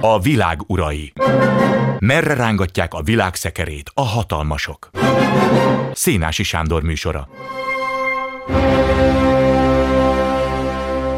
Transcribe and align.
A 0.00 0.20
világ 0.20 0.58
urai. 0.66 1.12
Merre 1.98 2.34
rángatják 2.34 2.94
a 2.94 3.02
világ 3.02 3.34
szekerét 3.34 3.90
a 3.94 4.02
hatalmasok? 4.02 4.90
Szénási 5.92 6.42
Sándor 6.42 6.82
műsora. 6.82 7.28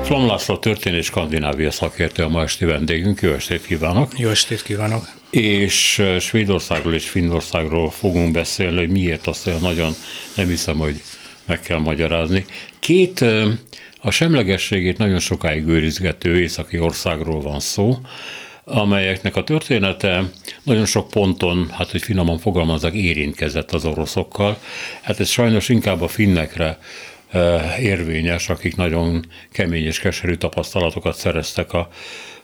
Flam 0.03 0.27
László 0.27 0.57
történés 0.57 1.05
Skandinávia 1.05 1.71
szakértő 1.71 2.23
a 2.23 2.29
ma 2.29 2.43
esti 2.43 2.65
vendégünk. 2.65 3.21
Jó 3.21 3.33
estét 3.33 3.67
kívánok! 3.67 4.19
Jó 4.19 4.29
estét 4.29 4.63
kívánok! 4.63 5.09
És 5.31 6.03
Svédországról 6.21 6.95
és 6.95 7.09
Finnországról 7.09 7.91
fogunk 7.91 8.33
beszélni, 8.33 8.77
hogy 8.77 8.91
miért 8.91 9.27
azt 9.27 9.47
olyan 9.47 9.61
nagyon 9.61 9.93
nem 10.37 10.47
hiszem, 10.47 10.79
hogy 10.79 11.03
meg 11.51 11.61
kell 11.61 11.79
magyarázni. 11.79 12.45
Két 12.79 13.25
a 14.00 14.11
semlegességét 14.11 14.99
nagyon 14.99 15.19
sokáig 15.19 15.67
őrizgető 15.67 16.40
északi 16.40 16.79
országról 16.79 17.40
van 17.40 17.61
szó, 17.61 17.99
amelyeknek 18.64 19.36
a 19.36 19.45
története 19.45 20.31
nagyon 20.63 20.85
sok 20.85 21.09
ponton, 21.09 21.68
hát 21.71 21.90
hogy 21.90 22.03
finoman 22.03 22.39
fogalmazzak, 22.39 22.95
érintkezett 22.95 23.73
az 23.73 23.85
oroszokkal. 23.85 24.59
Hát 25.00 25.21
ez 25.21 25.29
sajnos 25.29 25.68
inkább 25.68 26.00
a 26.03 26.09
finnekre 26.09 26.79
érvényes, 27.81 28.48
akik 28.48 28.76
nagyon 28.76 29.25
kemény 29.53 29.85
és 29.85 29.98
keserű 29.98 30.35
tapasztalatokat 30.35 31.17
szereztek 31.17 31.73
a 31.73 31.89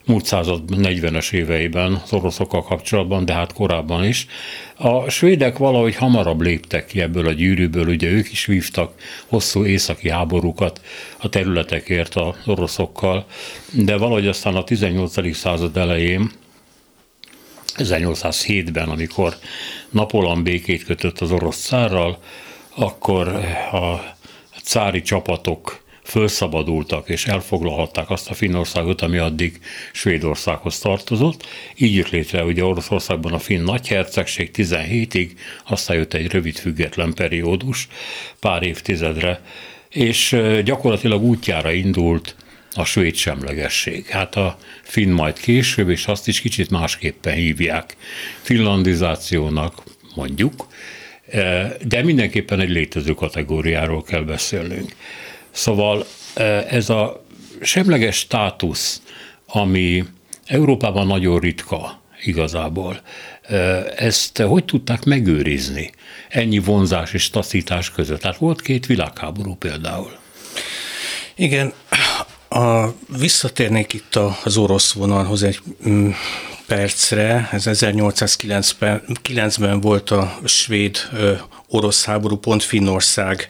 múlt 0.06 0.24
század 0.24 0.62
40-es 0.70 1.32
éveiben 1.32 2.00
az 2.04 2.12
oroszokkal 2.12 2.62
kapcsolatban, 2.62 3.24
de 3.24 3.32
hát 3.32 3.52
korábban 3.52 4.04
is. 4.04 4.26
A 4.76 5.10
svédek 5.10 5.58
valahogy 5.58 5.94
hamarabb 5.94 6.40
léptek 6.40 6.86
ki 6.86 7.00
ebből 7.00 7.26
a 7.26 7.32
gyűrűből, 7.32 7.88
ugye 7.88 8.08
ők 8.08 8.32
is 8.32 8.46
vívtak 8.46 8.94
hosszú 9.26 9.64
északi 9.64 10.10
háborúkat 10.10 10.80
a 11.18 11.28
területekért 11.28 12.14
az 12.14 12.34
oroszokkal, 12.46 13.26
de 13.72 13.96
valahogy 13.96 14.26
aztán 14.26 14.56
a 14.56 14.64
18. 14.64 15.36
század 15.36 15.76
elején 15.76 16.30
1807-ben, 17.76 18.88
amikor 18.88 19.36
Napoleon 19.90 20.42
békét 20.42 20.84
kötött 20.84 21.20
az 21.20 21.32
orosz 21.32 21.56
szárral, 21.56 22.18
akkor 22.74 23.28
a 23.72 24.14
cári 24.62 25.02
csapatok 25.02 25.84
fölszabadultak 26.06 27.08
és 27.08 27.26
elfoglalhatták 27.26 28.10
azt 28.10 28.30
a 28.30 28.34
Finnországot, 28.34 29.00
ami 29.00 29.18
addig 29.18 29.60
Svédországhoz 29.92 30.78
tartozott. 30.78 31.46
Így 31.76 31.94
jött 31.94 32.10
létre 32.10 32.44
ugye 32.44 32.64
Oroszországban 32.64 33.32
a 33.32 33.38
finn 33.38 33.62
nagyhercegség 33.62 34.50
17-ig, 34.54 35.30
aztán 35.64 35.96
jött 35.96 36.14
egy 36.14 36.32
rövid 36.32 36.56
független 36.56 37.14
periódus 37.14 37.88
pár 38.40 38.62
évtizedre, 38.62 39.40
és 39.88 40.36
gyakorlatilag 40.64 41.22
útjára 41.22 41.72
indult 41.72 42.36
a 42.72 42.84
svéd 42.84 43.14
semlegesség. 43.14 44.06
Hát 44.06 44.36
a 44.36 44.58
finn 44.82 45.10
majd 45.10 45.40
később, 45.40 45.88
és 45.88 46.06
azt 46.06 46.28
is 46.28 46.40
kicsit 46.40 46.70
másképpen 46.70 47.34
hívják 47.34 47.96
finlandizációnak, 48.42 49.82
mondjuk, 50.14 50.66
de 51.86 52.02
mindenképpen 52.02 52.60
egy 52.60 52.70
létező 52.70 53.14
kategóriáról 53.14 54.02
kell 54.02 54.22
beszélnünk. 54.22 54.92
Szóval 55.56 56.06
ez 56.68 56.90
a 56.90 57.24
semleges 57.60 58.16
státusz, 58.16 59.02
ami 59.46 60.04
Európában 60.46 61.06
nagyon 61.06 61.38
ritka 61.38 62.00
igazából, 62.22 63.00
ezt 63.96 64.38
hogy 64.38 64.64
tudták 64.64 65.04
megőrizni 65.04 65.90
ennyi 66.28 66.58
vonzás 66.58 67.12
és 67.12 67.30
taszítás 67.30 67.90
között? 67.90 68.20
Tehát 68.20 68.36
volt 68.36 68.60
két 68.60 68.86
világháború 68.86 69.54
például. 69.54 70.16
Igen, 71.34 71.72
a, 72.48 72.86
visszatérnék 73.18 73.92
itt 73.92 74.18
az 74.44 74.56
orosz 74.56 74.92
vonalhoz 74.92 75.42
egy 75.42 75.60
mm, 75.88 76.10
percre. 76.66 77.48
Ez 77.52 77.64
1809-ben 77.66 79.80
volt 79.80 80.10
a 80.10 80.38
svéd-orosz 80.44 82.04
háború, 82.04 82.36
pont 82.36 82.62
Finnország 82.62 83.48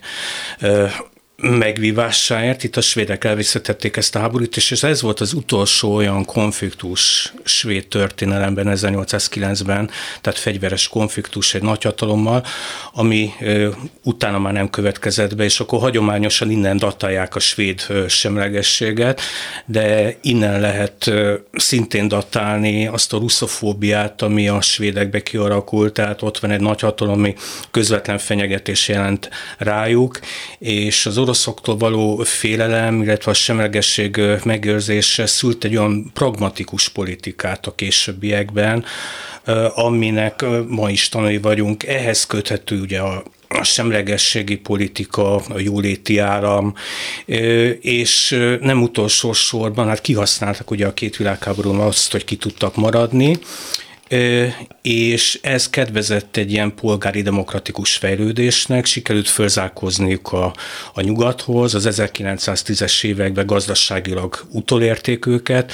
megvívásáért. 1.41 2.63
Itt 2.63 2.77
a 2.77 2.81
svédek 2.81 3.23
elvészetették 3.23 3.97
ezt 3.97 4.15
a 4.15 4.19
háborút, 4.19 4.57
és 4.57 4.83
ez 4.83 5.01
volt 5.01 5.19
az 5.19 5.33
utolsó 5.33 5.95
olyan 5.95 6.25
konfliktus 6.25 7.33
svéd 7.43 7.87
történelemben 7.87 8.67
1809-ben, 8.69 9.89
tehát 10.21 10.39
fegyveres 10.39 10.87
konfliktus 10.87 11.53
egy 11.53 11.61
nagyhatalommal, 11.61 12.43
ami 12.93 13.33
ö, 13.39 13.69
utána 14.03 14.39
már 14.39 14.53
nem 14.53 14.69
következett 14.69 15.35
be, 15.35 15.43
és 15.43 15.59
akkor 15.59 15.79
hagyományosan 15.79 16.51
innen 16.51 16.77
datálják 16.77 17.35
a 17.35 17.39
svéd 17.39 17.85
ö, 17.87 18.07
semlegességet, 18.07 19.21
de 19.65 20.15
innen 20.21 20.59
lehet 20.59 21.07
ö, 21.07 21.33
szintén 21.51 22.07
datálni 22.07 22.87
azt 22.87 23.13
a 23.13 23.17
russzofóbiát, 23.17 24.21
ami 24.21 24.47
a 24.47 24.61
svédekbe 24.61 25.23
kialakult, 25.23 25.93
tehát 25.93 26.21
ott 26.21 26.39
van 26.39 26.51
egy 26.51 26.61
nagyhatalom, 26.61 27.13
ami 27.13 27.35
közvetlen 27.71 28.17
fenyegetés 28.17 28.87
jelent 28.87 29.29
rájuk, 29.57 30.19
és 30.59 31.05
az 31.05 31.17
oroszoktól 31.27 31.77
való 31.77 32.17
félelem, 32.23 33.01
illetve 33.01 33.31
a 33.31 33.33
semlegesség 33.33 34.21
megőrzése 34.43 35.25
szült 35.25 35.63
egy 35.63 35.75
olyan 35.75 36.11
pragmatikus 36.13 36.89
politikát 36.89 37.65
a 37.67 37.75
későbbiekben, 37.75 38.85
aminek 39.75 40.45
ma 40.67 40.89
is 40.89 41.09
tanulni 41.09 41.37
vagyunk. 41.37 41.83
Ehhez 41.83 42.25
köthető 42.25 42.81
ugye 42.81 42.99
a 42.99 43.23
a 43.49 43.63
semlegességi 43.63 44.55
politika, 44.55 45.35
a 45.35 45.59
jóléti 45.59 46.17
állam, 46.17 46.73
és 47.81 48.29
nem 48.61 48.81
utolsó 48.81 49.33
sorban, 49.33 49.87
hát 49.87 50.01
kihasználtak 50.01 50.71
ugye 50.71 50.87
a 50.87 50.93
két 50.93 51.15
világháborúban 51.15 51.79
azt, 51.79 52.11
hogy 52.11 52.23
ki 52.25 52.35
tudtak 52.35 52.75
maradni, 52.75 53.39
és 54.81 55.39
ez 55.41 55.69
kedvezett 55.69 56.37
egy 56.37 56.51
ilyen 56.51 56.75
polgári 56.75 57.21
demokratikus 57.21 57.95
fejlődésnek, 57.95 58.85
sikerült 58.85 59.29
fölzárkozniuk 59.29 60.31
a, 60.31 60.53
a 60.93 61.01
nyugathoz, 61.01 61.75
az 61.75 61.87
1910-es 61.89 63.03
években 63.03 63.45
gazdaságilag 63.45 64.45
utolérték 64.51 65.25
őket, 65.25 65.71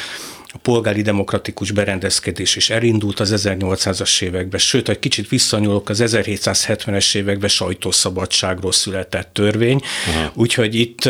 a 0.56 0.58
polgári 0.58 1.02
demokratikus 1.02 1.72
berendezkedés 1.72 2.56
is 2.56 2.70
elindult 2.70 3.20
az 3.20 3.34
1800-as 3.48 4.22
években, 4.22 4.60
sőt, 4.60 4.90
egy 4.90 5.00
kicsit 5.00 5.30
visszanyúlok, 5.30 5.90
az 5.90 6.04
1770-es 6.06 7.16
években 7.16 7.50
sajtószabadságról 7.50 8.72
született 8.72 9.30
törvény, 9.34 9.80
Aha. 10.08 10.32
úgyhogy 10.34 10.76
itt 10.76 11.10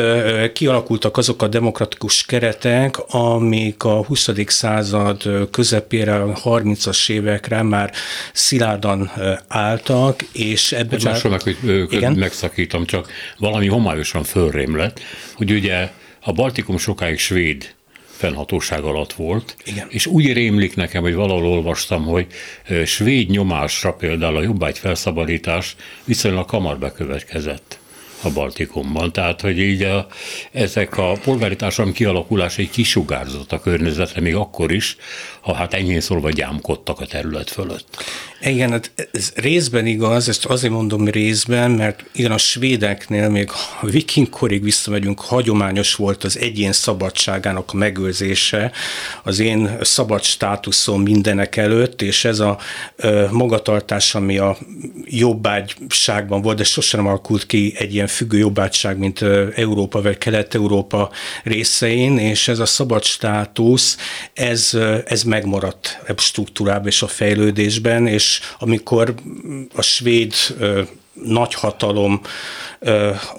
kialakultak 0.53 1.17
azok 1.17 1.41
a 1.41 1.47
demokratikus 1.47 2.25
keretek, 2.25 2.97
amik 3.13 3.83
a 3.83 4.03
20. 4.03 4.29
század 4.45 5.49
közepére, 5.51 6.15
a 6.15 6.33
30-as 6.33 7.09
évekre 7.09 7.61
már 7.61 7.91
szilárdan 8.33 9.11
álltak, 9.47 10.21
és 10.31 10.71
ebben 10.71 10.99
már... 11.03 11.23
meg, 11.23 11.41
hogy 11.41 11.87
igen? 11.89 12.13
megszakítom, 12.13 12.85
csak 12.85 13.11
valami 13.37 13.67
homályosan 13.67 14.23
fölrém 14.23 14.75
lett, 14.75 14.99
hogy 15.33 15.51
ugye 15.51 15.91
a 16.21 16.31
Baltikum 16.31 16.77
sokáig 16.77 17.19
svéd 17.19 17.73
fennhatóság 18.23 18.83
alatt 18.83 19.13
volt, 19.13 19.55
Igen. 19.65 19.87
és 19.89 20.05
úgy 20.05 20.33
rémlik 20.33 20.75
nekem, 20.75 21.01
hogy 21.01 21.13
valahol 21.13 21.45
olvastam, 21.45 22.05
hogy 22.05 22.27
svéd 22.85 23.29
nyomásra 23.29 23.93
például 23.93 24.35
a 24.35 24.41
jobbágy 24.41 24.77
felszabadítás 24.77 25.75
viszonylag 26.03 26.49
hamar 26.49 26.77
bekövetkezett 26.77 27.79
a 28.21 28.29
Baltikumban. 28.29 29.11
Tehát, 29.11 29.41
hogy 29.41 29.59
így 29.59 29.81
a, 29.81 30.07
ezek 30.51 30.97
a 30.97 31.11
polgári 31.23 31.55
társadalom 31.55 31.93
kialakulás 31.93 32.57
egy 32.57 32.69
kisugárzott 32.69 33.51
a 33.51 33.59
környezetre, 33.59 34.21
még 34.21 34.35
akkor 34.35 34.71
is, 34.71 34.97
ha 35.41 35.53
hát 35.53 35.73
enyhén 35.73 36.01
szólva 36.01 36.29
gyámkodtak 36.29 36.99
a 36.99 37.05
terület 37.05 37.49
fölött. 37.49 38.03
Igen, 38.45 38.71
hát 38.71 38.91
ez 39.11 39.31
részben 39.35 39.85
igaz, 39.85 40.29
ezt 40.29 40.45
azért 40.45 40.73
mondom 40.73 41.07
részben, 41.07 41.71
mert 41.71 42.03
igen, 42.13 42.31
a 42.31 42.37
svédeknél 42.37 43.29
még 43.29 43.49
a 43.81 43.85
vikingkorig 43.85 44.63
visszamegyünk, 44.63 45.19
hagyományos 45.19 45.95
volt 45.95 46.23
az 46.23 46.37
egyén 46.37 46.71
szabadságának 46.71 47.69
a 47.73 47.75
megőrzése, 47.75 48.71
az 49.23 49.39
én 49.39 49.77
szabad 49.81 50.23
státuszom 50.23 51.01
mindenek 51.01 51.55
előtt, 51.55 52.01
és 52.01 52.25
ez 52.25 52.39
a 52.39 52.57
ö, 52.95 53.25
magatartás, 53.31 54.15
ami 54.15 54.37
a 54.37 54.57
jobbágyságban 55.05 56.41
volt, 56.41 56.57
de 56.57 56.63
sosem 56.63 57.07
alakult 57.07 57.45
ki 57.45 57.73
egy 57.77 57.93
ilyen 57.93 58.07
függő 58.07 58.37
jobbágyság, 58.37 58.97
mint 58.97 59.21
Európa 59.55 60.01
vagy 60.01 60.17
Kelet-Európa 60.17 61.11
részein, 61.43 62.17
és 62.17 62.47
ez 62.47 62.59
a 62.59 62.65
szabad 62.65 63.03
státusz, 63.03 63.97
ez, 64.33 64.77
ez 65.05 65.23
megmaradt 65.23 66.01
a 66.07 66.21
struktúrában 66.21 66.87
és 66.87 67.01
a 67.01 67.07
fejlődésben, 67.07 68.07
és 68.07 68.32
amikor 68.59 69.13
a 69.75 69.81
svéd 69.81 70.33
nagyhatalom 71.13 72.21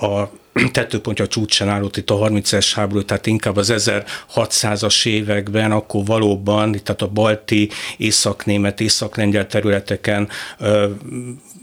a 0.00 0.28
tetőpontja 0.72 1.26
csúcsán 1.26 1.68
állott 1.68 1.96
itt 1.96 2.10
a 2.10 2.18
30-es 2.18 2.70
háború, 2.74 3.02
tehát 3.02 3.26
inkább 3.26 3.56
az 3.56 3.72
1600-as 3.76 5.06
években, 5.06 5.72
akkor 5.72 6.04
valóban, 6.04 6.72
tehát 6.82 7.02
a 7.02 7.08
balti, 7.08 7.70
észak-német, 7.96 8.80
észak-lengyel 8.80 9.46
területeken 9.46 10.28
ö, 10.58 10.88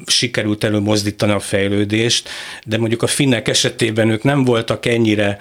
sikerült 0.05 0.63
előmozdítani 0.63 1.31
a 1.31 1.39
fejlődést, 1.39 2.29
de 2.65 2.77
mondjuk 2.77 3.03
a 3.03 3.07
finnek 3.07 3.47
esetében 3.47 4.09
ők 4.09 4.23
nem 4.23 4.43
voltak 4.43 4.85
ennyire, 4.85 5.37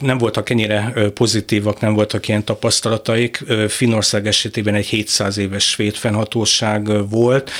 nem 0.00 0.18
voltak 0.18 0.50
ennyire 0.50 0.92
pozitívak, 1.14 1.80
nem 1.80 1.94
voltak 1.94 2.28
ilyen 2.28 2.44
tapasztalataik. 2.44 3.44
Finnország 3.68 4.26
esetében 4.26 4.74
egy 4.74 4.86
700 4.86 5.38
éves 5.38 5.68
svéd 5.68 5.94
fennhatóság 5.94 7.08
volt. 7.10 7.50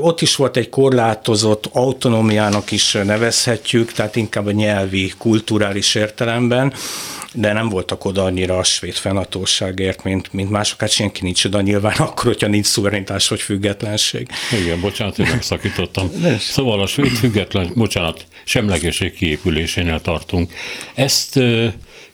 Ott 0.00 0.20
is 0.20 0.36
volt 0.36 0.56
egy 0.56 0.68
korlátozott 0.68 1.68
autonómiának 1.72 2.70
is 2.70 2.92
nevezhetjük, 2.92 3.92
tehát 3.92 4.16
inkább 4.16 4.37
a 4.46 4.50
nyelvi, 4.50 5.12
kulturális 5.18 5.94
értelemben 5.94 6.72
de 7.32 7.52
nem 7.52 7.68
voltak 7.68 8.04
oda 8.04 8.24
annyira 8.24 8.58
a 8.58 8.64
svéd 8.64 8.94
fennhatóságért, 8.94 10.04
mint, 10.04 10.32
mint 10.32 10.50
mások. 10.50 10.80
Hát 10.80 10.90
senki 10.90 11.22
nincs 11.22 11.44
oda 11.44 11.60
nyilván 11.60 11.96
akkor, 12.08 12.24
hogyha 12.24 12.46
nincs 12.46 12.66
szuverenitás 12.66 13.28
vagy 13.28 13.40
függetlenség. 13.40 14.28
Igen, 14.62 14.80
bocsánat, 14.80 15.16
hogy 15.16 15.28
megszakítottam. 15.30 16.10
szóval 16.38 16.80
a 16.80 16.86
svéd 16.86 17.10
független, 17.10 17.72
bocsánat, 17.74 18.26
semlegesség 18.44 19.14
kiépülésénél 19.14 20.00
tartunk. 20.00 20.52
Ezt 20.94 21.40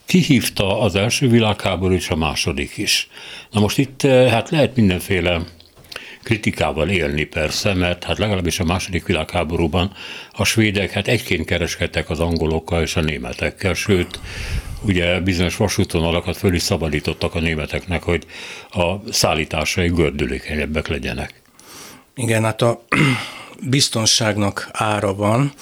kihívta 0.05 0.81
az 0.81 0.95
első 0.95 1.29
világháború 1.29 1.93
és 1.93 2.09
a 2.09 2.15
második 2.15 2.77
is. 2.77 3.07
Na 3.51 3.59
most 3.59 3.77
itt 3.77 4.01
hát 4.01 4.49
lehet 4.49 4.75
mindenféle 4.75 5.41
kritikával 6.25 6.89
élni 6.89 7.23
persze, 7.23 7.73
mert 7.73 8.03
hát 8.03 8.17
legalábbis 8.17 8.59
a 8.59 8.63
második 8.63 9.05
világháborúban 9.05 9.91
a 10.31 10.43
svédek 10.43 10.91
hát 10.91 11.07
egyként 11.07 11.45
kereskedtek 11.45 12.09
az 12.09 12.19
angolokkal 12.19 12.81
és 12.81 12.95
a 12.95 13.01
németekkel, 13.01 13.73
sőt, 13.73 14.19
ugye 14.81 15.19
bizonyos 15.19 15.57
vasútvonalakat 15.57 16.37
föl 16.37 16.53
is 16.53 16.61
szabadítottak 16.61 17.35
a 17.35 17.39
németeknek, 17.39 18.03
hogy 18.03 18.25
a 18.69 19.11
szállításai 19.11 19.87
gördülékenyebbek 19.87 20.87
legyenek. 20.87 21.41
Igen, 22.15 22.43
hát 22.43 22.61
a 22.61 22.85
biztonságnak 23.75 24.69
ára 24.71 25.15
van, 25.15 25.53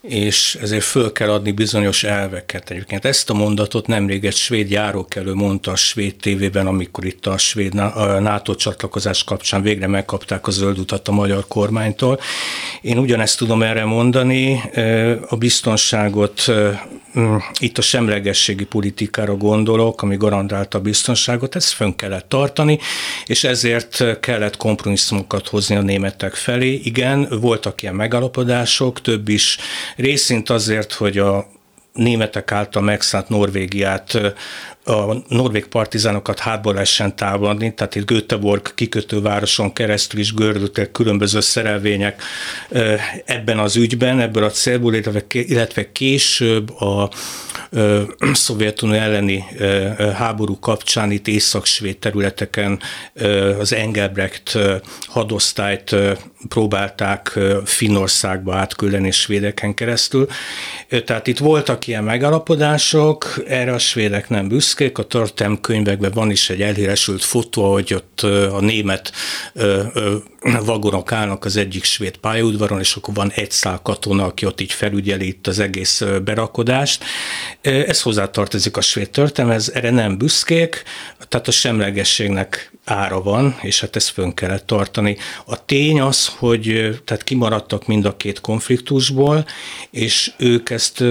és 0.00 0.58
ezért 0.60 0.84
föl 0.84 1.12
kell 1.12 1.30
adni 1.30 1.52
bizonyos 1.52 2.04
elveket. 2.04 2.70
Egyébként 2.70 3.04
ezt 3.04 3.30
a 3.30 3.34
mondatot 3.34 3.86
nemrég 3.86 4.24
egy 4.24 4.34
svéd 4.34 4.70
járókelő 4.70 5.34
mondta 5.34 5.70
a 5.70 5.76
svéd 5.76 6.16
tévében, 6.16 6.66
amikor 6.66 7.04
itt 7.04 7.26
a 7.26 7.38
svéd 7.38 7.74
NATO 8.20 8.54
csatlakozás 8.54 9.24
kapcsán 9.24 9.62
végre 9.62 9.86
megkapták 9.86 10.46
a 10.46 10.50
zöld 10.50 10.78
utat 10.78 11.08
a 11.08 11.12
magyar 11.12 11.44
kormánytól. 11.48 12.20
Én 12.80 12.98
ugyanezt 12.98 13.38
tudom 13.38 13.62
erre 13.62 13.84
mondani, 13.84 14.62
a 15.28 15.36
biztonságot 15.36 16.44
mm, 17.18 17.36
itt 17.58 17.78
a 17.78 17.82
semlegességi 17.82 18.64
politikára 18.64 19.36
gondolok, 19.36 20.02
ami 20.02 20.16
garantálta 20.16 20.78
a 20.78 20.80
biztonságot, 20.80 21.56
ezt 21.56 21.72
fönn 21.72 21.92
kellett 21.96 22.28
tartani, 22.28 22.78
és 23.26 23.44
ezért 23.44 24.20
kellett 24.20 24.56
kompromisszumokat 24.56 25.48
hozni 25.48 25.76
a 25.76 25.82
németek 25.82 26.34
felé. 26.34 26.80
Igen, 26.84 27.28
voltak 27.40 27.82
ilyen 27.82 27.94
megalapodások, 27.94 29.00
több 29.00 29.28
is 29.28 29.58
részint 29.96 30.50
azért, 30.50 30.92
hogy 30.92 31.18
a 31.18 31.46
németek 31.92 32.52
által 32.52 32.82
megszállt 32.82 33.28
Norvégiát 33.28 34.20
a 34.84 35.14
norvég 35.28 35.66
partizánokat 35.66 36.38
hátból 36.38 36.72
lehessen 36.72 37.16
támadni, 37.16 37.74
tehát 37.74 37.94
itt 37.94 38.06
Göteborg 38.06 38.74
kikötővároson 38.74 39.72
keresztül 39.72 40.20
is 40.20 40.34
gördültek 40.34 40.92
különböző 40.92 41.40
szerelvények 41.40 42.22
ebben 43.24 43.58
az 43.58 43.76
ügyben, 43.76 44.20
ebből 44.20 44.44
a 44.44 44.50
célból, 44.50 44.94
illetve 45.32 45.92
később 45.92 46.80
a 46.80 47.10
Szovjetunió 48.32 49.00
elleni 49.00 49.44
háború 50.14 50.58
kapcsán 50.58 51.10
itt 51.10 51.28
észak-svéd 51.28 51.98
területeken 51.98 52.80
az 53.58 53.72
Engelbrecht 53.72 54.58
hadosztályt 55.06 55.96
próbálták 56.48 57.38
Finnországba 57.64 58.54
átküldeni 58.54 59.10
svédeken 59.10 59.74
keresztül. 59.74 60.26
Tehát 61.04 61.26
itt 61.26 61.38
voltak 61.38 61.86
ilyen 61.86 62.04
megalapodások, 62.04 63.42
erre 63.48 63.72
a 63.72 63.78
svédek 63.78 64.28
nem 64.28 64.48
büszkék, 64.48 64.69
a 64.92 65.02
történelmi 65.02 65.60
könyvekben 65.60 66.10
van 66.14 66.30
is 66.30 66.50
egy 66.50 66.62
elhíresült 66.62 67.24
fotó, 67.24 67.72
hogy 67.72 67.94
ott 67.94 68.20
a 68.52 68.60
német 68.60 69.12
vagonok 70.64 71.12
állnak 71.12 71.44
az 71.44 71.56
egyik 71.56 71.84
svéd 71.84 72.16
pályaudvaron, 72.16 72.78
és 72.78 72.94
akkor 72.94 73.14
van 73.14 73.30
egy 73.34 73.50
szál 73.50 73.80
katona, 73.82 74.24
aki 74.24 74.46
ott 74.46 74.60
így 74.60 74.72
felügyeli 74.72 75.26
itt 75.26 75.46
az 75.46 75.58
egész 75.58 76.02
berakodást. 76.24 77.04
Ez 77.60 78.02
hozzátartozik 78.02 78.76
a 78.76 78.80
svéd 78.80 79.10
történelmez, 79.10 79.70
erre 79.74 79.90
nem 79.90 80.18
büszkék, 80.18 80.82
tehát 81.28 81.48
a 81.48 81.50
semlegességnek 81.50 82.72
ára 82.84 83.22
van, 83.22 83.58
és 83.62 83.80
hát 83.80 83.96
ezt 83.96 84.08
fönn 84.08 84.30
kellett 84.30 84.66
tartani. 84.66 85.16
A 85.46 85.64
tény 85.64 86.00
az, 86.00 86.26
hogy 86.26 86.62
tehát 87.04 87.22
kimaradtak 87.22 87.86
mind 87.86 88.04
a 88.04 88.16
két 88.16 88.40
konfliktusból, 88.40 89.46
és 89.90 90.32
ők 90.36 90.70
ezt 90.70 91.04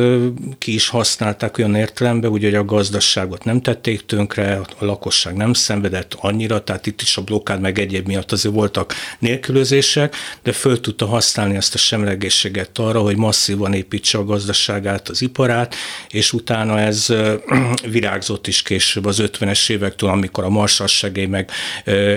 ki 0.58 0.74
is 0.74 0.88
használták 0.88 1.58
olyan 1.58 1.76
értelemben, 1.76 2.32
úgy, 2.32 2.44
hogy 2.44 2.56
a 2.56 2.66
gazdaságot 2.66 3.44
nem 3.50 3.62
tették 3.62 4.06
tönkre, 4.06 4.62
a 4.80 4.86
lakosság 4.86 5.36
nem 5.36 5.54
szenvedett 5.54 6.16
annyira, 6.20 6.64
tehát 6.64 6.86
itt 6.86 7.02
is 7.02 7.18
a 7.18 7.22
blokkád 7.22 7.62
meg 7.62 7.80
egyéb 7.80 8.08
miatt 8.08 8.32
azért 8.32 8.54
voltak 8.54 8.94
nélkülözések, 9.20 10.16
de 10.44 10.52
föl 10.52 10.80
tudta 10.80 11.06
használni 11.06 11.56
ezt 11.56 11.74
a 11.74 11.78
semlegességet 11.78 12.78
arra, 12.78 13.02
hogy 13.02 13.18
masszívan 13.18 13.74
építse 13.74 14.18
a 14.18 14.26
gazdaságát, 14.26 15.10
az 15.10 15.22
iparát, 15.22 15.76
és 16.10 16.34
utána 16.34 16.80
ez 16.80 17.08
virágzott 17.96 18.48
is 18.48 18.62
később 18.62 19.06
az 19.06 19.22
50-es 19.22 19.70
évektől, 19.70 20.10
amikor 20.10 20.44
a 20.44 20.50
Marshall 20.50 20.88
meg 21.28 21.52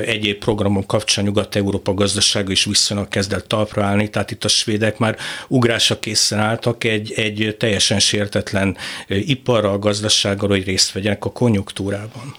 egyéb 0.06 0.38
programok 0.38 0.86
kapcsán 0.86 1.24
Nyugat-Európa 1.24 1.94
gazdasága 1.94 2.50
is 2.50 2.64
viszonylag 2.64 3.08
kezdett 3.08 3.48
talpra 3.48 3.84
állni, 3.84 4.10
tehát 4.10 4.30
itt 4.30 4.44
a 4.44 4.48
svédek 4.48 4.98
már 4.98 5.16
ugrásra 5.48 5.98
készen 5.98 6.38
álltak 6.38 6.84
egy, 6.84 7.12
egy 7.12 7.56
teljesen 7.58 7.98
sértetlen 7.98 8.76
iparral, 9.06 9.78
gazdasággal, 9.78 10.48
hogy 10.48 10.64
részt 10.64 10.92
vegyenek 10.92 11.21
a 11.24 11.32
konjunktúrában. 11.32 12.34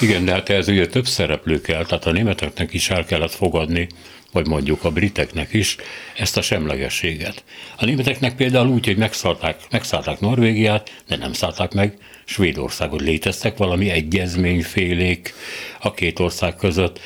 Igen, 0.00 0.24
de 0.24 0.32
hát 0.32 0.48
ez 0.48 0.68
ugye 0.68 0.86
több 0.86 1.06
szereplő 1.06 1.60
kell, 1.60 1.84
tehát 1.84 2.06
a 2.06 2.12
németeknek 2.12 2.72
is 2.72 2.90
el 2.90 3.04
kellett 3.04 3.34
fogadni, 3.34 3.88
vagy 4.32 4.46
mondjuk 4.46 4.84
a 4.84 4.90
briteknek 4.90 5.52
is 5.52 5.76
ezt 6.16 6.36
a 6.36 6.42
semlegességet. 6.42 7.44
A 7.76 7.84
németeknek 7.84 8.36
például 8.36 8.68
úgy, 8.68 8.86
hogy 8.86 8.96
megszállták, 8.96 9.60
megszállták 9.70 10.20
Norvégiát, 10.20 11.02
de 11.08 11.16
nem 11.16 11.32
szállták 11.32 11.72
meg 11.72 11.98
Svédországot. 12.24 13.00
Léteztek 13.00 13.56
valami 13.56 13.90
egyezményfélék 13.90 15.34
a 15.80 15.94
két 15.94 16.18
ország 16.18 16.56
között, 16.56 17.00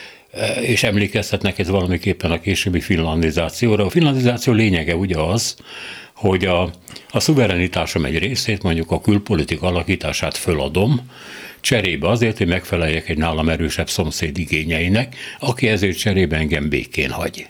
és 0.61 0.83
emlékeztetnek 0.83 1.59
ez 1.59 1.69
valamiképpen 1.69 2.31
a 2.31 2.41
későbbi 2.41 2.81
finlandizációra. 2.81 3.85
A 3.85 3.91
finlandizáció 3.91 4.53
lényege 4.53 4.97
ugye 4.97 5.19
az, 5.19 5.57
hogy 6.19 6.45
a, 6.45 6.71
a 7.11 7.21
szuverenitásom 7.21 8.05
egy 8.05 8.19
részét, 8.19 8.63
mondjuk 8.63 8.91
a 8.91 9.01
külpolitik 9.01 9.63
alakítását 9.63 10.37
föladom, 10.37 11.11
cserébe 11.61 12.09
azért, 12.09 12.39
hogy 12.39 12.47
megfeleljek 12.47 13.09
egy 13.09 13.19
nálam 13.19 13.49
erősebb 13.49 13.89
szomszéd 13.89 14.39
igényeinek, 14.39 15.17
aki 15.41 15.69
ezért 15.69 15.99
cserébe 15.99 16.37
engem 16.37 16.69
békén 16.69 17.11
hagy. 17.11 17.47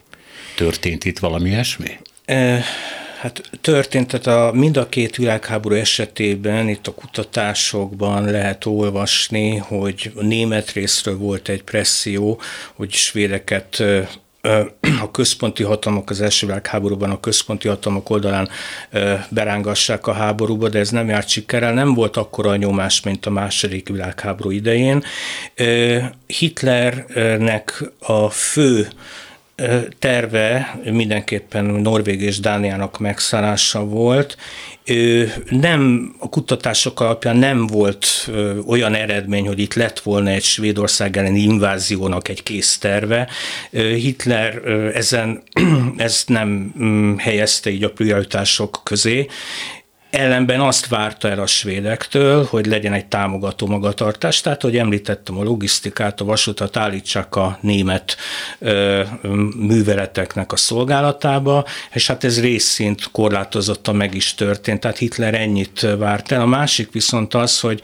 Történt 0.56 1.04
itt 1.04 1.18
valami 1.18 1.48
ilyesmi? 1.48 1.90
E, 2.24 2.62
hát 3.20 3.50
történt, 3.60 4.06
tehát 4.06 4.26
a, 4.26 4.52
mind 4.52 4.76
a 4.76 4.88
két 4.88 5.16
világháború 5.16 5.74
esetében 5.74 6.68
itt 6.68 6.86
a 6.86 6.94
kutatásokban 6.94 8.30
lehet 8.30 8.64
olvasni, 8.66 9.56
hogy 9.56 10.12
a 10.14 10.22
német 10.22 10.72
részről 10.72 11.16
volt 11.16 11.48
egy 11.48 11.62
presszió, 11.62 12.40
hogy 12.74 12.92
svédeket 12.92 13.82
a 15.00 15.10
központi 15.10 15.62
hatalmak 15.62 16.10
az 16.10 16.20
első 16.20 16.46
világháborúban 16.46 17.10
a 17.10 17.20
központi 17.20 17.68
hatalmak 17.68 18.10
oldalán 18.10 18.48
berángassák 19.28 20.06
a 20.06 20.12
háborúba, 20.12 20.68
de 20.68 20.78
ez 20.78 20.90
nem 20.90 21.08
járt 21.08 21.28
sikerrel, 21.28 21.72
nem 21.72 21.94
volt 21.94 22.16
akkora 22.16 22.50
a 22.50 22.56
nyomás, 22.56 23.02
mint 23.02 23.26
a 23.26 23.30
második 23.30 23.88
világháború 23.88 24.50
idején. 24.50 25.04
Hitlernek 26.26 27.84
a 27.98 28.28
fő 28.30 28.88
terve 29.98 30.78
mindenképpen 30.84 31.64
Norvég 31.64 32.22
és 32.22 32.40
Dániának 32.40 32.98
megszállása 32.98 33.84
volt. 33.84 34.36
Nem, 35.50 36.14
a 36.18 36.28
kutatások 36.28 37.00
alapján 37.00 37.36
nem 37.36 37.66
volt 37.66 38.30
olyan 38.66 38.94
eredmény, 38.94 39.46
hogy 39.46 39.58
itt 39.58 39.74
lett 39.74 40.00
volna 40.00 40.30
egy 40.30 40.42
Svédország 40.42 41.16
elleni 41.16 41.40
inváziónak 41.40 42.28
egy 42.28 42.42
kész 42.42 42.78
terve. 42.78 43.28
Hitler 43.70 44.66
ezen 44.94 45.42
ezt 45.96 46.28
nem 46.28 46.74
mm, 46.82 47.16
helyezte 47.16 47.70
így 47.70 47.84
a 47.84 47.90
prioritások 47.90 48.80
közé, 48.84 49.26
Ellenben 50.10 50.60
azt 50.60 50.86
várta 50.86 51.28
el 51.28 51.40
a 51.40 51.46
svédektől, 51.46 52.44
hogy 52.44 52.66
legyen 52.66 52.92
egy 52.92 53.06
támogató 53.06 53.66
magatartás, 53.66 54.40
tehát, 54.40 54.62
hogy 54.62 54.76
említettem 54.76 55.38
a 55.38 55.42
logisztikát, 55.42 56.20
a 56.20 56.24
vasutat 56.24 56.76
állítsák 56.76 57.36
a 57.36 57.58
német 57.60 58.16
ö, 58.58 59.02
műveleteknek 59.56 60.52
a 60.52 60.56
szolgálatába, 60.56 61.64
és 61.92 62.06
hát 62.06 62.24
ez 62.24 62.40
részint 62.40 63.08
korlátozottan 63.12 63.96
meg 63.96 64.14
is 64.14 64.34
történt, 64.34 64.80
tehát 64.80 64.98
Hitler 64.98 65.34
ennyit 65.34 65.86
várt 65.98 66.32
el. 66.32 66.40
A 66.40 66.46
másik 66.46 66.92
viszont 66.92 67.34
az, 67.34 67.60
hogy 67.60 67.82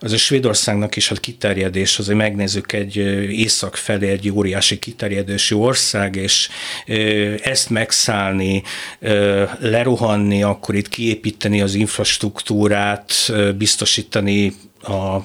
az 0.00 0.12
a 0.12 0.16
Svédországnak 0.16 0.96
is 0.96 1.10
a 1.10 1.14
kiterjedés, 1.14 1.98
azért 1.98 2.18
megnézzük 2.18 2.72
egy 2.72 2.96
észak 3.30 3.76
felé 3.76 4.08
egy 4.08 4.30
óriási 4.30 4.78
kiterjedésű 4.78 5.54
ország, 5.54 6.16
és 6.16 6.48
ö, 6.86 7.34
ezt 7.42 7.70
megszállni, 7.70 8.62
ö, 9.00 9.44
lerohanni, 9.60 10.42
akkor 10.42 10.74
itt 10.74 10.88
kiépíteni 10.88 11.64
az 11.66 11.74
infrastruktúrát, 11.74 13.32
biztosítani 13.56 14.52
a 14.82 15.16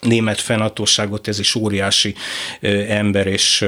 német 0.00 0.40
fennhatóságot, 0.40 1.28
ez 1.28 1.38
is 1.38 1.54
óriási 1.54 2.14
ember 2.88 3.26
és 3.26 3.64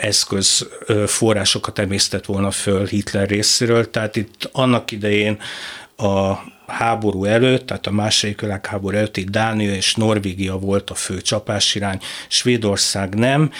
eszköz 0.00 0.68
forrásokat 1.06 1.78
emésztett 1.78 2.24
volna 2.24 2.50
föl 2.50 2.86
Hitler 2.86 3.28
részéről. 3.28 3.90
Tehát 3.90 4.16
itt 4.16 4.48
annak 4.52 4.90
idején 4.90 5.38
a 5.96 6.34
háború 6.66 7.24
előtt, 7.24 7.66
tehát 7.66 7.86
a 7.86 7.90
második 7.90 8.40
világháború 8.40 8.96
előtt 8.96 9.16
itt 9.16 9.30
Dánia 9.30 9.74
és 9.74 9.94
Norvégia 9.94 10.58
volt 10.58 10.90
a 10.90 10.94
fő 10.94 11.20
csapásirány, 11.20 12.00
Svédország 12.28 13.14
nem, 13.14 13.50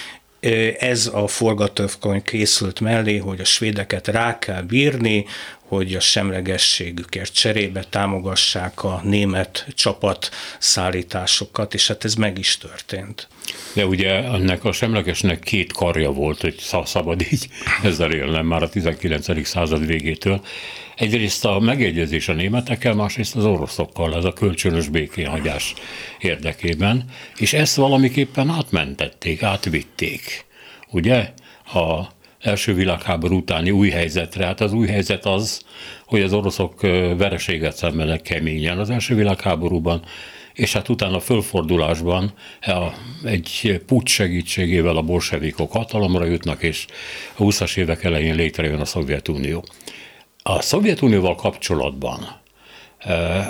ez 0.78 1.10
a 1.12 1.26
forgatókönyv 1.26 2.22
készült 2.22 2.80
mellé, 2.80 3.16
hogy 3.16 3.40
a 3.40 3.44
svédeket 3.44 4.08
rá 4.08 4.38
kell 4.38 4.62
bírni, 4.62 5.26
hogy 5.68 5.94
a 5.94 6.00
semlegességükért 6.00 7.34
cserébe 7.34 7.84
támogassák 7.90 8.84
a 8.84 9.00
német 9.04 9.66
csapat 9.74 10.30
szállításokat, 10.58 11.74
és 11.74 11.88
hát 11.88 12.04
ez 12.04 12.14
meg 12.14 12.38
is 12.38 12.58
történt. 12.58 13.28
De 13.72 13.86
ugye 13.86 14.10
ennek 14.12 14.64
a 14.64 14.72
semlegesnek 14.72 15.38
két 15.38 15.72
karja 15.72 16.10
volt, 16.10 16.40
hogy 16.40 16.54
szabad 16.84 17.20
így 17.32 17.48
ezzel 17.82 18.12
élnem 18.12 18.46
már 18.46 18.62
a 18.62 18.68
19. 18.68 19.46
század 19.46 19.86
végétől. 19.86 20.40
Egyrészt 20.96 21.44
a 21.44 21.58
megegyezés 21.58 22.28
a 22.28 22.32
németekkel, 22.32 22.94
másrészt 22.94 23.36
az 23.36 23.44
oroszokkal, 23.44 24.16
ez 24.16 24.24
a 24.24 24.32
kölcsönös 24.32 24.88
békénhagyás 24.88 25.74
érdekében, 26.18 27.04
és 27.36 27.52
ezt 27.52 27.76
valamiképpen 27.76 28.50
átmentették, 28.50 29.42
átvitték. 29.42 30.44
Ugye? 30.90 31.32
A 31.64 32.14
első 32.46 32.74
világháború 32.74 33.36
utáni 33.36 33.70
új 33.70 33.90
helyzetre. 33.90 34.44
Hát 34.44 34.60
az 34.60 34.72
új 34.72 34.86
helyzet 34.86 35.24
az, 35.24 35.64
hogy 36.06 36.22
az 36.22 36.32
oroszok 36.32 36.80
vereséget 37.16 37.76
szenvednek 37.76 38.22
keményen 38.22 38.78
az 38.78 38.90
első 38.90 39.14
világháborúban, 39.14 40.02
és 40.54 40.72
hát 40.72 40.88
utána 40.88 41.16
a 41.16 41.20
fölfordulásban 41.20 42.32
egy 43.24 43.82
pucs 43.86 44.10
segítségével 44.10 44.96
a 44.96 45.02
bolsevikok 45.02 45.72
hatalomra 45.72 46.24
jutnak, 46.24 46.62
és 46.62 46.86
a 47.36 47.42
20-as 47.42 47.76
évek 47.76 48.04
elején 48.04 48.34
létrejön 48.34 48.80
a 48.80 48.84
Szovjetunió. 48.84 49.64
A 50.42 50.60
Szovjetunióval 50.60 51.34
kapcsolatban 51.34 52.44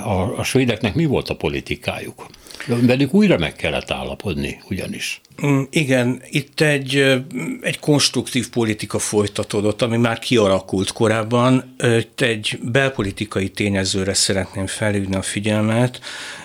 a, 0.04 0.38
a 0.38 0.42
svédeknek 0.42 0.94
mi 0.94 1.04
volt 1.04 1.28
a 1.28 1.36
politikájuk? 1.36 2.26
Velük 2.66 3.14
újra 3.14 3.38
meg 3.38 3.54
kellett 3.56 3.90
állapodni, 3.90 4.60
ugyanis. 4.70 5.20
Mm, 5.46 5.62
igen, 5.70 6.22
itt 6.30 6.60
egy, 6.60 7.16
egy 7.60 7.78
konstruktív 7.78 8.48
politika 8.48 8.98
folytatódott, 8.98 9.82
ami 9.82 9.96
már 9.96 10.18
kialakult 10.18 10.92
korábban. 10.92 11.74
Itt 11.98 12.20
egy 12.20 12.58
belpolitikai 12.62 13.48
tényezőre 13.48 14.14
szeretném 14.14 14.66
felhívni 14.66 15.14
a 15.14 15.22
figyelmet. 15.22 16.00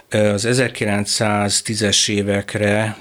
Az 0.10 0.48
1910-es 0.50 2.10
évekre 2.10 2.98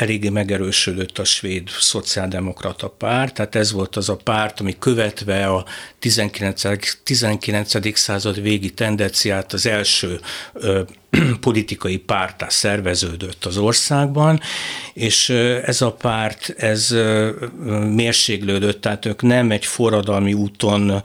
eléggé 0.00 0.28
megerősödött 0.28 1.18
a 1.18 1.24
svéd 1.24 1.68
szociáldemokrata 1.68 2.88
párt, 2.88 3.34
tehát 3.34 3.54
ez 3.54 3.72
volt 3.72 3.96
az 3.96 4.08
a 4.08 4.16
párt, 4.16 4.60
ami 4.60 4.76
követve 4.78 5.46
a 5.46 5.64
19. 5.98 6.62
19. 7.02 7.98
század 7.98 8.42
végi 8.42 8.70
tendenciát 8.70 9.52
az 9.52 9.66
első 9.66 10.20
politikai 11.40 11.96
pártá 11.96 12.48
szerveződött 12.48 13.44
az 13.44 13.56
országban, 13.56 14.40
és 14.92 15.28
ez 15.64 15.80
a 15.82 15.92
párt, 15.92 16.54
ez 16.58 16.94
mérséglődött, 17.94 18.80
tehát 18.80 19.06
ők 19.06 19.22
nem 19.22 19.50
egy 19.50 19.66
forradalmi 19.66 20.32
úton 20.32 21.02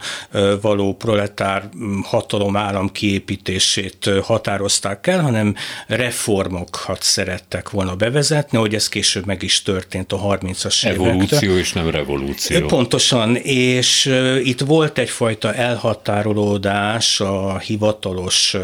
való 0.60 0.94
proletár 0.94 1.68
hatalom 2.02 2.56
állam 2.56 2.92
kiépítését 2.92 4.10
határozták 4.22 5.06
el, 5.06 5.20
hanem 5.20 5.54
reformokat 5.86 7.02
szerettek 7.02 7.70
volna 7.70 7.94
bevezetni, 7.94 8.58
hogy 8.58 8.74
ez 8.74 8.88
később 8.88 9.26
meg 9.26 9.42
is 9.42 9.62
történt 9.62 10.12
a 10.12 10.18
30-as 10.18 10.84
évektől. 10.84 11.08
Evolúció 11.08 11.56
és 11.56 11.72
nem 11.72 11.90
revolúció. 11.90 12.66
Pontosan, 12.66 13.36
és 13.36 14.12
itt 14.42 14.60
volt 14.60 14.98
egyfajta 14.98 15.54
elhatárolódás 15.54 17.20
a 17.20 17.58
hivatalos 17.58 18.56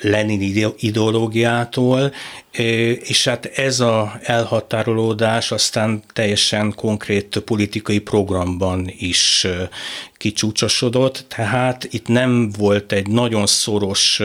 Lenin 0.00 0.74
ideológiától, 0.78 2.12
és 3.00 3.24
hát 3.24 3.46
ez 3.46 3.80
a 3.80 4.18
elhatárolódás 4.22 5.52
aztán 5.52 6.02
teljesen 6.12 6.74
konkrét 6.74 7.42
politikai 7.44 7.98
programban 7.98 8.92
is 8.98 9.46
kicsúcsosodott, 10.16 11.24
tehát 11.28 11.88
itt 11.90 12.06
nem 12.06 12.50
volt 12.58 12.92
egy 12.92 13.06
nagyon 13.06 13.46
szoros 13.46 14.22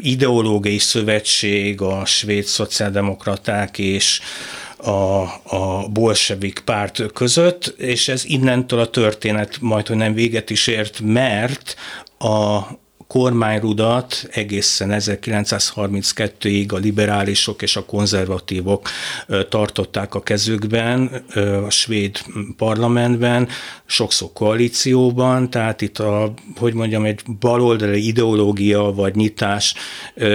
ideológiai 0.00 0.78
szövetség 0.78 1.80
a 1.80 2.04
svéd 2.04 2.44
szociáldemokraták 2.44 3.78
és 3.78 4.20
a, 4.76 5.22
a 5.56 5.88
bolsevik 5.90 6.62
párt 6.64 7.12
között, 7.12 7.74
és 7.78 8.08
ez 8.08 8.24
innentől 8.24 8.80
a 8.80 8.90
történet 8.90 9.56
majd, 9.60 9.86
hogy 9.86 9.96
nem 9.96 10.14
véget 10.14 10.50
is 10.50 10.66
ért, 10.66 11.00
mert 11.00 11.76
a 12.18 12.60
kormányrudat 13.12 14.28
egészen 14.30 14.90
1932-ig 14.92 16.72
a 16.72 16.76
liberálisok 16.76 17.62
és 17.62 17.76
a 17.76 17.84
konzervatívok 17.84 18.88
tartották 19.48 20.14
a 20.14 20.22
kezükben 20.22 21.24
a 21.66 21.70
svéd 21.70 22.18
parlamentben, 22.56 23.48
sokszor 23.86 24.30
koalícióban, 24.32 25.50
tehát 25.50 25.80
itt 25.80 25.98
a, 25.98 26.32
hogy 26.56 26.74
mondjam, 26.74 27.04
egy 27.04 27.20
baloldali 27.40 28.06
ideológia 28.06 28.82
vagy 28.82 29.14
nyitás 29.14 29.74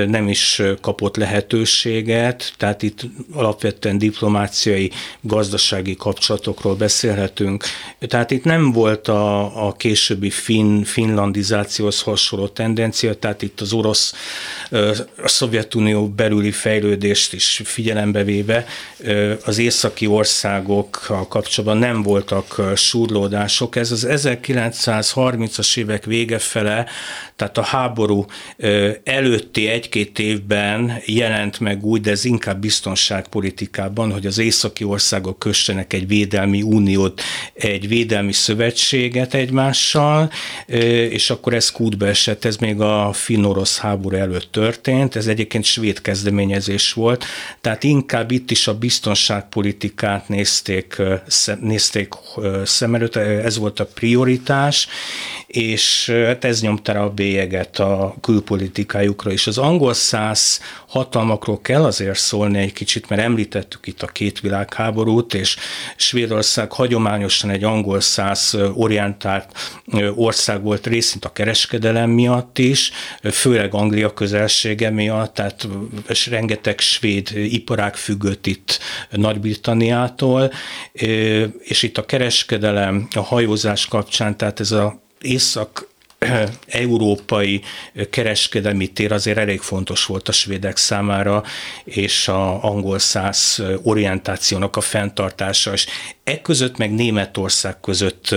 nem 0.07 0.27
is 0.27 0.61
kapott 0.81 1.15
lehetőséget, 1.15 2.53
tehát 2.57 2.83
itt 2.83 3.01
alapvetően 3.33 3.97
diplomáciai, 3.97 4.91
gazdasági 5.21 5.95
kapcsolatokról 5.95 6.75
beszélhetünk. 6.75 7.63
Tehát 7.99 8.31
itt 8.31 8.43
nem 8.43 8.71
volt 8.71 9.07
a, 9.07 9.67
a 9.67 9.73
későbbi 9.73 10.29
fin, 10.29 10.83
finlandizációhoz 10.83 12.01
hasonló 12.01 12.47
tendencia, 12.73 13.13
tehát 13.13 13.41
itt 13.41 13.61
az 13.61 13.73
orosz, 13.73 14.13
a 15.23 15.27
Szovjetunió 15.27 16.07
belüli 16.07 16.51
fejlődést 16.51 17.33
is 17.33 17.61
figyelembe 17.63 18.23
véve 18.23 18.65
az 19.45 19.57
északi 19.57 20.07
országokkal 20.07 21.27
kapcsolatban 21.27 21.77
nem 21.77 22.01
voltak 22.01 22.61
surlódások. 22.75 23.75
Ez 23.75 23.91
az 23.91 24.07
1930-as 24.09 25.77
évek 25.77 26.05
vége 26.05 26.39
fele, 26.39 26.85
tehát 27.35 27.57
a 27.57 27.61
háború 27.61 28.25
előtti 29.03 29.67
egy-két 29.67 30.19
évben 30.19 31.01
jelent 31.05 31.59
meg 31.59 31.85
úgy, 31.85 32.01
de 32.01 32.11
ez 32.11 32.25
inkább 32.25 32.59
biztonságpolitikában, 32.59 34.11
hogy 34.11 34.25
az 34.25 34.37
északi 34.37 34.83
országok 34.83 35.39
kössenek 35.39 35.93
egy 35.93 36.07
védelmi 36.07 36.61
uniót, 36.61 37.21
egy 37.53 37.87
védelmi 37.87 38.33
szövetséget 38.33 39.33
egymással, 39.33 40.31
és 41.09 41.29
akkor 41.29 41.53
ez 41.53 41.71
kútba 41.71 42.07
esett, 42.07 42.45
ez 42.47 42.57
még 42.57 42.81
a 42.81 43.13
finn-orosz 43.13 43.77
háború 43.77 44.15
előtt 44.15 44.51
történt, 44.51 45.15
ez 45.15 45.27
egyébként 45.27 45.63
svéd 45.63 46.01
kezdeményezés 46.01 46.93
volt, 46.93 47.25
tehát 47.61 47.83
inkább 47.83 48.31
itt 48.31 48.51
is 48.51 48.67
a 48.67 48.77
biztonságpolitikát 48.77 50.27
nézték, 50.29 51.01
nézték 51.61 52.13
szem 52.63 52.95
előtt, 52.95 53.15
ez 53.15 53.57
volt 53.57 53.79
a 53.79 53.85
prioritás, 53.85 54.87
és 55.47 56.09
hát 56.25 56.43
ez 56.43 56.61
nyomta 56.61 56.91
rá 56.91 57.01
a 57.01 57.09
bélyeget 57.09 57.79
a 57.79 58.15
külpolitikájukra, 58.21 59.31
és 59.31 59.47
az 59.47 59.57
angol 59.57 59.93
száz 59.93 60.59
hatalmakról 60.87 61.61
kell 61.61 61.83
azért 61.83 62.17
szólni 62.17 62.59
egy 62.59 62.73
kicsit, 62.73 63.09
mert 63.09 63.21
említettük 63.21 63.87
itt 63.87 64.01
a 64.01 64.07
két 64.07 64.39
világháborút, 64.39 65.33
és 65.33 65.57
Svédország 65.95 66.71
hagyományosan 66.71 67.49
egy 67.49 67.63
angol 67.63 68.01
száz 68.01 68.57
orientált 68.73 69.47
ország 70.15 70.63
volt 70.63 70.87
részint 70.87 71.25
a 71.25 71.31
kereskedelem 71.31 72.09
miatt 72.09 72.36
is, 72.53 72.91
főleg 73.31 73.73
Anglia 73.73 74.13
közelsége 74.13 74.89
miatt, 74.89 75.33
tehát 75.33 75.67
rengeteg 76.29 76.79
svéd 76.79 77.29
iparág 77.33 77.95
függött 77.95 78.45
itt 78.47 78.79
Nagy-Britanniától, 79.09 80.51
és 81.59 81.83
itt 81.83 81.97
a 81.97 82.05
kereskedelem, 82.05 83.07
a 83.15 83.21
hajózás 83.21 83.85
kapcsán, 83.85 84.37
tehát 84.37 84.59
ez 84.59 84.71
a 84.71 85.01
észak 85.21 85.87
európai 86.67 87.61
kereskedelmi 88.09 88.87
tér 88.87 89.11
azért 89.11 89.37
elég 89.37 89.59
fontos 89.59 90.05
volt 90.05 90.27
a 90.27 90.31
svédek 90.31 90.77
számára, 90.77 91.43
és 91.83 92.27
a 92.27 92.63
angol 92.63 92.99
száz 92.99 93.63
orientációnak 93.83 94.75
a 94.75 94.81
fenntartása, 94.81 95.73
és 95.73 95.87
e 96.23 96.41
között 96.41 96.77
meg 96.77 96.93
Németország 96.93 97.79
között 97.79 98.35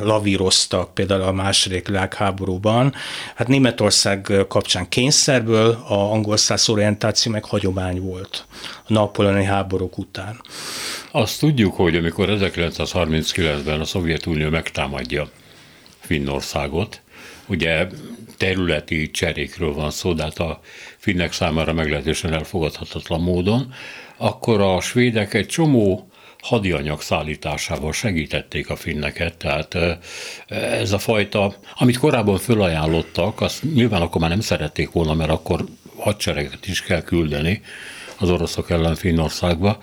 lavíroztak 0.00 0.94
például 0.94 1.22
a 1.22 1.32
második 1.32 1.86
világháborúban. 1.86 2.94
Hát 3.34 3.48
Németország 3.48 4.32
kapcsán 4.48 4.88
kényszerből 4.88 5.70
a 5.88 5.94
angol 5.94 6.36
száz 6.36 6.68
orientáció 6.68 7.32
meg 7.32 7.44
hagyomány 7.44 8.00
volt 8.00 8.44
a 8.86 8.92
napoleoni 8.92 9.44
háborúk 9.44 9.98
után. 9.98 10.40
Azt 11.10 11.40
tudjuk, 11.40 11.74
hogy 11.74 11.96
amikor 11.96 12.28
1939-ben 12.30 13.80
a 13.80 13.84
Szovjetunió 13.84 14.50
megtámadja 14.50 15.28
Finnországot. 16.10 17.00
Ugye 17.46 17.86
területi 18.36 19.10
cserékről 19.10 19.72
van 19.72 19.90
szó, 19.90 20.12
de 20.12 20.22
hát 20.22 20.38
a 20.38 20.60
finnek 20.96 21.32
számára 21.32 21.72
meglehetősen 21.72 22.32
elfogadhatatlan 22.32 23.20
módon, 23.20 23.72
akkor 24.16 24.60
a 24.60 24.80
svédek 24.80 25.34
egy 25.34 25.46
csomó 25.46 26.10
hadianyag 26.40 27.00
szállításával 27.00 27.92
segítették 27.92 28.70
a 28.70 28.76
finneket, 28.76 29.36
tehát 29.36 29.76
ez 30.48 30.92
a 30.92 30.98
fajta, 30.98 31.54
amit 31.74 31.98
korábban 31.98 32.38
fölajánlottak, 32.38 33.40
azt 33.40 33.62
nyilván 33.62 34.02
akkor 34.02 34.20
már 34.20 34.30
nem 34.30 34.40
szerették 34.40 34.90
volna, 34.90 35.14
mert 35.14 35.30
akkor 35.30 35.64
hadsereget 35.96 36.66
is 36.66 36.82
kell 36.82 37.02
küldeni, 37.02 37.62
az 38.20 38.30
oroszok 38.30 38.70
ellen 38.70 38.94
Finnországba, 38.94 39.78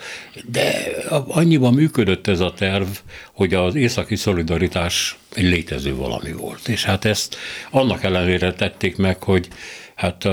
de 0.46 0.88
annyiban 1.28 1.74
működött 1.74 2.28
ez 2.28 2.40
a 2.40 2.54
terv, 2.54 2.88
hogy 3.34 3.54
az 3.54 3.76
északi 3.76 4.16
szolidaritás 4.16 5.18
egy 5.34 5.44
létező 5.44 5.96
valami 5.96 6.32
volt. 6.32 6.68
És 6.68 6.84
hát 6.84 7.06
ezt 7.06 7.36
annak 7.70 8.04
ellenére 8.04 8.54
tették 8.54 8.96
meg, 8.98 9.24
hogy 9.24 9.48
hát, 9.96 10.24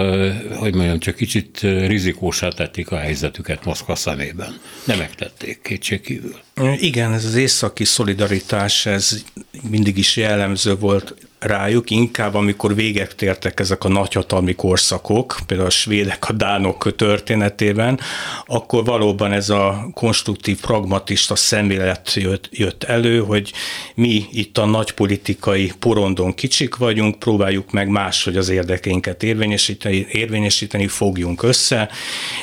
hogy 0.54 0.74
mondjam, 0.74 0.98
csak 0.98 1.14
kicsit 1.14 1.60
rizikósá 1.60 2.48
tették 2.48 2.90
a 2.90 2.96
helyzetüket 2.96 3.64
Moszkva 3.64 3.94
szemében. 3.94 4.60
Nem 4.84 4.98
megtették, 4.98 5.60
kétségkívül. 5.62 6.36
Igen, 6.76 7.12
ez 7.12 7.24
az 7.24 7.34
északi 7.34 7.84
szolidaritás, 7.84 8.86
ez 8.86 9.24
mindig 9.68 9.98
is 9.98 10.16
jellemző 10.16 10.76
volt 10.76 11.14
rájuk, 11.44 11.90
inkább 11.90 12.34
amikor 12.34 12.74
véget 12.74 13.16
tértek 13.16 13.60
ezek 13.60 13.84
a 13.84 13.88
nagyhatalmi 13.88 14.54
korszakok, 14.54 15.36
például 15.46 15.68
a 15.68 15.72
svédek, 15.72 16.28
a 16.28 16.32
dánok 16.32 16.96
történetében, 16.96 18.00
akkor 18.46 18.84
valóban 18.84 19.32
ez 19.32 19.50
a 19.50 19.90
konstruktív, 19.94 20.60
pragmatista 20.60 21.36
szemlélet 21.36 22.14
jött, 22.14 22.48
jött 22.50 22.84
elő, 22.84 23.18
hogy 23.20 23.52
mi 23.94 24.24
itt 24.32 24.58
a 24.58 24.64
nagy 24.64 24.92
politikai 24.92 25.72
porondon 25.78 26.34
kicsik 26.34 26.76
vagyunk, 26.76 27.18
próbáljuk 27.18 27.70
meg 27.72 27.88
máshogy 27.88 28.36
az 28.36 28.48
érdekeinket 28.48 29.22
érvényesíteni, 29.22 30.06
érvényesíteni 30.10 30.86
fogjunk 30.86 31.42
össze, 31.42 31.90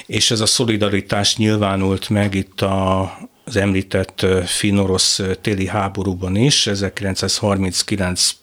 és 0.06 0.32
ez 0.32 0.40
a 0.40 0.46
szolidaritás 0.46 1.38
nyilvánult 1.38 2.10
meg 2.10 2.36
itt 2.36 2.62
a, 2.62 3.02
az 3.46 3.56
említett 3.56 4.26
finorosz 4.46 5.22
téli 5.42 5.68
háborúban 5.68 6.36
is, 6.36 6.68
1939 6.68 8.41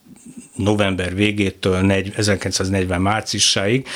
november 0.54 1.14
végétől 1.14 1.92
1940 2.16 3.00
márciusáig. 3.00 3.87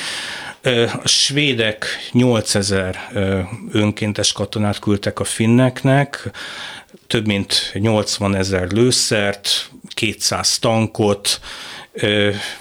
A 1.03 1.07
svédek 1.07 1.85
8000 2.11 3.09
önkéntes 3.71 4.31
katonát 4.31 4.79
küldtek 4.79 5.19
a 5.19 5.23
finneknek, 5.23 6.31
több 7.07 7.25
mint 7.25 7.71
80 7.73 8.35
ezer 8.35 8.71
lőszert, 8.71 9.69
200 9.93 10.59
tankot, 10.59 11.39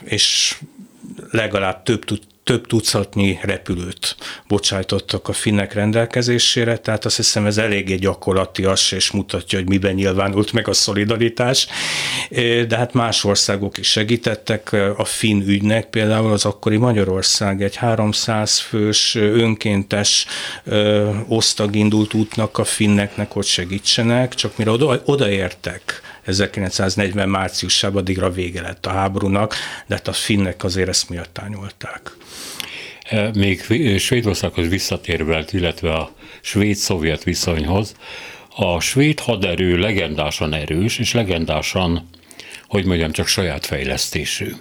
és 0.04 0.56
legalább 1.32 1.82
több 1.82 2.04
több 2.44 2.66
tucatnyi 2.66 3.38
repülőt 3.42 4.16
bocsájtottak 4.48 5.28
a 5.28 5.32
finnek 5.32 5.72
rendelkezésére, 5.72 6.76
tehát 6.76 7.04
azt 7.04 7.16
hiszem 7.16 7.46
ez 7.46 7.58
eléggé 7.58 7.94
gyakorlatias, 7.94 8.92
és 8.92 9.10
mutatja, 9.10 9.58
hogy 9.58 9.68
miben 9.68 9.94
nyilvánult 9.94 10.52
meg 10.52 10.68
a 10.68 10.72
szolidaritás, 10.72 11.66
de 12.68 12.76
hát 12.76 12.92
más 12.92 13.24
országok 13.24 13.78
is 13.78 13.90
segítettek, 13.90 14.72
a 14.96 15.04
finn 15.04 15.40
ügynek 15.46 15.86
például 15.86 16.32
az 16.32 16.44
akkori 16.44 16.76
Magyarország 16.76 17.62
egy 17.62 17.76
300 17.76 18.58
fős 18.58 19.14
önkéntes 19.14 20.26
osztag 21.28 21.74
indult 21.76 22.14
útnak 22.14 22.58
a 22.58 22.64
finneknek, 22.64 23.32
hogy 23.32 23.46
segítsenek, 23.46 24.34
csak 24.34 24.56
mire 24.56 24.70
oda, 24.70 25.02
odaértek 25.04 26.00
1940 26.24 27.28
márciusában, 27.28 28.00
addigra 28.00 28.30
vége 28.30 28.62
lett 28.62 28.86
a 28.86 28.90
háborúnak, 28.90 29.54
de 29.86 29.94
hát 29.94 30.08
a 30.08 30.12
finnek 30.12 30.64
azért 30.64 30.88
ezt 30.88 31.08
méltányolták. 31.08 32.16
E, 33.02 33.30
még 33.34 33.60
Svédországhoz 33.98 34.68
visszatérve, 34.68 35.44
illetve 35.50 35.92
a 35.94 36.12
svéd-szovjet 36.40 37.22
viszonyhoz, 37.22 37.94
a 38.56 38.80
svéd 38.80 39.20
haderő 39.20 39.76
legendásan 39.76 40.54
erős, 40.54 40.98
és 40.98 41.12
legendásan, 41.12 42.08
hogy 42.66 42.84
mondjam, 42.84 43.12
csak 43.12 43.26
saját 43.26 43.66
fejlesztésű. 43.66 44.52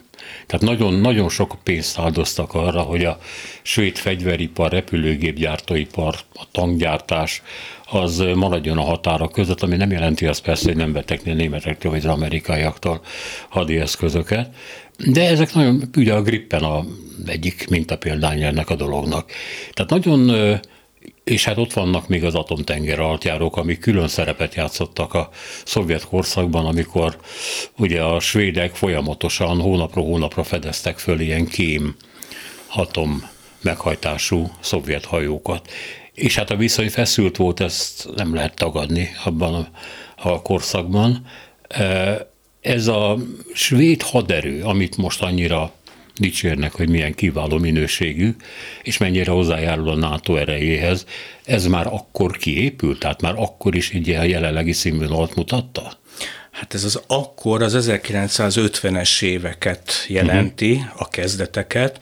Tehát 0.46 0.66
nagyon, 0.66 0.94
nagyon 0.94 1.30
sok 1.30 1.58
pénzt 1.64 2.00
áldoztak 2.00 2.54
arra, 2.54 2.82
hogy 2.82 3.06
a 3.06 3.20
svéd 3.62 3.98
fegyveripar, 3.98 4.72
repülőgépgyártóipar, 4.72 6.16
a 6.34 6.44
tankgyártás 6.52 7.42
az 7.94 8.24
maradjon 8.36 8.78
a 8.78 8.82
határa 8.82 9.28
között, 9.28 9.62
ami 9.62 9.76
nem 9.76 9.92
jelenti 9.92 10.26
azt 10.26 10.42
persze, 10.42 10.66
hogy 10.66 10.76
nem 10.76 10.94
vettek 10.94 11.24
németektől 11.24 11.92
vagy 11.92 12.06
az 12.06 12.12
amerikaiaktól 12.12 13.02
hadi 13.50 13.78
eszközöket. 13.78 14.56
De 15.08 15.28
ezek 15.28 15.54
nagyon, 15.54 15.90
ugye 15.98 16.14
a 16.14 16.22
Grippen 16.22 16.64
a 16.64 16.86
egyik 17.26 17.70
mintapéldány 17.70 18.44
ennek 18.44 18.70
a 18.70 18.76
dolognak. 18.76 19.32
Tehát 19.74 19.92
nagyon 19.92 20.32
és 21.24 21.46
hát 21.46 21.58
ott 21.58 21.74
vannak 21.74 22.08
még 22.08 22.24
az 22.24 22.36
atomtenger 22.36 23.00
altjárók, 23.00 23.58
amik 23.58 23.80
külön 23.80 24.08
szerepet 24.08 24.56
játszottak 24.56 25.14
a 25.14 25.30
szovjet 25.66 26.06
korszakban, 26.06 26.66
amikor 26.66 27.18
ugye 27.78 28.02
a 28.02 28.20
svédek 28.20 28.76
folyamatosan 28.76 29.62
hónapról 29.62 30.06
hónapra 30.06 30.44
fedeztek 30.44 30.98
föl 30.98 31.20
ilyen 31.20 31.48
kém 31.48 31.96
atom 32.74 33.30
meghajtású 33.62 34.52
szovjet 34.60 35.06
hajókat. 35.06 35.72
És 36.22 36.36
hát 36.36 36.50
a 36.50 36.56
viszony 36.56 36.90
feszült 36.90 37.38
volt, 37.38 37.60
ezt 37.60 38.10
nem 38.16 38.34
lehet 38.34 38.56
tagadni 38.56 39.10
abban 39.24 39.68
a, 40.16 40.42
korszakban. 40.42 41.26
Ez 42.62 42.88
a 42.88 43.18
svéd 43.54 44.02
haderő, 44.02 44.64
amit 44.64 44.98
most 44.98 45.22
annyira 45.22 45.72
dicsérnek, 46.16 46.74
hogy 46.74 46.90
milyen 46.90 47.14
kiváló 47.14 47.58
minőségű, 47.58 48.36
és 48.84 48.98
mennyire 48.98 49.32
hozzájárul 49.32 49.90
a 49.90 49.96
NATO 49.96 50.36
erejéhez, 50.36 51.06
ez 51.46 51.66
már 51.66 51.88
akkor 51.88 52.38
kiépült, 52.38 53.00
tehát 53.00 53.22
már 53.22 53.34
akkor 53.38 53.76
is 53.76 53.92
egy 53.92 54.08
jelenlegi 54.08 54.74
színvonalat 54.74 55.36
mutatta? 55.36 56.00
Hát 56.62 56.74
ez 56.74 56.84
az 56.84 57.02
akkor 57.08 57.62
az 57.62 57.88
1950-es 57.90 59.22
éveket 59.22 60.06
jelenti, 60.08 60.72
uh-huh. 60.72 61.02
a 61.02 61.08
kezdeteket. 61.08 62.00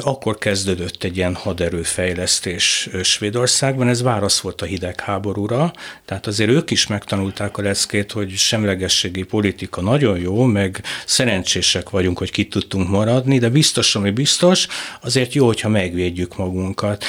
Akkor 0.00 0.38
kezdődött 0.38 1.04
egy 1.04 1.16
ilyen 1.16 1.34
haderőfejlesztés 1.34 2.88
Svédországban, 3.02 3.88
ez 3.88 4.02
válasz 4.02 4.40
volt 4.40 4.62
a 4.62 4.64
hidegháborúra, 4.64 5.72
tehát 6.04 6.26
azért 6.26 6.50
ők 6.50 6.70
is 6.70 6.86
megtanulták 6.86 7.58
a 7.58 7.62
leckét, 7.62 8.12
hogy 8.12 8.30
semlegességi 8.30 9.22
politika 9.22 9.80
nagyon 9.80 10.18
jó, 10.18 10.42
meg 10.42 10.82
szerencsések 11.06 11.90
vagyunk, 11.90 12.18
hogy 12.18 12.30
ki 12.30 12.48
tudtunk 12.48 12.88
maradni, 12.88 13.38
de 13.38 13.48
biztos, 13.48 13.94
ami 13.94 14.10
biztos, 14.10 14.66
azért 15.00 15.34
jó, 15.34 15.46
hogyha 15.46 15.68
megvédjük 15.68 16.36
magunkat. 16.36 17.04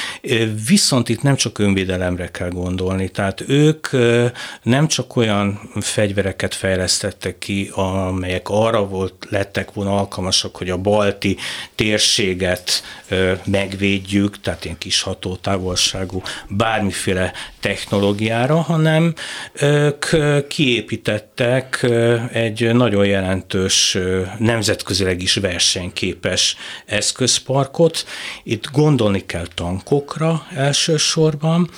Viszont 0.67 1.09
itt 1.09 1.21
nem 1.21 1.35
csak 1.35 1.59
önvédelemre 1.59 2.31
kell 2.31 2.49
gondolni, 2.49 3.09
tehát 3.09 3.43
ők 3.47 3.87
nem 4.61 4.87
csak 4.87 5.15
olyan 5.15 5.69
fegyvereket 5.79 6.53
fejlesztettek, 6.53 6.83
fejlesztettek 6.85 7.37
ki, 7.37 7.69
amelyek 7.73 8.49
arra 8.49 8.87
volt, 8.87 9.27
lettek 9.29 9.73
volna 9.73 9.97
alkalmasak, 9.97 10.55
hogy 10.55 10.69
a 10.69 10.77
balti 10.77 11.37
térséget 11.75 12.83
megvédjük, 13.45 14.39
tehát 14.41 14.65
ilyen 14.65 14.77
kis 14.77 15.01
hatótávolságú 15.01 16.21
bármiféle 16.49 17.33
technológiára, 17.59 18.55
hanem 18.55 19.13
ők 19.53 20.05
kiépítettek 20.47 21.85
egy 22.31 22.73
nagyon 22.73 23.05
jelentős 23.05 23.97
nemzetközileg 24.37 25.21
is 25.21 25.33
versenyképes 25.35 26.55
eszközparkot. 26.85 28.05
Itt 28.43 28.71
gondolni 28.71 29.25
kell 29.25 29.47
tankokra 29.55 30.47
elsősorban, 30.55 31.69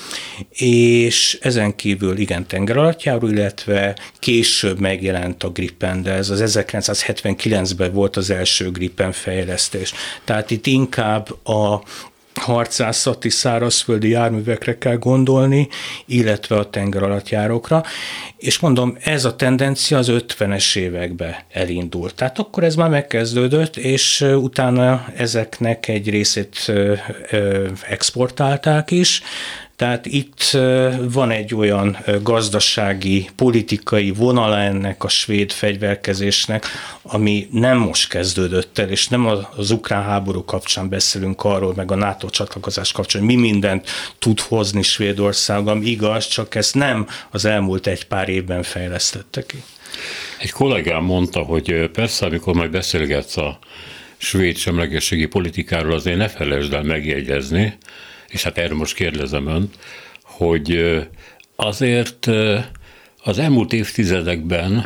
és 0.50 1.38
ezen 1.42 1.76
kívül 1.76 2.18
igen 2.18 2.48
tengeralattjáró, 2.48 3.28
illetve 3.28 3.96
később 4.20 4.80
megjelent 4.98 5.44
a 5.44 5.50
Gripen, 5.50 6.04
de 6.04 6.12
ez 6.12 6.30
az 6.30 6.60
1979-ben 6.62 7.94
volt 7.94 8.16
az 8.16 8.30
első 8.30 8.72
Gripen 8.72 9.12
fejlesztés. 9.12 9.94
Tehát 10.24 10.52
itt 10.52 10.66
inkább 10.66 11.48
a 11.48 11.82
harcászati 12.34 13.30
szárazföldi 13.30 14.10
járművekre 14.10 14.78
kell 14.78 14.96
gondolni, 14.98 15.68
illetve 16.06 16.56
a 16.56 16.70
tengeralattjárókra, 16.70 17.84
és 18.38 18.60
mondom, 18.60 18.98
ez 19.04 19.26
a 19.26 19.36
tendencia 19.36 19.98
az 19.98 20.12
50-es 20.12 20.76
évekbe 20.76 21.46
elindult. 21.52 22.16
Tehát 22.16 22.40
akkor 22.40 22.64
ez 22.64 22.76
már 22.76 22.90
megkezdődött, 22.90 23.78
és 23.78 24.22
utána 24.22 25.06
ezeknek 25.16 25.88
egy 25.88 26.10
részét 26.10 26.72
exportálták 27.88 28.92
is, 28.92 29.22
tehát 29.78 30.06
itt 30.06 30.58
van 31.02 31.32
egy 31.32 31.56
olyan 31.56 31.98
gazdasági, 32.24 33.30
politikai 33.36 34.12
vonala 34.12 34.60
ennek 34.60 35.04
a 35.04 35.08
svéd 35.08 35.52
fegyverkezésnek, 35.52 36.66
ami 37.02 37.48
nem 37.52 37.78
most 37.78 38.10
kezdődött 38.10 38.78
el, 38.78 38.90
és 38.90 39.08
nem 39.08 39.26
az 39.56 39.72
ukrán 39.72 40.04
háború 40.04 40.44
kapcsán 40.46 40.90
beszélünk 40.90 41.44
arról, 41.44 41.74
meg 41.76 41.92
a 41.92 41.96
NATO 41.96 42.30
csatlakozás 42.30 42.92
kapcsán, 42.92 43.24
mi 43.24 43.36
mindent 43.36 43.90
tud 44.20 44.40
hozni 44.40 44.82
Svédország, 44.82 45.68
ami 45.68 45.86
igaz, 45.86 46.28
csak 46.28 46.56
ezt 46.56 46.76
nem 46.76 47.08
az 47.32 47.46
elmúlt 47.46 47.88
egy 47.88 48.06
pár 48.06 48.30
évben 48.30 48.64
fejlesztette 48.64 49.46
ki. 49.46 49.64
Egy 50.40 50.52
kollégám 50.52 51.04
mondta, 51.04 51.40
hogy 51.40 51.90
persze, 51.94 52.26
amikor 52.26 52.54
majd 52.54 52.72
beszélgetsz 52.72 53.38
a 53.38 53.60
svéd 54.18 54.58
semlegességi 54.58 55.26
politikáról, 55.26 55.94
azért 55.94 56.18
ne 56.18 56.28
felejtsd 56.28 56.74
el 56.74 56.84
megjegyezni, 56.84 57.78
és 58.28 58.44
hát 58.44 58.58
erről 58.58 58.78
most 58.78 58.96
kérdezem 58.96 59.48
önt, 59.48 59.78
hogy 60.22 61.00
azért 61.56 62.28
az 63.24 63.40
elmúlt 63.40 63.74
évtizedekben 63.74 64.86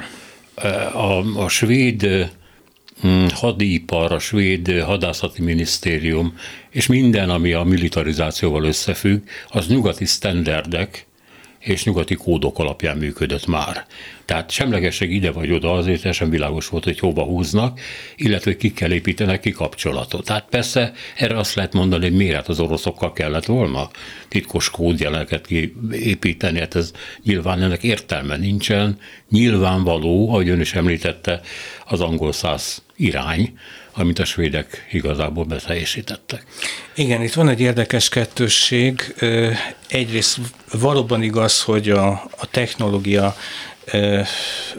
a, 0.93 1.41
a 1.43 1.49
svéd 1.49 2.31
hm, 3.01 3.25
hadipar, 3.33 4.11
a 4.11 4.19
svéd 4.19 4.81
hadászati 4.81 5.41
minisztérium, 5.41 6.37
és 6.69 6.87
minden, 6.87 7.29
ami 7.29 7.53
a 7.53 7.63
militarizációval 7.63 8.63
összefügg, 8.63 9.21
az 9.49 9.67
nyugati 9.67 10.05
sztenderdek 10.05 11.05
és 11.61 11.83
nyugati 11.83 12.15
kódok 12.15 12.59
alapján 12.59 12.97
működött 12.97 13.45
már. 13.45 13.85
Tehát 14.25 14.51
semlegesség 14.51 15.11
ide 15.11 15.31
vagy 15.31 15.51
oda 15.51 15.73
azért 15.73 15.99
teljesen 15.99 16.29
világos 16.29 16.67
volt, 16.67 16.83
hogy 16.83 16.99
hova 16.99 17.23
húznak, 17.23 17.79
illetve 18.15 18.55
ki 18.55 18.71
kell 18.73 18.91
építenek 18.91 19.39
ki 19.39 19.51
kapcsolatot. 19.51 20.25
Tehát 20.25 20.45
persze 20.49 20.93
erre 21.17 21.37
azt 21.37 21.55
lehet 21.55 21.73
mondani, 21.73 22.03
hogy 22.03 22.17
miért 22.17 22.47
az 22.47 22.59
oroszokkal 22.59 23.13
kellett 23.13 23.45
volna 23.45 23.89
titkos 24.27 24.69
kódjeleket 24.69 25.47
kiépíteni, 25.47 26.59
hát 26.59 26.75
ez 26.75 26.91
nyilván 27.23 27.61
ennek 27.61 27.83
értelme 27.83 28.37
nincsen. 28.37 28.99
Nyilvánvaló, 29.29 30.29
ahogy 30.29 30.49
ön 30.49 30.59
is 30.59 30.73
említette, 30.73 31.41
az 31.85 32.01
angol 32.01 32.31
száz 32.31 32.83
irány, 32.95 33.53
amit 33.93 34.19
a 34.19 34.25
svédek 34.25 34.87
igazából 34.91 35.43
beteljesítettek. 35.43 36.45
Igen, 36.95 37.21
itt 37.21 37.33
van 37.33 37.49
egy 37.49 37.59
érdekes 37.59 38.09
kettősség. 38.09 39.15
Egyrészt 39.87 40.39
valóban 40.71 41.21
igaz, 41.21 41.61
hogy 41.61 41.89
a, 41.89 42.09
a 42.37 42.45
technológia 42.51 43.35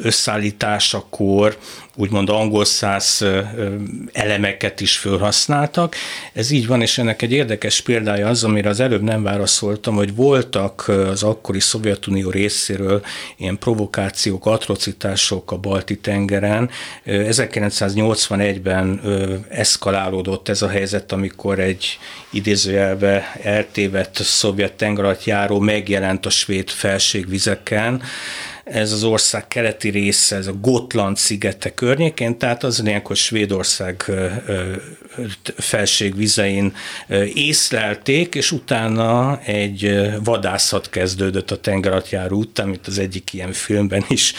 összeállításakor 0.02 1.58
úgymond 1.96 2.28
angol 2.28 2.64
száz 2.64 3.24
elemeket 4.12 4.80
is 4.80 4.98
felhasználtak. 4.98 5.94
Ez 6.32 6.50
így 6.50 6.66
van, 6.66 6.80
és 6.80 6.98
ennek 6.98 7.22
egy 7.22 7.32
érdekes 7.32 7.80
példája 7.80 8.28
az, 8.28 8.44
amire 8.44 8.68
az 8.68 8.80
előbb 8.80 9.02
nem 9.02 9.22
válaszoltam, 9.22 9.94
hogy 9.94 10.14
voltak 10.14 10.88
az 10.88 11.22
akkori 11.22 11.60
Szovjetunió 11.60 12.30
részéről 12.30 13.04
ilyen 13.36 13.58
provokációk, 13.58 14.46
atrocitások 14.46 15.52
a 15.52 15.56
Balti 15.56 15.98
tengeren. 15.98 16.70
1981-ben 17.06 19.00
eszkalálódott 19.48 20.48
ez 20.48 20.62
a 20.62 20.68
helyzet, 20.68 21.12
amikor 21.12 21.58
egy 21.58 21.98
idézőjelbe 22.30 23.36
eltévedt 23.42 24.22
szovjet 24.22 24.72
tengeralattjáró 24.72 25.58
megjelent 25.58 26.26
a 26.26 26.30
svéd 26.30 26.70
felségvizeken, 26.70 28.02
ez 28.64 28.92
az 28.92 29.04
ország 29.04 29.48
keleti 29.48 29.88
része, 29.88 30.36
ez 30.36 30.46
a 30.46 30.54
Gotland 30.60 31.16
szigete 31.16 31.74
környékén, 31.74 32.38
tehát 32.38 32.64
az 32.64 32.82
ilyenkor 32.84 33.16
Svédország 33.16 34.10
felségvizein 35.56 36.74
észlelték, 37.34 38.34
és 38.34 38.52
utána 38.52 39.40
egy 39.40 40.00
vadászat 40.24 40.90
kezdődött 40.90 41.50
a 41.50 41.60
tengeratjáró 41.60 42.38
után, 42.38 42.68
mint 42.68 42.86
az 42.86 42.98
egyik 42.98 43.32
ilyen 43.32 43.52
filmben 43.52 44.04
is 44.08 44.34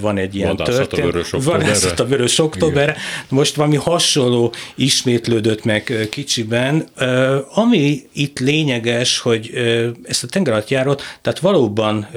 van 0.00 0.18
egy 0.18 0.34
ilyen 0.34 0.56
vadászat 0.56 0.88
történet. 0.88 1.08
A 1.08 1.12
vörös 1.12 1.30
vadászat 1.30 2.00
a 2.00 2.06
vörös 2.06 2.38
októberre. 2.38 2.96
Most 3.28 3.54
valami 3.54 3.76
hasonló 3.76 4.54
ismétlődött 4.74 5.64
meg 5.64 6.08
kicsiben. 6.10 6.88
Ami 7.54 8.02
itt 8.12 8.38
lényeges, 8.38 9.18
hogy 9.18 9.50
ezt 10.04 10.24
a 10.24 10.26
tengeratjárót, 10.26 11.02
tehát 11.22 11.38
valóban 11.38 12.08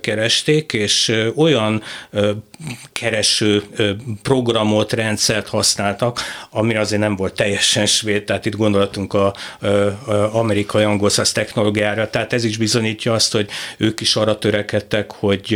keresték, 0.00 0.72
és 0.72 0.95
olyan 1.36 1.82
kereső 2.92 3.62
programot, 4.22 4.92
rendszert 4.92 5.48
használtak, 5.48 6.20
ami 6.50 6.76
azért 6.76 7.00
nem 7.00 7.16
volt 7.16 7.34
teljesen 7.34 7.86
svéd, 7.86 8.24
tehát 8.24 8.46
itt 8.46 8.56
gondolatunk 8.56 9.14
a, 9.14 9.26
a, 9.26 9.34
amerikai 10.32 10.84
angol 10.84 11.08
száz 11.08 11.32
technológiára, 11.32 12.10
tehát 12.10 12.32
ez 12.32 12.44
is 12.44 12.56
bizonyítja 12.56 13.12
azt, 13.12 13.32
hogy 13.32 13.48
ők 13.76 14.00
is 14.00 14.16
arra 14.16 14.38
törekedtek, 14.38 15.12
hogy 15.12 15.54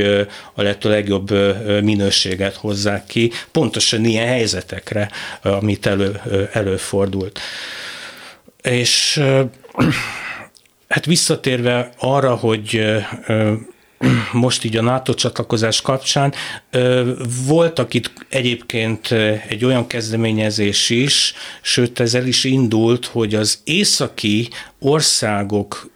a 0.55 0.63
lehető 0.63 0.89
legjobb 0.89 1.31
minőséget 1.83 2.55
hozzák 2.55 3.07
ki, 3.07 3.33
pontosan 3.51 4.05
ilyen 4.05 4.27
helyzetekre, 4.27 5.11
amit 5.43 5.87
elő, 5.87 6.21
előfordult. 6.53 7.41
És 8.63 9.23
hát 10.89 11.05
visszatérve 11.05 11.93
arra, 11.99 12.35
hogy 12.35 12.81
most 14.33 14.65
így 14.65 14.77
a 14.77 14.83
NATO 14.83 15.15
csatlakozás 15.15 15.81
kapcsán. 15.81 16.35
Voltak 17.47 17.95
itt 17.95 18.13
egyébként 18.29 19.13
egy 19.49 19.65
olyan 19.65 19.87
kezdeményezés 19.87 20.91
is, 20.91 21.35
sőt 21.61 22.01
ez 22.01 22.15
el 22.15 22.27
is 22.27 22.45
indult, 22.45 23.07
hogy 23.07 23.35
az 23.35 23.59
északi 23.65 24.49
országok 24.79 25.91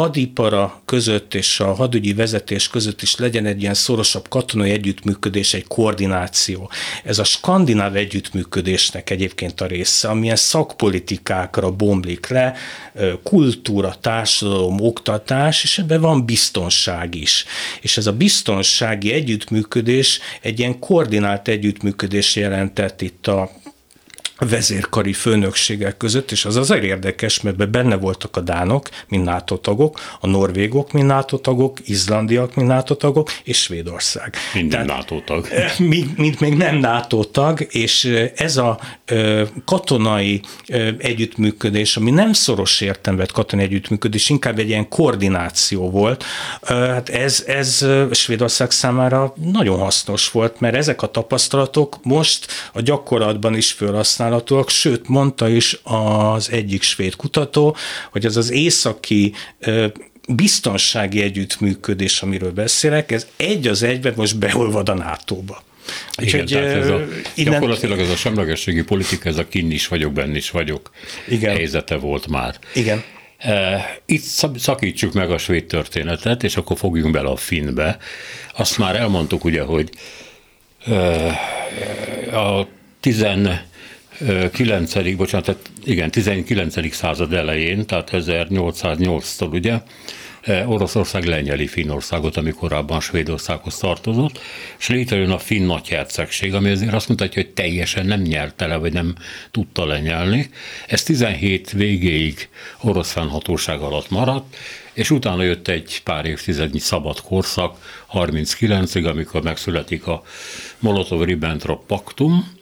hadipara 0.00 0.82
között 0.84 1.34
és 1.34 1.60
a 1.60 1.74
hadügyi 1.74 2.12
vezetés 2.12 2.68
között 2.68 3.02
is 3.02 3.16
legyen 3.16 3.46
egy 3.46 3.62
ilyen 3.62 3.74
szorosabb 3.74 4.28
katonai 4.28 4.70
együttműködés, 4.70 5.54
egy 5.54 5.66
koordináció. 5.66 6.70
Ez 7.04 7.18
a 7.18 7.24
skandináv 7.24 7.96
együttműködésnek 7.96 9.10
egyébként 9.10 9.60
a 9.60 9.66
része, 9.66 10.08
amilyen 10.08 10.36
szakpolitikákra 10.36 11.70
bomlik 11.70 12.28
le, 12.28 12.54
kultúra, 13.22 13.94
társadalom, 14.00 14.80
oktatás, 14.80 15.62
és 15.62 15.78
ebben 15.78 16.00
van 16.00 16.26
biztonság 16.26 17.14
is. 17.14 17.44
És 17.80 17.96
ez 17.96 18.06
a 18.06 18.12
biztonsági 18.12 19.12
együttműködés 19.12 20.20
egy 20.40 20.58
ilyen 20.58 20.78
koordinált 20.78 21.48
együttműködés 21.48 22.36
jelentett 22.36 23.00
itt 23.00 23.26
a 23.26 23.50
vezérkari 24.48 25.12
főnökségek 25.12 25.96
között, 25.96 26.30
és 26.30 26.44
az 26.44 26.56
azért 26.56 26.82
érdekes, 26.82 27.40
mert 27.40 27.70
benne 27.70 27.96
voltak 27.96 28.36
a 28.36 28.40
dánok, 28.40 28.88
mint 29.08 29.24
NATO 29.24 29.56
tagok, 29.56 30.00
a 30.20 30.26
norvégok, 30.26 30.92
mint 30.92 31.06
NATO 31.06 31.38
tagok, 31.38 31.78
izlandiak, 31.84 32.54
mint 32.54 32.68
NATO 32.68 32.94
tagok, 32.94 33.30
és 33.44 33.62
Svédország. 33.62 34.34
Minden 34.54 34.84
NATO 34.84 35.20
tag. 35.20 35.48
Mint, 35.78 36.16
mint 36.16 36.40
még 36.40 36.56
nem 36.56 36.76
NATO 36.76 37.24
tag, 37.24 37.66
és 37.70 38.04
ez 38.34 38.56
a 38.56 38.80
katonai 39.64 40.40
együttműködés, 40.98 41.96
ami 41.96 42.10
nem 42.10 42.32
szoros 42.32 42.80
értelemben 42.80 43.28
katonai 43.32 43.64
együttműködés, 43.64 44.28
inkább 44.28 44.58
egy 44.58 44.68
ilyen 44.68 44.88
koordináció 44.88 45.90
volt, 45.90 46.24
hát 46.66 47.08
ez, 47.08 47.44
ez 47.46 47.86
Svédország 48.10 48.70
számára 48.70 49.34
nagyon 49.52 49.78
hasznos 49.78 50.30
volt, 50.30 50.60
mert 50.60 50.74
ezek 50.74 51.02
a 51.02 51.06
tapasztalatok 51.06 51.98
most 52.02 52.46
a 52.72 52.80
gyakorlatban 52.80 53.56
is 53.56 53.72
felhasználnak 53.72 54.29
használatok, 54.30 54.70
sőt 54.70 55.08
mondta 55.08 55.48
is 55.48 55.80
az 55.82 56.50
egyik 56.50 56.82
svéd 56.82 57.16
kutató, 57.16 57.76
hogy 58.10 58.26
az 58.26 58.36
az 58.36 58.50
északi 58.50 59.32
biztonsági 60.28 61.22
együttműködés, 61.22 62.22
amiről 62.22 62.52
beszélek, 62.52 63.12
ez 63.12 63.26
egy 63.36 63.66
az 63.66 63.82
egyben 63.82 64.12
most 64.16 64.38
beolvad 64.38 64.88
a 64.88 64.94
NATO-ba. 64.94 65.62
Igen, 66.16 66.40
Úgyhogy, 66.40 66.60
tehát 66.60 66.76
ez 66.76 66.88
a, 66.88 67.04
innen... 67.34 67.52
gyakorlatilag 67.52 67.98
ez 67.98 68.10
a 68.10 68.16
semlegességi 68.16 68.82
politika, 68.82 69.28
ez 69.28 69.36
a 69.38 69.48
kinn 69.48 69.70
is 69.70 69.88
vagyok, 69.88 70.12
benne 70.12 70.36
is 70.36 70.50
vagyok 70.50 70.90
Igen. 71.28 71.54
helyzete 71.54 71.96
volt 71.96 72.26
már. 72.26 72.58
Igen. 72.74 73.02
Itt 74.06 74.22
szakítsuk 74.56 75.12
meg 75.12 75.30
a 75.30 75.38
svéd 75.38 75.64
történetet, 75.64 76.42
és 76.42 76.56
akkor 76.56 76.78
fogjunk 76.78 77.12
bele 77.12 77.28
a 77.28 77.36
finnbe. 77.36 77.98
Azt 78.56 78.78
már 78.78 78.96
elmondtuk 78.96 79.44
ugye, 79.44 79.62
hogy 79.62 79.90
a 82.32 82.66
10 83.00 83.22
9. 84.52 85.16
bocsánat, 85.16 85.46
tehát 85.46 85.70
igen, 85.84 86.10
19. 86.10 86.94
század 86.94 87.32
elején, 87.32 87.86
tehát 87.86 88.10
1808-tól 88.12 89.52
ugye, 89.52 89.80
Oroszország 90.66 91.24
lenyeli 91.24 91.66
Finnországot, 91.66 92.36
ami 92.36 92.50
korábban 92.50 93.00
Svédországhoz 93.00 93.76
tartozott, 93.76 94.40
és 94.78 94.88
létrejön 94.88 95.30
a 95.30 95.38
finn 95.38 95.66
nagyhercegség, 95.66 96.54
ami 96.54 96.70
azért 96.70 96.92
azt 96.92 97.08
mutatja, 97.08 97.42
hogy 97.42 97.50
teljesen 97.50 98.06
nem 98.06 98.20
nyerte 98.20 98.66
le, 98.66 98.76
vagy 98.76 98.92
nem 98.92 99.14
tudta 99.50 99.86
lenyelni. 99.86 100.50
Ez 100.86 101.02
17 101.02 101.70
végéig 101.70 102.48
orosz 102.80 103.12
fennhatóság 103.12 103.80
alatt 103.80 104.10
maradt, 104.10 104.56
és 104.92 105.10
utána 105.10 105.42
jött 105.42 105.68
egy 105.68 106.00
pár 106.04 106.24
évtizednyi 106.24 106.78
szabad 106.78 107.20
korszak, 107.20 108.04
39-ig, 108.12 109.10
amikor 109.10 109.42
megszületik 109.42 110.06
a 110.06 110.22
Molotov-Ribbentrop 110.78 111.86
paktum, 111.86 112.58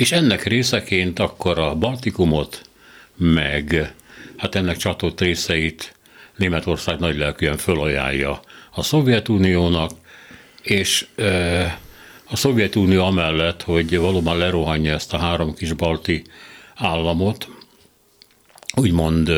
és 0.00 0.12
ennek 0.12 0.44
részeként 0.44 1.18
akkor 1.18 1.58
a 1.58 1.74
Baltikumot, 1.74 2.62
meg 3.16 3.94
hát 4.36 4.54
ennek 4.54 4.76
csatott 4.76 5.20
részeit 5.20 5.94
Németország 6.36 6.98
nagylelkűen 6.98 7.56
fölajánlja 7.56 8.40
a 8.70 8.82
Szovjetuniónak, 8.82 9.90
és 10.62 11.06
a 12.24 12.36
Szovjetunió 12.36 13.04
amellett, 13.04 13.62
hogy 13.62 13.98
valóban 13.98 14.38
lerohanja 14.38 14.94
ezt 14.94 15.12
a 15.12 15.18
három 15.18 15.54
kis 15.54 15.72
balti 15.72 16.22
államot, 16.74 17.48
úgymond 18.76 19.30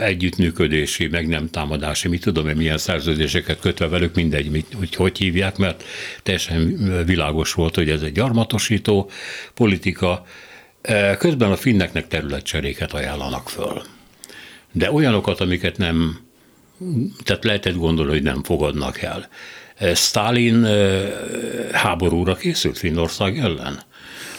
együttműködési, 0.00 1.06
meg 1.06 1.28
nem 1.28 1.50
támadási, 1.50 2.08
mit 2.08 2.22
tudom 2.22 2.48
én, 2.48 2.56
milyen 2.56 2.78
szerződéseket 2.78 3.60
kötve 3.60 3.88
velük, 3.88 4.14
mindegy, 4.14 4.50
mit, 4.50 4.66
hogy 4.76 4.94
hogy 4.94 5.18
hívják, 5.18 5.56
mert 5.56 5.84
teljesen 6.22 6.76
világos 7.06 7.52
volt, 7.52 7.74
hogy 7.74 7.90
ez 7.90 8.02
egy 8.02 8.12
gyarmatosító 8.12 9.10
politika. 9.54 10.26
Közben 11.18 11.50
a 11.50 11.56
finneknek 11.56 12.08
területcseréket 12.08 12.92
ajánlanak 12.92 13.48
föl. 13.48 13.82
De 14.72 14.92
olyanokat, 14.92 15.40
amiket 15.40 15.76
nem, 15.76 16.20
tehát 17.24 17.44
lehetett 17.44 17.76
gondolni, 17.76 18.12
hogy 18.12 18.22
nem 18.22 18.42
fogadnak 18.42 19.02
el. 19.02 19.28
Stalin 19.94 20.66
háborúra 21.72 22.34
készült 22.34 22.78
Finnország 22.78 23.38
ellen? 23.38 23.82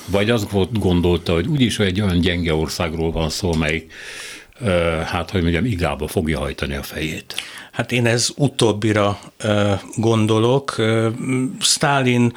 Vagy 0.05 0.29
azt 0.29 0.79
gondolta, 0.79 1.33
hogy 1.33 1.47
úgyis 1.47 1.79
egy 1.79 2.01
olyan 2.01 2.19
gyenge 2.19 2.53
országról 2.53 3.11
van 3.11 3.29
szó, 3.29 3.53
melyik 3.53 3.93
hát 5.05 5.29
hogy 5.29 5.41
mondjam, 5.41 5.65
igába 5.65 6.07
fogja 6.07 6.39
hajtani 6.39 6.75
a 6.75 6.83
fejét. 6.83 7.35
Hát 7.71 7.91
én 7.91 8.05
ez 8.05 8.29
utóbbira 8.35 9.19
gondolok. 9.95 10.75
Stalin 11.59 12.33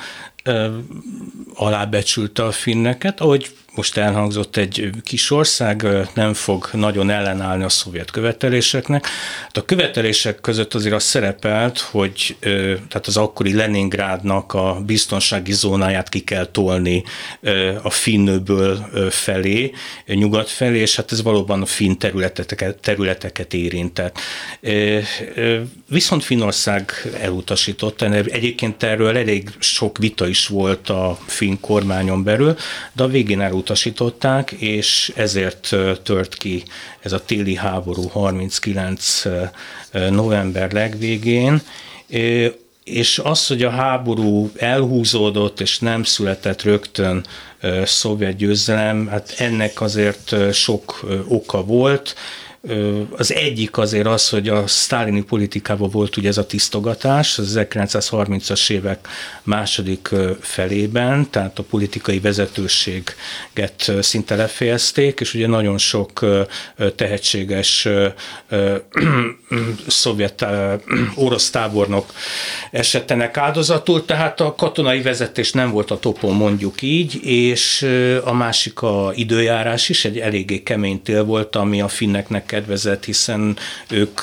alábecsülte 1.55 2.45
a 2.45 2.53
finneket, 2.53 3.21
ahogy 3.21 3.57
most 3.75 3.97
elhangzott 3.97 4.57
egy 4.57 4.91
kis 5.03 5.31
ország, 5.31 5.87
nem 6.15 6.33
fog 6.33 6.69
nagyon 6.73 7.11
ellenállni 7.11 7.65
a 7.65 7.69
szovjet 7.69 8.11
követeléseknek. 8.11 9.07
Hát 9.43 9.57
a 9.57 9.65
követelések 9.65 10.41
között 10.41 10.75
azért 10.75 10.95
az 10.95 11.03
szerepelt, 11.03 11.79
hogy 11.79 12.37
tehát 12.89 13.07
az 13.07 13.17
akkori 13.17 13.55
Leningrádnak 13.55 14.53
a 14.53 14.83
biztonsági 14.87 15.53
zónáját 15.53 16.09
ki 16.09 16.21
kell 16.21 16.47
tolni 16.47 17.05
a 17.83 17.91
Finnőből 17.91 18.89
felé, 19.11 19.73
nyugat 20.07 20.49
felé, 20.49 20.79
és 20.79 20.97
hát 20.97 21.13
ez 21.13 21.23
valóban 21.23 21.63
a 21.63 21.67
finn 21.67 21.97
területeket, 21.97 22.79
területeket 22.79 23.55
érintett. 23.55 24.19
Viszont 25.89 26.25
Finnország 26.25 26.93
elutasította, 27.21 28.15
egyébként 28.15 28.83
erről 28.83 29.17
elég 29.17 29.49
sok 29.59 29.99
vita 29.99 30.29
is 30.29 30.47
volt 30.47 30.89
a 30.89 31.19
finn 31.27 31.57
kormányon 31.61 32.23
belül, 32.25 32.57
de 32.93 33.03
a 33.03 33.07
végén 33.09 33.41
elutasította 33.41 33.63
elutasították, 33.65 34.51
és 34.51 35.13
ezért 35.17 35.77
tört 36.03 36.35
ki 36.35 36.63
ez 37.01 37.13
a 37.13 37.25
téli 37.25 37.55
háború 37.55 38.09
39 38.09 39.23
november 40.11 40.73
legvégén, 40.73 41.63
és 42.85 43.19
az, 43.19 43.47
hogy 43.47 43.63
a 43.63 43.71
háború 43.71 44.51
elhúzódott, 44.57 45.61
és 45.61 45.79
nem 45.79 46.03
született 46.03 46.63
rögtön 46.63 47.27
szovjet 47.85 48.37
győzelem, 48.37 49.07
hát 49.07 49.35
ennek 49.39 49.81
azért 49.81 50.53
sok 50.53 51.01
oka 51.29 51.65
volt. 51.65 52.15
Az 53.17 53.33
egyik 53.33 53.79
azért 53.79 54.07
az, 54.07 54.29
hogy 54.29 54.49
a 54.49 54.67
sztálini 54.67 55.23
politikában 55.23 55.91
volt 55.91 56.17
ugye 56.17 56.29
ez 56.29 56.39
a 56.39 56.47
tisztogatás, 56.47 57.39
az 57.39 57.59
1930-as 57.61 58.71
évek 58.71 59.09
második 59.43 60.11
felében, 60.41 61.31
tehát 61.31 61.59
a 61.59 61.63
politikai 61.63 62.21
vezetőséget 62.21 63.93
szinte 64.01 64.35
lefejezték, 64.35 65.21
és 65.21 65.35
ugye 65.35 65.47
nagyon 65.47 65.79
sok 65.79 66.25
tehetséges 66.97 67.89
szovjet 69.87 70.47
orosz 71.15 71.51
tábornok 71.51 72.13
esetenek 72.71 73.37
áldozatul, 73.37 74.05
tehát 74.05 74.41
a 74.41 74.55
katonai 74.55 75.03
vezetés 75.03 75.53
nem 75.53 75.71
volt 75.71 75.91
a 75.91 75.99
topon 75.99 76.35
mondjuk 76.35 76.83
így, 76.83 77.25
és 77.25 77.89
a 78.25 78.33
másik 78.33 78.83
a 78.83 79.13
időjárás 79.15 79.89
is, 79.89 80.05
egy 80.05 80.19
eléggé 80.19 80.63
kemény 80.63 81.03
tél 81.03 81.25
volt, 81.25 81.57
ami 81.57 81.81
a 81.81 81.89
finneknek 81.89 82.53
kedvezett, 82.55 83.05
hiszen 83.05 83.57
ők 83.91 84.21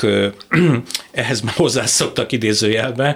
ehhez 1.11 1.41
már 1.41 1.53
hozzászoktak 1.53 2.31
idézőjelbe, 2.31 3.15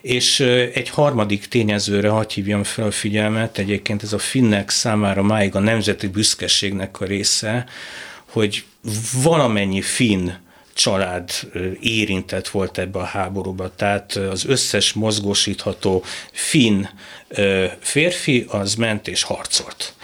és 0.00 0.40
egy 0.74 0.88
harmadik 0.88 1.46
tényezőre 1.46 2.08
hagy 2.08 2.32
hívjam 2.32 2.62
fel 2.62 2.86
a 2.86 2.90
figyelmet, 2.90 3.58
egyébként 3.58 4.02
ez 4.02 4.12
a 4.12 4.18
finnek 4.18 4.70
számára 4.70 5.22
máig 5.22 5.54
a 5.54 5.58
nemzeti 5.58 6.06
büszkeségnek 6.06 7.00
a 7.00 7.04
része, 7.04 7.66
hogy 8.30 8.64
valamennyi 9.22 9.80
finn 9.80 10.30
család 10.74 11.30
érintett 11.80 12.48
volt 12.48 12.78
ebbe 12.78 12.98
a 12.98 13.04
háborúba, 13.04 13.74
tehát 13.76 14.12
az 14.12 14.44
összes 14.46 14.92
mozgósítható 14.92 16.04
finn 16.32 16.84
férfi 17.80 18.46
az 18.48 18.74
ment 18.74 19.08
és 19.08 19.22
harcolt. 19.22 19.94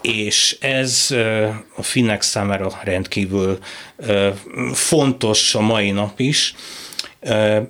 És 0.00 0.56
ez 0.60 1.14
a 1.76 1.82
finnek 1.82 2.22
számára 2.22 2.80
rendkívül 2.82 3.58
fontos 4.72 5.54
a 5.54 5.60
mai 5.60 5.90
nap 5.90 6.20
is. 6.20 6.54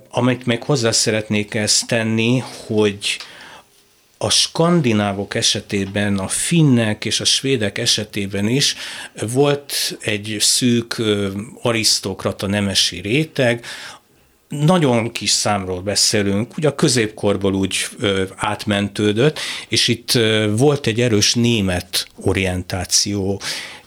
Amit 0.09 0.45
még 0.45 0.63
hozzá 0.63 0.91
szeretnék 0.91 1.53
ezt 1.53 1.87
tenni, 1.87 2.43
hogy 2.65 3.17
a 4.17 4.29
skandinávok 4.29 5.35
esetében, 5.35 6.17
a 6.17 6.27
finnek 6.27 7.05
és 7.05 7.19
a 7.19 7.25
svédek 7.25 7.77
esetében 7.77 8.47
is 8.47 8.75
volt 9.31 9.97
egy 10.01 10.37
szűk 10.39 11.01
arisztokrata 11.61 12.47
nemesi 12.47 13.01
réteg, 13.01 13.65
nagyon 14.49 15.11
kis 15.11 15.29
számról 15.29 15.81
beszélünk, 15.81 16.57
ugye 16.57 16.67
a 16.67 16.75
középkorból 16.75 17.53
úgy 17.53 17.77
ö, 17.99 18.23
átmentődött, 18.35 19.39
és 19.67 19.87
itt 19.87 20.13
ö, 20.13 20.53
volt 20.57 20.87
egy 20.87 21.01
erős 21.01 21.33
német 21.33 22.07
orientáció, 22.15 23.41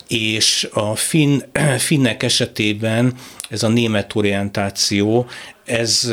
és 0.09 0.69
a 0.73 0.95
finn, 0.97 1.40
finnek 1.79 2.23
esetében 2.23 3.14
ez 3.49 3.62
a 3.62 3.69
német 3.69 4.14
orientáció, 4.14 5.27
ez 5.64 6.05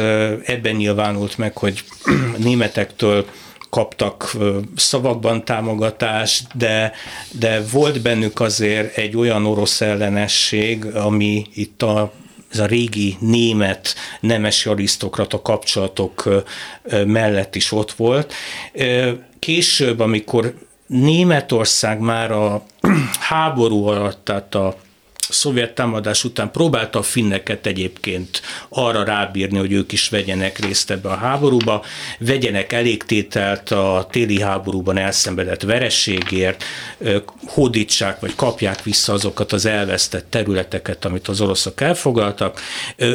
ebben 0.43 0.75
nyilvánult 0.75 1.38
meg, 1.38 1.58
hogy 1.58 1.84
németektől 2.38 3.25
kaptak 3.69 4.38
szavakban 4.75 5.45
támogatást, 5.45 6.58
de, 6.58 6.93
de 7.32 7.62
volt 7.71 8.01
bennük 8.01 8.39
azért 8.39 8.97
egy 8.97 9.17
olyan 9.17 9.45
orosz 9.45 9.82
ellenesség, 9.82 10.86
ami 10.86 11.45
itt 11.53 11.82
a 11.82 12.12
ez 12.51 12.60
a 12.60 12.65
régi 12.65 13.17
német 13.19 13.95
nemesi 14.19 14.69
arisztokrata 14.69 15.41
kapcsolatok 15.41 16.43
mellett 17.06 17.56
is 17.56 17.71
ott 17.71 17.91
volt. 17.91 18.34
Később, 19.39 19.99
amikor 19.99 20.53
Németország 20.88 21.99
már 21.99 22.32
a 22.32 22.63
háború 23.19 23.86
alatt, 23.86 24.19
tehát 24.23 24.56
a 24.56 24.75
szovjet 25.29 25.75
támadás 25.75 26.23
után 26.23 26.51
próbálta 26.51 26.99
a 26.99 27.03
finneket 27.03 27.65
egyébként 27.65 28.41
arra 28.69 29.03
rábírni, 29.03 29.57
hogy 29.57 29.71
ők 29.71 29.91
is 29.91 30.09
vegyenek 30.09 30.59
részt 30.59 30.91
ebbe 30.91 31.09
a 31.09 31.15
háborúba, 31.15 31.83
vegyenek 32.19 32.73
elégtételt 32.73 33.71
a 33.71 34.07
téli 34.11 34.41
háborúban 34.41 34.97
elszenvedett 34.97 35.61
verességért, 35.61 36.63
hódítsák 37.45 38.19
vagy 38.19 38.35
kapják 38.35 38.83
vissza 38.83 39.13
azokat 39.13 39.51
az 39.51 39.65
elvesztett 39.65 40.29
területeket, 40.29 41.05
amit 41.05 41.27
az 41.27 41.41
oroszok 41.41 41.81
elfoglaltak. 41.81 42.61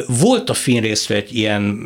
Volt 0.07 0.49
a 0.49 0.53
finn 0.53 0.81
részre 0.81 1.15
egy 1.15 1.35
ilyen 1.35 1.81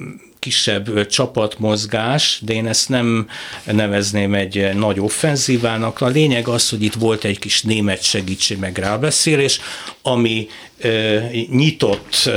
kisebb 0.47 1.05
csapatmozgás, 1.07 2.39
de 2.41 2.53
én 2.53 2.67
ezt 2.67 2.89
nem 2.89 3.29
nevezném 3.63 4.33
egy 4.33 4.69
nagy 4.73 4.99
offenzívának. 4.99 6.01
A 6.01 6.07
lényeg 6.07 6.47
az, 6.47 6.69
hogy 6.69 6.83
itt 6.83 6.93
volt 6.93 7.23
egy 7.23 7.39
kis 7.39 7.61
német 7.61 8.01
segítség, 8.01 8.57
meg 8.57 8.77
rábeszélés, 8.77 9.59
ami 10.01 10.47
nyitott 11.49 12.29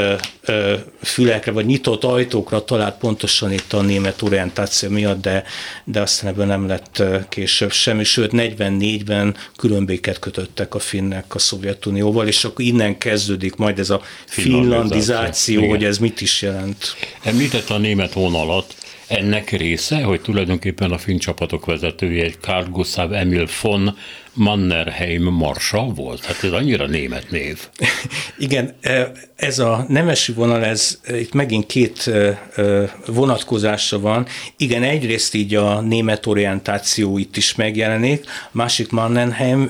fülekre, 1.03 1.53
vagy 1.53 1.67
nyitott 1.67 2.05
ajtókra 2.05 2.65
talált 2.65 2.99
pontosan 2.99 3.53
itt 3.53 3.73
a 3.73 3.83
német 3.83 4.23
orientáció 4.23 4.91
miatt, 4.91 5.21
de, 5.21 5.45
de 5.85 6.01
aztán 6.01 6.31
ebből 6.31 6.47
nem 6.47 6.67
lett 6.67 7.03
később 7.29 7.73
semmi, 7.73 8.05
sőt 8.05 8.31
44-ben 8.35 9.37
különbéket 9.57 10.19
kötöttek 10.19 10.75
a 10.75 10.79
finnek 10.79 11.35
a 11.35 11.39
Szovjetunióval, 11.39 12.27
és 12.27 12.45
akkor 12.45 12.65
innen 12.65 12.99
kezdődik 12.99 13.57
majd 13.57 13.79
ez 13.79 13.91
a 13.91 14.01
finlandizáció, 14.27 15.69
hogy 15.69 15.85
ez 15.85 15.99
mit 15.99 16.21
is 16.21 16.43
jelent. 16.43 16.97
Említett 17.23 17.71
a 17.71 17.79
német 17.79 18.13
vonalat, 18.13 18.75
ennek 19.07 19.51
része, 19.51 20.03
hogy 20.03 20.21
tulajdonképpen 20.21 20.91
a 20.91 20.99
finn 20.99 21.19
csapatok 21.19 21.67
vezetője 21.67 22.25
egy 22.25 22.37
Carl 22.41 22.71
Gustav 22.71 23.13
Emil 23.13 23.47
von 23.63 23.97
Mannerheim 24.35 25.23
marsal 25.23 25.93
volt? 25.93 26.25
Hát 26.25 26.45
ez 26.45 26.53
annyira 26.53 26.87
német 26.87 27.31
név. 27.31 27.59
Igen, 28.39 28.75
e, 28.81 29.13
ez 29.37 29.59
a 29.59 29.85
nemesi 29.89 30.33
vonal, 30.33 30.65
ez 30.65 31.01
itt 31.09 31.33
megint 31.33 31.67
két 31.67 32.07
e, 32.07 32.51
e, 32.57 32.95
vonatkozása 33.07 34.01
van. 34.01 34.27
Igen, 34.57 34.83
egyrészt 34.83 35.35
így 35.35 35.55
a 35.55 35.81
német 35.81 36.27
orientáció 36.27 37.19
itt 37.19 37.37
is 37.37 37.55
megjelenik, 37.55 38.25
másik 38.51 38.91
Mannerheim 38.91 39.69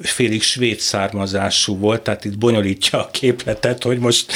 félig 0.00 0.42
svéd 0.42 0.80
származású 0.80 1.78
volt, 1.78 2.00
tehát 2.02 2.24
itt 2.24 2.38
bonyolítja 2.38 2.98
a 3.04 3.10
képletet, 3.10 3.82
hogy 3.82 3.98
most 3.98 4.32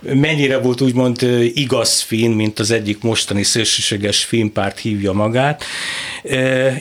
mennyire 0.00 0.58
volt 0.58 0.80
úgymond 0.80 1.22
igaz 1.54 2.00
finn, 2.00 2.32
mint 2.32 2.58
az 2.58 2.70
egyik 2.70 3.02
mostani 3.02 3.42
szélsőséges 3.42 4.24
filmpárt 4.24 4.78
hívja 4.78 5.12
magát. 5.12 5.64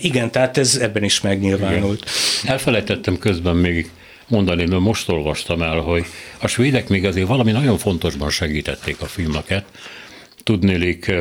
Igen, 0.01 0.31
tehát 0.31 0.57
ez 0.57 0.75
ebben 0.75 1.03
is 1.03 1.21
megnyilvánult. 1.21 2.09
Igen. 2.41 2.53
Elfelejtettem 2.53 3.17
közben 3.17 3.55
még 3.55 3.89
mondani, 4.27 4.65
mert 4.65 4.81
most 4.81 5.09
olvastam 5.09 5.61
el, 5.61 5.79
hogy 5.79 6.05
a 6.39 6.47
svédek 6.47 6.87
még 6.87 7.05
azért 7.05 7.27
valami 7.27 7.51
nagyon 7.51 7.77
fontosban 7.77 8.29
segítették 8.29 9.01
a 9.01 9.05
filmeket. 9.05 9.65
Tudnélik 10.43 11.11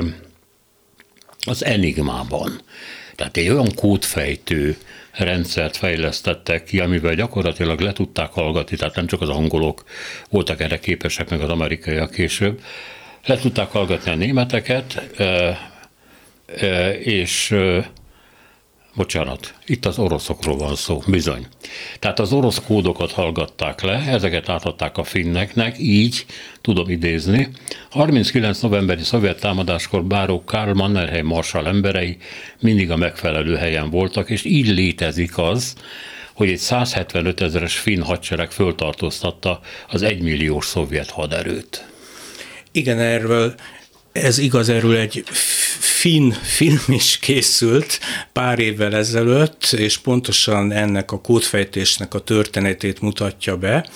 az 1.46 1.64
Enigmában. 1.64 2.60
Tehát 3.16 3.36
egy 3.36 3.48
olyan 3.48 3.74
kódfejtő 3.74 4.76
rendszert 5.24 5.76
fejlesztettek 5.76 6.64
ki, 6.64 6.80
amivel 6.80 7.14
gyakorlatilag 7.14 7.80
le 7.80 7.92
tudták 7.92 8.30
hallgatni, 8.30 8.76
tehát 8.76 8.94
nem 8.94 9.06
csak 9.06 9.20
az 9.20 9.28
angolok 9.28 9.84
voltak 10.30 10.60
erre 10.60 10.78
képesek, 10.78 11.30
meg 11.30 11.40
az 11.40 11.48
amerikaiak 11.48 12.10
később, 12.10 12.60
le 13.24 13.36
tudták 13.36 13.70
hallgatni 13.70 14.10
a 14.10 14.14
németeket, 14.14 15.02
és 16.98 17.54
Bocsánat, 18.98 19.54
itt 19.66 19.86
az 19.86 19.98
oroszokról 19.98 20.56
van 20.56 20.74
szó, 20.74 21.02
bizony. 21.06 21.46
Tehát 21.98 22.18
az 22.18 22.32
orosz 22.32 22.60
kódokat 22.66 23.12
hallgatták 23.12 23.80
le, 23.80 24.04
ezeket 24.06 24.48
átadták 24.48 24.98
a 24.98 25.04
finneknek, 25.04 25.76
így 25.78 26.26
tudom 26.60 26.90
idézni. 26.90 27.48
39. 27.90 28.60
novemberi 28.60 29.02
szovjet 29.02 29.40
támadáskor 29.40 30.04
báró 30.04 30.44
Karl 30.44 30.72
Mannerheim 30.72 31.26
marsal 31.26 31.66
emberei 31.66 32.16
mindig 32.60 32.90
a 32.90 32.96
megfelelő 32.96 33.56
helyen 33.56 33.90
voltak, 33.90 34.30
és 34.30 34.44
így 34.44 34.68
létezik 34.68 35.38
az, 35.38 35.74
hogy 36.32 36.48
egy 36.48 36.58
175 36.58 37.40
ezeres 37.40 37.78
finn 37.78 38.02
hadsereg 38.02 38.50
föltartóztatta 38.50 39.60
az 39.88 40.02
egymilliós 40.02 40.66
szovjet 40.66 41.10
haderőt. 41.10 41.88
Igen, 42.72 42.98
erről 42.98 43.54
ez 44.22 44.38
igaz, 44.38 44.68
erről 44.68 44.96
egy 44.96 45.22
finn 45.78 46.30
film 46.30 46.82
is 46.86 47.18
készült 47.18 47.98
pár 48.32 48.58
évvel 48.58 48.94
ezelőtt, 48.94 49.64
és 49.64 49.98
pontosan 49.98 50.72
ennek 50.72 51.12
a 51.12 51.20
kódfejtésnek 51.20 52.14
a 52.14 52.18
történetét 52.18 53.00
mutatja 53.00 53.56
be. 53.56 53.88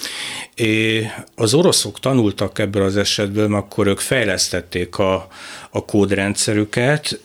Az 1.34 1.54
oroszok 1.54 2.00
tanultak 2.00 2.58
ebből 2.58 2.82
az 2.82 2.96
esetből, 2.96 3.48
mert 3.48 3.64
akkor 3.64 3.86
ők 3.86 3.98
fejlesztették 3.98 4.98
a, 4.98 5.28
a 5.74 5.84
kódrendszerüket, 5.84 7.20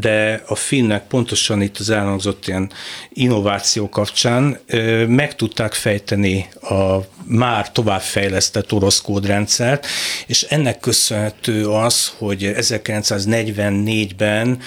de 0.00 0.42
a 0.46 0.54
finnek 0.54 1.06
pontosan 1.06 1.62
itt 1.62 1.78
az 1.78 1.90
elhangzott 1.90 2.46
ilyen 2.46 2.70
innováció 3.12 3.88
kapcsán 3.88 4.58
meg 5.06 5.34
tudták 5.34 5.72
fejteni 5.72 6.48
a 6.60 6.96
már 7.24 7.72
továbbfejlesztett 7.72 8.72
orosz 8.72 9.00
kódrendszert, 9.00 9.86
és 10.26 10.42
ennek 10.42 10.80
köszönhető 10.80 11.68
az, 11.68 12.12
hogy 12.18 12.52
1944-ben 12.54 14.58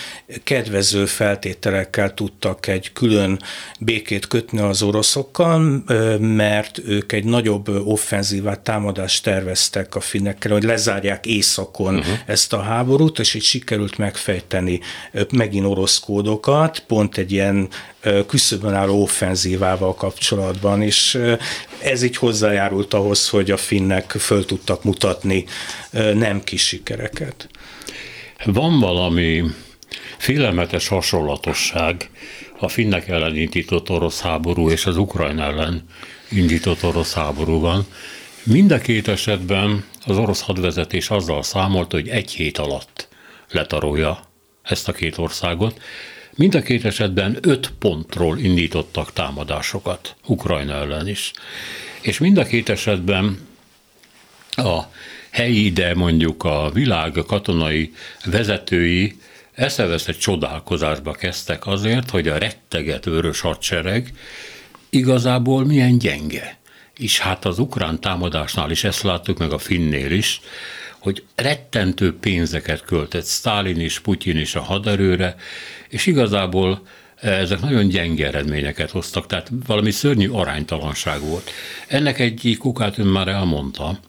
kedvező 0.43 1.05
feltételekkel 1.05 2.13
tudtak 2.13 2.67
egy 2.67 2.93
külön 2.93 3.39
békét 3.79 4.27
kötni 4.27 4.59
az 4.59 4.81
oroszokkal, 4.81 5.83
mert 6.19 6.81
ők 6.85 7.11
egy 7.11 7.25
nagyobb 7.25 7.67
offenzívát, 7.67 8.59
támadást 8.59 9.23
terveztek 9.23 9.95
a 9.95 9.99
finnekkel, 9.99 10.51
hogy 10.51 10.63
lezárják 10.63 11.25
északon 11.25 11.95
uh-huh. 11.95 12.13
ezt 12.25 12.53
a 12.53 12.61
háborút, 12.61 12.91
és 13.19 13.33
így 13.33 13.43
sikerült 13.43 13.97
megfejteni 13.97 14.79
megint 15.31 15.65
orosz 15.65 15.99
kódokat, 15.99 16.79
pont 16.79 17.17
egy 17.17 17.31
ilyen 17.31 17.67
küszöbön 18.27 18.73
álló 18.73 19.01
offenzívával 19.01 19.95
kapcsolatban, 19.95 20.81
és 20.81 21.19
ez 21.81 22.03
így 22.03 22.17
hozzájárult 22.17 22.93
ahhoz, 22.93 23.29
hogy 23.29 23.51
a 23.51 23.57
finnek 23.57 24.11
föl 24.11 24.45
tudtak 24.45 24.83
mutatni 24.83 25.45
nem 26.13 26.43
kis 26.43 26.67
sikereket. 26.67 27.49
Van 28.45 28.79
valami 28.79 29.43
félelmetes 30.17 30.87
hasonlatosság 30.87 32.09
a 32.59 32.67
finnek 32.67 33.07
ellen 33.07 33.35
indított 33.35 33.89
orosz 33.89 34.21
háború 34.21 34.69
és 34.69 34.85
az 34.85 34.97
Ukrajna 34.97 35.43
ellen 35.43 35.83
indított 36.29 36.83
orosz 36.83 37.13
háborúban. 37.13 37.85
Mind 38.43 38.71
a 38.71 38.77
két 38.77 39.07
esetben 39.07 39.83
az 40.05 40.17
orosz 40.17 40.41
hadvezetés 40.41 41.09
azzal 41.09 41.43
számolt, 41.43 41.91
hogy 41.91 42.07
egy 42.07 42.31
hét 42.31 42.57
alatt 42.57 43.07
letarolja 43.51 44.19
ezt 44.61 44.87
a 44.87 44.91
két 44.91 45.17
országot, 45.17 45.81
Mind 46.35 46.55
a 46.55 46.61
két 46.61 46.85
esetben 46.85 47.37
öt 47.41 47.71
pontról 47.79 48.37
indítottak 48.39 49.13
támadásokat, 49.13 50.15
Ukrajna 50.25 50.73
ellen 50.73 51.07
is. 51.07 51.31
És 52.01 52.17
mind 52.17 52.37
a 52.37 52.43
két 52.43 52.69
esetben 52.69 53.47
a 54.51 54.81
helyi, 55.29 55.71
de 55.71 55.95
mondjuk 55.95 56.43
a 56.43 56.69
világ 56.73 57.11
katonai 57.27 57.93
vezetői 58.25 59.17
eszeveszett 59.53 60.17
csodálkozásba 60.17 61.11
kezdtek 61.11 61.67
azért, 61.67 62.09
hogy 62.09 62.27
a 62.27 62.37
retteget 62.37 63.05
őrös 63.05 63.39
hadsereg 63.39 64.13
igazából 64.89 65.65
milyen 65.65 65.97
gyenge. 65.97 66.57
És 66.97 67.19
hát 67.19 67.45
az 67.45 67.59
ukrán 67.59 67.99
támadásnál 67.99 68.71
is 68.71 68.83
ezt 68.83 69.03
láttuk, 69.03 69.37
meg 69.37 69.51
a 69.51 69.57
finnél 69.57 70.11
is, 70.11 70.41
hogy 70.99 71.23
rettentő 71.35 72.17
pénzeket 72.17 72.85
költett 72.85 73.25
Stalin 73.25 73.79
is, 73.79 73.99
Putyin 73.99 74.37
is 74.37 74.55
a 74.55 74.61
haderőre, 74.61 75.35
és 75.89 76.05
igazából 76.05 76.81
eh, 77.15 77.39
ezek 77.39 77.59
nagyon 77.59 77.87
gyenge 77.87 78.27
eredményeket 78.27 78.91
hoztak, 78.91 79.27
tehát 79.27 79.51
valami 79.65 79.91
szörnyű 79.91 80.29
aránytalanság 80.29 81.21
volt. 81.21 81.51
Ennek 81.87 82.19
egyik 82.19 82.65
okát 82.65 82.97
ön 82.97 83.07
már 83.07 83.27
elmondta, 83.27 83.99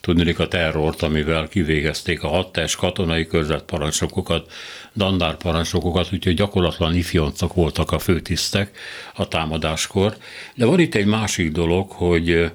tudnék 0.00 0.38
a 0.38 0.48
terrort, 0.48 1.02
amivel 1.02 1.48
kivégezték 1.48 2.22
a 2.22 2.28
hattás 2.28 2.76
katonai 2.76 3.26
körzetparancsnokokat, 3.26 4.52
dandárparancsnokokat, 4.94 6.12
úgyhogy 6.12 6.34
gyakorlatlan 6.34 6.94
ifjoncok 6.94 7.54
voltak 7.54 7.90
a 7.90 7.98
főtisztek 7.98 8.78
a 9.14 9.28
támadáskor. 9.28 10.16
De 10.54 10.64
van 10.64 10.80
itt 10.80 10.94
egy 10.94 11.06
másik 11.06 11.52
dolog, 11.52 11.90
hogy 11.90 12.50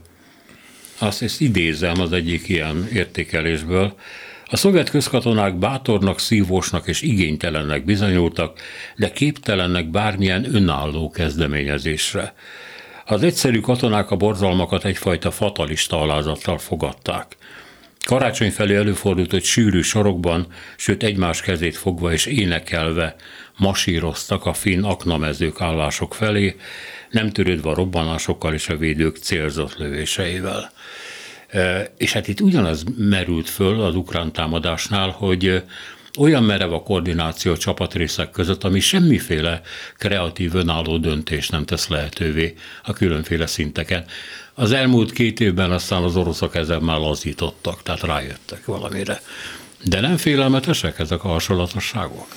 azt 0.97 1.21
ezt 1.21 1.41
idézem 1.41 2.02
az 2.02 2.12
egyik 2.12 2.47
ilyen 2.47 2.88
értékelésből, 2.93 3.95
a 4.52 4.58
szovjet 4.58 4.89
közkatonák 4.89 5.56
bátornak, 5.56 6.19
szívósnak 6.19 6.88
és 6.88 7.02
igénytelennek 7.02 7.86
bizonyultak, 7.86 8.60
de 8.95 9.12
képtelennek 9.12 9.89
bármilyen 9.89 10.56
önálló 10.56 11.10
kezdeményezésre. 11.10 12.34
Az 13.06 13.23
egyszerű 13.23 13.60
katonák 13.60 14.12
a 14.12 14.15
borzalmakat 14.15 14.86
egyfajta 14.86 15.32
fatalista 15.32 16.02
alázattal 16.02 16.58
fogadták. 16.58 17.38
Karácsony 18.05 18.51
felé 18.51 18.75
előfordult, 18.75 19.31
hogy 19.31 19.43
sűrű 19.43 19.81
sorokban, 19.81 20.47
sőt 20.77 21.03
egymás 21.03 21.41
kezét 21.41 21.77
fogva 21.77 22.12
és 22.12 22.25
énekelve 22.25 23.15
masíroztak 23.57 24.45
a 24.45 24.53
finn 24.53 24.83
aknamezők 24.83 25.62
állások 25.62 26.13
felé, 26.13 26.55
nem 27.09 27.29
törődve 27.29 27.69
a 27.69 27.73
robbanásokkal 27.73 28.53
és 28.53 28.69
a 28.69 28.77
védők 28.77 29.17
célzott 29.17 29.77
lövéseivel. 29.77 30.71
És 31.97 32.13
hát 32.13 32.27
itt 32.27 32.41
ugyanaz 32.41 32.83
merült 32.97 33.49
föl 33.49 33.81
az 33.81 33.95
ukrán 33.95 34.31
támadásnál, 34.31 35.09
hogy 35.09 35.63
olyan 36.19 36.43
merev 36.43 36.73
a 36.73 36.83
koordináció 36.83 37.51
a 37.51 37.57
csapatrészek 37.57 38.31
között, 38.31 38.63
ami 38.63 38.79
semmiféle 38.79 39.62
kreatív 39.97 40.55
önálló 40.55 40.97
döntés 40.97 41.49
nem 41.49 41.65
tesz 41.65 41.88
lehetővé 41.88 42.53
a 42.83 42.93
különféle 42.93 43.45
szinteken. 43.45 44.05
Az 44.59 44.71
elmúlt 44.71 45.11
két 45.11 45.39
évben 45.39 45.71
aztán 45.71 46.03
az 46.03 46.15
oroszok 46.15 46.55
ezzel 46.55 46.79
már 46.79 46.97
lazítottak, 46.97 47.83
tehát 47.83 48.01
rájöttek 48.01 48.65
valamire. 48.65 49.21
De 49.83 49.99
nem 49.99 50.17
félelmetesek 50.17 50.99
ezek 50.99 51.23
a 51.23 51.27
hasonlatosságok? 51.27 52.27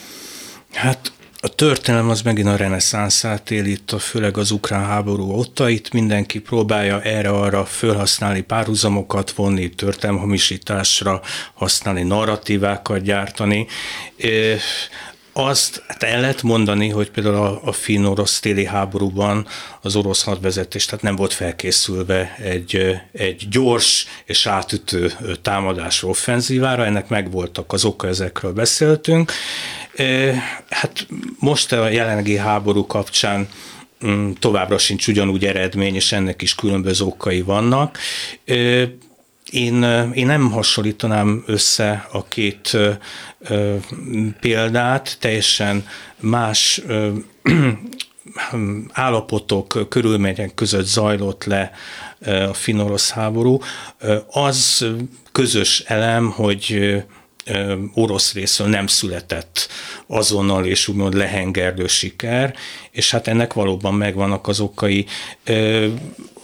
Hát 0.72 1.12
a 1.40 1.48
történelem 1.48 2.08
az 2.08 2.22
megint 2.22 2.48
a 2.48 2.56
reneszánszát 2.56 3.50
él 3.50 3.64
itt, 3.64 3.94
főleg 4.00 4.36
az 4.36 4.50
ukrán 4.50 4.84
háború 4.84 5.30
óta. 5.32 5.68
Itt 5.68 5.92
mindenki 5.92 6.40
próbálja 6.40 7.00
erre-arra 7.00 7.64
felhasználni 7.64 8.40
párhuzamokat 8.40 9.30
vonni, 9.30 9.70
történelmhamisításra 9.70 11.20
használni, 11.54 12.02
narratívákat 12.02 13.02
gyártani 13.02 13.66
azt 15.32 15.82
hát 15.88 16.02
el 16.02 16.20
lehet 16.20 16.42
mondani, 16.42 16.88
hogy 16.88 17.10
például 17.10 17.34
a, 17.34 17.60
a 17.64 17.72
finn-orosz 17.72 18.40
téli 18.40 18.64
háborúban 18.64 19.46
az 19.80 19.96
orosz 19.96 20.22
hadvezetés 20.22 20.84
tehát 20.84 21.02
nem 21.04 21.16
volt 21.16 21.32
felkészülve 21.32 22.36
egy, 22.42 23.00
egy 23.12 23.48
gyors 23.50 24.06
és 24.24 24.46
átütő 24.46 25.12
támadás 25.42 26.02
offenzívára, 26.02 26.84
ennek 26.84 27.08
megvoltak 27.08 27.72
az 27.72 27.84
oka, 27.84 28.08
ezekről 28.08 28.52
beszéltünk. 28.52 29.32
Hát 30.68 31.06
most 31.38 31.72
a 31.72 31.88
jelenlegi 31.88 32.36
háború 32.36 32.86
kapcsán 32.86 33.48
mm, 34.06 34.30
továbbra 34.38 34.78
sincs 34.78 35.06
ugyanúgy 35.06 35.44
eredmény, 35.44 35.94
és 35.94 36.12
ennek 36.12 36.42
is 36.42 36.54
különböző 36.54 37.04
okai 37.04 37.42
vannak. 37.42 37.98
Én, 39.52 39.82
én 40.14 40.26
nem 40.26 40.50
hasonlítanám 40.50 41.42
össze 41.46 42.08
a 42.12 42.24
két 42.24 42.78
ö, 43.40 43.76
példát, 44.40 45.16
teljesen 45.20 45.86
más 46.20 46.82
ö, 46.86 47.10
állapotok, 48.92 49.86
körülmények 49.88 50.54
között 50.54 50.86
zajlott 50.86 51.44
le 51.44 51.72
a 52.48 52.54
finorosz 52.54 53.10
háború. 53.10 53.58
Az 54.30 54.86
közös 55.32 55.80
elem, 55.80 56.30
hogy 56.30 56.94
orosz 57.94 58.32
részről 58.32 58.68
nem 58.68 58.86
született 58.86 59.68
azonnal 60.06 60.66
és 60.66 60.88
úgymond 60.88 61.14
lehengerlő 61.14 61.86
siker, 61.86 62.54
és 62.90 63.10
hát 63.10 63.26
ennek 63.26 63.52
valóban 63.52 63.94
megvannak 63.94 64.48
az 64.48 64.60
okai 64.60 65.06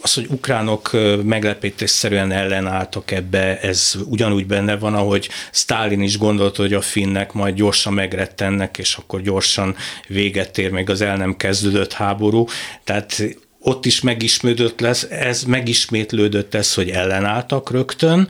az, 0.00 0.14
hogy 0.14 0.26
ukránok 0.28 0.90
meglepetésszerűen 1.24 2.32
ellenálltak 2.32 3.10
ebbe, 3.10 3.60
ez 3.60 3.94
ugyanúgy 4.04 4.46
benne 4.46 4.76
van, 4.76 4.94
ahogy 4.94 5.28
Stalin 5.52 6.02
is 6.02 6.18
gondolta, 6.18 6.62
hogy 6.62 6.74
a 6.74 6.80
finnek 6.80 7.32
majd 7.32 7.54
gyorsan 7.54 7.92
megrettennek, 7.92 8.78
és 8.78 8.94
akkor 8.94 9.20
gyorsan 9.22 9.76
véget 10.06 10.58
ér 10.58 10.70
még 10.70 10.90
az 10.90 11.00
el 11.00 11.16
nem 11.16 11.36
kezdődött 11.36 11.92
háború. 11.92 12.46
Tehát 12.84 13.22
ott 13.60 13.86
is 13.86 14.00
megismétlődött 14.00 14.80
lesz, 14.80 15.02
ez 15.02 15.42
megismétlődött 15.42 16.54
ez, 16.54 16.74
hogy 16.74 16.90
ellenálltak 16.90 17.70
rögtön 17.70 18.28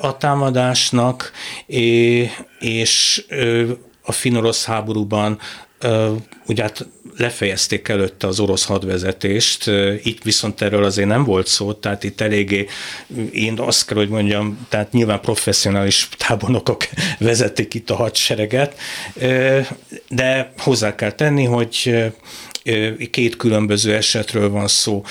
a 0.00 0.16
támadásnak, 0.16 1.32
és 2.58 3.24
a 4.02 4.12
finorosz 4.12 4.64
háborúban 4.64 5.38
ugye 6.46 6.62
hát 6.62 6.86
lefejezték 7.16 7.88
előtte 7.88 8.26
az 8.26 8.40
orosz 8.40 8.64
hadvezetést, 8.64 9.70
itt 10.02 10.22
viszont 10.22 10.60
erről 10.60 10.84
azért 10.84 11.08
nem 11.08 11.24
volt 11.24 11.46
szó, 11.46 11.72
tehát 11.72 12.04
itt 12.04 12.20
eléggé, 12.20 12.66
én 13.32 13.58
azt 13.58 13.86
kell, 13.86 13.96
hogy 13.96 14.08
mondjam, 14.08 14.66
tehát 14.68 14.92
nyilván 14.92 15.20
professzionális 15.20 16.08
tábornokok 16.16 16.88
vezették 17.18 17.74
itt 17.74 17.90
a 17.90 17.94
hadsereget, 17.94 18.78
de 20.08 20.52
hozzá 20.58 20.94
kell 20.94 21.12
tenni, 21.12 21.44
hogy 21.44 21.94
két 23.10 23.36
különböző 23.36 23.94
esetről 23.94 24.50
van 24.50 24.68
szó. 24.68 25.04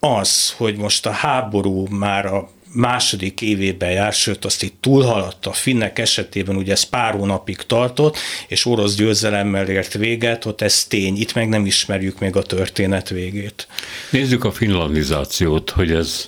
Az, 0.00 0.52
hogy 0.56 0.76
most 0.76 1.06
a 1.06 1.10
háború 1.10 1.86
már 1.86 2.26
a 2.26 2.48
második 2.76 3.40
évében 3.40 3.90
jár, 3.90 4.12
sőt 4.12 4.44
azt 4.44 4.62
itt 4.62 4.76
túlhaladta. 4.80 5.50
A 5.50 5.52
finnek 5.52 5.98
esetében 5.98 6.56
ugye 6.56 6.72
ez 6.72 6.82
pár 6.82 7.14
hónapig 7.14 7.56
tartott, 7.56 8.16
és 8.48 8.66
orosz 8.66 8.94
győzelemmel 8.94 9.68
ért 9.68 9.92
véget, 9.92 10.44
ott 10.44 10.60
ez 10.60 10.84
tény, 10.84 11.16
itt 11.20 11.34
meg 11.34 11.48
nem 11.48 11.66
ismerjük 11.66 12.18
még 12.18 12.36
a 12.36 12.42
történet 12.42 13.08
végét. 13.08 13.68
Nézzük 14.10 14.44
a 14.44 14.52
finlandizációt, 14.52 15.70
hogy 15.70 15.90
ez 15.90 16.26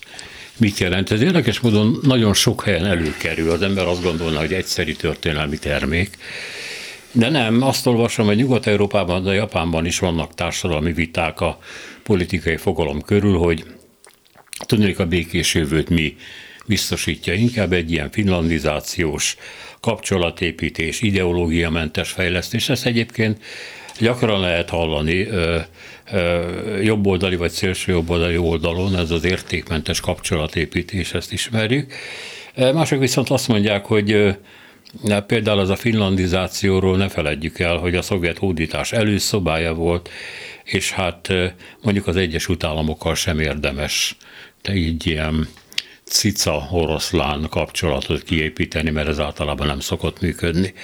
mit 0.57 0.79
jelent. 0.79 1.11
Ez 1.11 1.21
érdekes 1.21 1.61
módon 1.61 1.99
nagyon 2.03 2.35
sok 2.35 2.65
helyen 2.65 2.87
előkerül. 2.87 3.51
Az 3.51 3.63
ember 3.63 3.87
azt 3.87 4.03
gondolna, 4.03 4.39
hogy 4.39 4.53
egyszeri 4.53 4.97
történelmi 4.97 5.59
termék, 5.59 6.19
de 7.13 7.31
nem, 7.31 7.63
azt 7.63 7.87
olvasom, 7.87 8.27
hogy 8.27 8.37
Nyugat-Európában, 8.37 9.23
de 9.23 9.33
Japánban 9.33 9.87
is 9.87 9.99
vannak 9.99 10.35
társadalmi 10.35 10.93
viták 10.93 11.41
a 11.41 11.59
politikai 12.03 12.57
fogalom 12.57 13.03
körül, 13.03 13.39
hogy 13.39 13.65
tudnék 14.67 14.99
a 14.99 15.07
békés 15.07 15.55
jövőt 15.55 15.89
mi 15.89 16.17
biztosítja, 16.67 17.33
inkább 17.33 17.73
egy 17.73 17.91
ilyen 17.91 18.11
finlandizációs 18.11 19.37
kapcsolatépítés, 19.81 21.01
ideológiamentes 21.01 22.11
fejlesztés. 22.11 22.69
Ezt 22.69 22.87
egyébként 22.87 23.43
gyakran 23.99 24.41
lehet 24.41 24.69
hallani 24.69 25.27
ö, 25.27 25.59
ö, 26.13 26.81
jobboldali 26.83 27.37
vagy 27.37 27.51
szélső 27.51 27.93
jobboldali 27.93 28.37
oldalon, 28.37 28.97
ez 28.97 29.11
az 29.11 29.25
értékmentes 29.25 30.01
kapcsolatépítés, 30.01 31.13
ezt 31.13 31.33
ismerjük. 31.33 31.93
Mások 32.55 32.99
viszont 32.99 33.31
azt 33.31 33.49
mondják, 33.49 33.85
hogy 33.85 34.37
Na, 35.03 35.21
például 35.21 35.59
az 35.59 35.71
a 35.71 35.77
finlandizációról 35.77 36.97
ne 36.97 37.09
feledjük 37.09 37.59
el, 37.59 37.77
hogy 37.77 37.95
a 37.95 38.03
szovjet 38.03 38.39
hódítás 38.39 38.93
előszobája 38.93 39.75
volt, 39.75 40.09
és 40.65 40.91
hát 40.91 41.29
mondjuk 41.83 42.07
az 42.07 42.17
Egyesült 42.17 42.65
Államokkal 42.65 43.15
sem 43.15 43.41
érdemes 43.41 44.17
de 44.63 44.75
így 44.75 45.07
ilyen 45.07 45.49
cica 46.05 46.69
oroszlán 46.71 47.47
kapcsolatot 47.51 48.23
kiépíteni, 48.23 48.91
mert 48.91 49.09
ez 49.09 49.19
általában 49.19 49.67
nem 49.67 49.81
szokott 49.81 50.21
működni. 50.21 50.75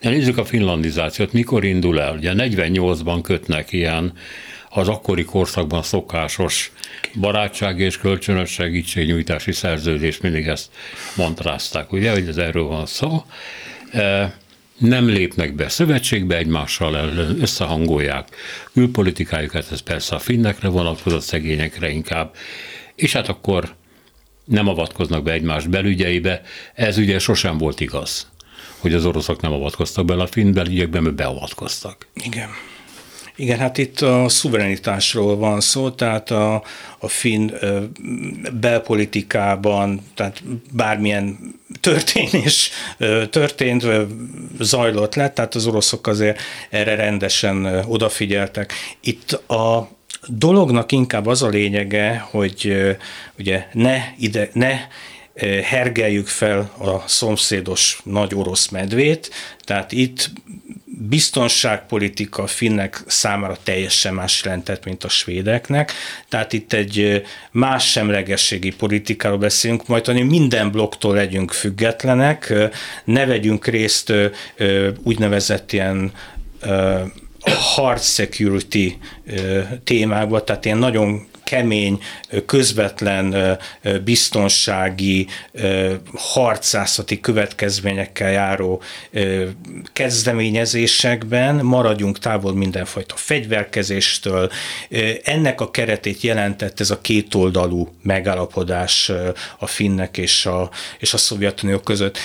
De 0.00 0.08
nézzük 0.10 0.38
a 0.38 0.44
finlandizációt, 0.44 1.32
mikor 1.32 1.64
indul 1.64 2.00
el? 2.00 2.14
Ugye 2.16 2.32
48-ban 2.36 3.18
kötnek 3.22 3.72
ilyen 3.72 4.12
az 4.74 4.88
akkori 4.88 5.24
korszakban 5.24 5.82
szokásos 5.82 6.72
barátság 7.20 7.80
és 7.80 7.98
kölcsönös 7.98 8.50
segítségnyújtási 8.50 9.52
szerződés, 9.52 10.20
mindig 10.20 10.46
ezt 10.46 10.70
mantrázták, 11.16 11.92
ugye, 11.92 12.10
hogy 12.12 12.28
ez 12.28 12.36
erről 12.36 12.64
van 12.64 12.86
szó. 12.86 13.24
E, 13.92 14.36
nem 14.78 15.08
lépnek 15.08 15.54
be 15.54 15.68
szövetségbe 15.68 16.36
egymással 16.36 16.96
ellen, 16.96 17.40
összehangolják 17.40 18.28
külpolitikájukat, 18.72 19.72
ez 19.72 19.80
persze 19.80 20.14
a 20.14 20.18
finnekre 20.18 20.68
vonatkozott, 20.68 21.22
szegényekre 21.22 21.88
inkább, 21.90 22.34
és 22.94 23.12
hát 23.12 23.28
akkor 23.28 23.74
nem 24.44 24.68
avatkoznak 24.68 25.22
be 25.22 25.32
egymás 25.32 25.66
belügyeibe. 25.66 26.42
Ez 26.74 26.98
ugye 26.98 27.18
sosem 27.18 27.58
volt 27.58 27.80
igaz, 27.80 28.30
hogy 28.78 28.94
az 28.94 29.06
oroszok 29.06 29.40
nem 29.40 29.52
avatkoztak 29.52 30.04
bele 30.04 30.22
a 30.22 30.26
finn 30.26 30.52
belügyekbe, 30.52 31.00
mert 31.00 31.14
beavatkoztak. 31.14 32.06
Igen. 32.14 32.48
Igen, 33.36 33.58
hát 33.58 33.78
itt 33.78 34.00
a 34.00 34.28
szuverenitásról 34.28 35.36
van 35.36 35.60
szó, 35.60 35.90
tehát 35.90 36.30
a, 36.30 36.62
a 36.98 37.08
finn 37.08 37.50
belpolitikában, 38.60 40.00
tehát 40.14 40.42
bármilyen 40.72 41.38
történés 41.80 42.70
történt, 43.30 43.86
zajlott 44.60 45.14
le, 45.14 45.30
tehát 45.30 45.54
az 45.54 45.66
oroszok 45.66 46.06
azért 46.06 46.40
erre 46.70 46.94
rendesen 46.94 47.64
odafigyeltek. 47.86 48.72
Itt 49.00 49.32
a 49.32 49.90
dolognak 50.26 50.92
inkább 50.92 51.26
az 51.26 51.42
a 51.42 51.48
lényege, 51.48 52.26
hogy 52.30 52.76
ugye 53.38 53.66
ne 53.72 53.98
ide, 54.18 54.50
ne 54.52 54.78
hergeljük 55.62 56.26
fel 56.26 56.58
a 56.78 57.08
szomszédos 57.08 58.00
nagy 58.04 58.34
orosz 58.34 58.68
medvét, 58.68 59.30
tehát 59.64 59.92
itt 59.92 60.30
biztonságpolitika 61.08 62.46
finnek 62.46 63.02
számára 63.06 63.56
teljesen 63.62 64.14
más 64.14 64.42
jelentett, 64.44 64.84
mint 64.84 65.04
a 65.04 65.08
svédeknek. 65.08 65.92
Tehát 66.28 66.52
itt 66.52 66.72
egy 66.72 67.22
más 67.50 67.90
semlegességi 67.90 68.70
politikáról 68.70 69.38
beszélünk, 69.38 69.86
majd 69.86 70.06
hogy 70.06 70.26
minden 70.26 70.70
blokktól 70.70 71.14
legyünk 71.14 71.52
függetlenek, 71.52 72.54
ne 73.04 73.26
vegyünk 73.26 73.66
részt 73.66 74.12
úgynevezett 75.02 75.72
ilyen 75.72 76.12
hard 77.50 78.00
security 78.00 78.98
témákba, 79.84 80.44
tehát 80.44 80.64
ilyen 80.64 80.78
nagyon 80.78 81.26
kemény, 81.44 82.02
közvetlen 82.46 83.58
biztonsági, 84.04 85.26
harcászati 86.14 87.20
következményekkel 87.20 88.30
járó 88.30 88.82
kezdeményezésekben 89.92 91.54
maradjunk 91.64 92.18
távol 92.18 92.54
mindenfajta 92.54 93.14
fegyverkezéstől. 93.16 94.50
Ennek 95.22 95.60
a 95.60 95.70
keretét 95.70 96.20
jelentett 96.20 96.80
ez 96.80 96.90
a 96.90 97.00
kétoldalú 97.00 97.88
megállapodás 98.02 99.10
a 99.58 99.66
finnek 99.66 100.16
és 100.16 100.46
a, 100.46 100.70
és 100.98 101.14
a 101.14 101.18
Szovjetunió 101.18 101.78
között. 101.78 102.18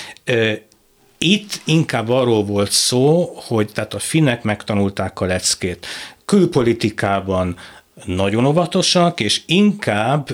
Itt 1.18 1.60
inkább 1.64 2.08
arról 2.08 2.44
volt 2.44 2.70
szó, 2.70 3.32
hogy 3.34 3.72
tehát 3.72 3.94
a 3.94 3.98
finnek 3.98 4.42
megtanulták 4.42 5.20
a 5.20 5.24
leckét. 5.24 5.86
Külpolitikában 6.24 7.56
nagyon 8.04 8.46
óvatosak, 8.46 9.20
és 9.20 9.40
inkább, 9.46 10.28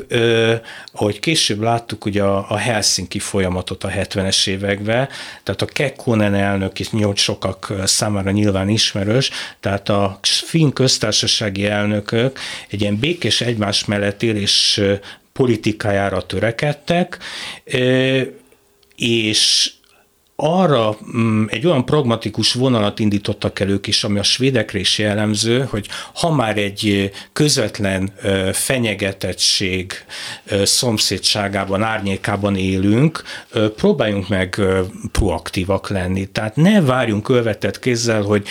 ahogy 0.93 1.21
később 1.21 1.61
láttuk 1.61 2.05
ugye 2.05 2.23
a, 2.23 2.47
a 2.49 2.57
Helsinki 2.57 3.19
folyamatot 3.19 3.85
a 3.85 3.89
70-es 3.89 4.47
években, 4.47 5.09
tehát 5.43 5.63
a 5.63 5.67
Kekkonen 5.67 6.35
elnök 6.35 6.79
is 6.79 6.91
nyolc 6.91 7.21
sokak 7.21 7.73
számára 7.85 8.31
nyilván 8.31 8.69
ismerős, 8.69 9.31
tehát 9.61 9.89
a 9.89 10.19
finn 10.23 10.71
köztársasági 10.71 11.67
elnökök 11.67 12.39
egy 12.69 12.81
ilyen 12.81 12.99
békés 12.99 13.41
egymás 13.41 13.85
mellett 13.85 14.23
élés 14.23 14.81
politikájára 15.33 16.27
törekedtek, 16.27 17.19
és 18.97 19.73
arra 20.37 20.97
mm, 21.17 21.45
egy 21.49 21.67
olyan 21.67 21.85
pragmatikus 21.85 22.53
vonalat 22.53 22.99
indítottak 22.99 23.61
el 23.61 23.69
ők 23.69 23.87
is, 23.87 24.05
ami 24.05 24.19
a 24.19 24.23
svédekre 24.23 24.79
is 24.79 24.99
jellemző, 24.99 25.67
hogy 25.71 25.89
ha 26.15 26.35
már 26.35 26.59
egy 26.59 27.11
közvetlen 27.33 28.13
fenyegetettség 28.53 29.93
szomszédságában, 30.65 31.83
árnyékában 31.83 32.57
élünk, 32.57 33.23
próbáljunk 33.77 34.29
meg 34.29 34.61
proaktívak 35.13 35.89
lenni. 35.89 36.27
Tehát 36.27 36.57
ne 36.57 36.81
várjunk 36.81 37.23
követett 37.23 37.79
kézzel, 37.79 38.23
hogy 38.23 38.47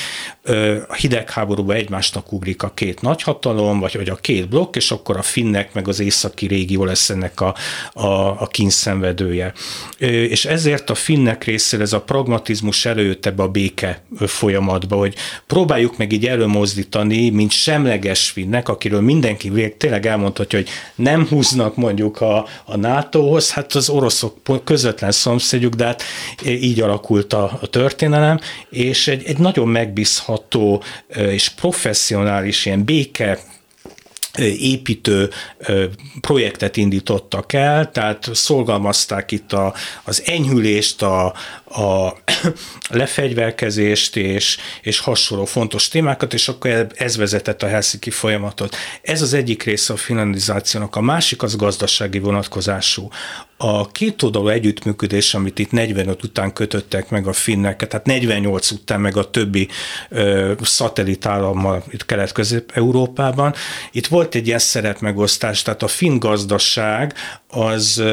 a 0.88 0.94
hidegháborúban 0.94 1.76
egymásnak 1.76 2.32
ugrik 2.32 2.64
a 2.64 2.72
két 2.74 3.02
nagyhatalom, 3.02 3.80
vagy, 3.80 3.96
vagy 3.96 4.10
a 4.10 4.16
két 4.16 4.50
blokk, 4.50 4.76
és 4.76 4.92
akkor 4.92 5.18
a 5.18 5.22
finnek 5.22 5.74
meg 5.74 5.88
az 5.88 6.00
északi 6.00 6.48
régió 6.48 6.86
lesz 6.86 7.10
ennek 7.10 7.42
a, 7.42 7.56
a, 7.94 8.42
a 8.42 8.48
kínszenvedője. 8.52 9.54
És 9.98 10.46
ezért 10.46 10.90
a 10.90 10.96
finnek 10.96 11.44
részéről 11.44 11.86
ez 11.86 11.94
a 11.94 12.02
pragmatizmus 12.02 12.86
előjött 12.86 13.26
ebbe 13.26 13.44
a 13.44 13.48
béke 13.48 14.04
folyamatba, 14.20 14.96
hogy 14.96 15.16
próbáljuk 15.48 15.98
meg 15.98 16.12
így 16.12 16.26
előmozdítani, 16.26 17.30
mint 17.30 17.52
semleges 17.52 18.30
finnek, 18.30 18.70
akiről 18.70 19.02
mindenki 19.02 19.76
tényleg 19.78 20.06
elmondhatja, 20.06 20.60
hogy 20.60 20.70
nem 20.96 21.28
húznak 21.28 21.76
mondjuk 21.76 22.22
a, 22.22 22.46
a 22.66 22.78
NATO-hoz, 22.78 23.52
hát 23.52 23.74
az 23.74 23.90
oroszok 23.90 24.38
közvetlen 24.64 25.12
szomszédjuk, 25.12 25.74
de 25.74 25.86
hát 25.86 26.04
így 26.46 26.82
alakult 26.82 27.34
a, 27.34 27.58
a 27.62 27.68
történelem, 27.68 28.40
és 28.70 29.08
egy, 29.08 29.24
egy 29.26 29.38
nagyon 29.38 29.68
megbízható 29.68 30.32
megbízható 30.34 30.84
és 31.32 31.50
professzionális 31.50 32.66
ilyen 32.66 32.84
béke 32.84 33.40
építő 34.60 35.30
projektet 36.22 36.78
indítottak 36.78 37.54
el, 37.54 37.92
tehát 37.92 38.30
szolgalmazták 38.34 39.32
itt 39.32 39.54
a, 39.54 39.74
az 40.04 40.24
enyhülést, 40.26 41.02
a, 41.02 41.34
a 41.74 42.18
lefegyverkezést 42.90 44.16
és, 44.16 44.58
és 44.82 45.00
hasonló 45.00 45.46
fontos 45.46 45.88
témákat, 45.88 46.34
és 46.34 46.48
akkor 46.48 46.88
ez 46.96 47.18
vezetett 47.18 47.64
a 47.64 47.68
Helsinki 47.68 48.10
folyamatot. 48.10 48.76
Ez 49.02 49.22
az 49.22 49.34
egyik 49.34 49.64
része 49.64 49.94
a 49.94 49.98
finalizációnak, 49.98 50.96
a 50.96 51.02
másik 51.02 51.44
az 51.44 51.56
gazdasági 51.56 52.20
vonatkozású. 52.20 53.10
A 53.58 53.92
két 53.92 54.24
oldalú 54.24 54.48
együttműködés, 54.48 55.34
amit 55.34 55.60
itt 55.60 55.72
45 55.72 56.24
után 56.24 56.54
kötöttek 56.54 57.10
meg 57.10 57.28
a 57.28 57.34
finnek, 57.34 57.88
tehát 57.88 58.06
48 58.06 58.72
után 58.72 59.02
meg 59.02 59.18
a 59.18 59.30
többi 59.30 59.68
ö, 60.10 60.54
szatellitállammal 60.62 61.84
itt 61.90 62.06
Kelet-Közép-Európában, 62.06 63.54
itt 63.92 64.08
volt 64.08 64.36
egy 64.36 64.48
ilyen 64.48 64.60
szerepmegosztás, 64.60 65.62
tehát 65.62 65.84
a 65.84 65.88
finn 65.88 66.20
gazdaság 66.20 67.14
az 67.48 68.04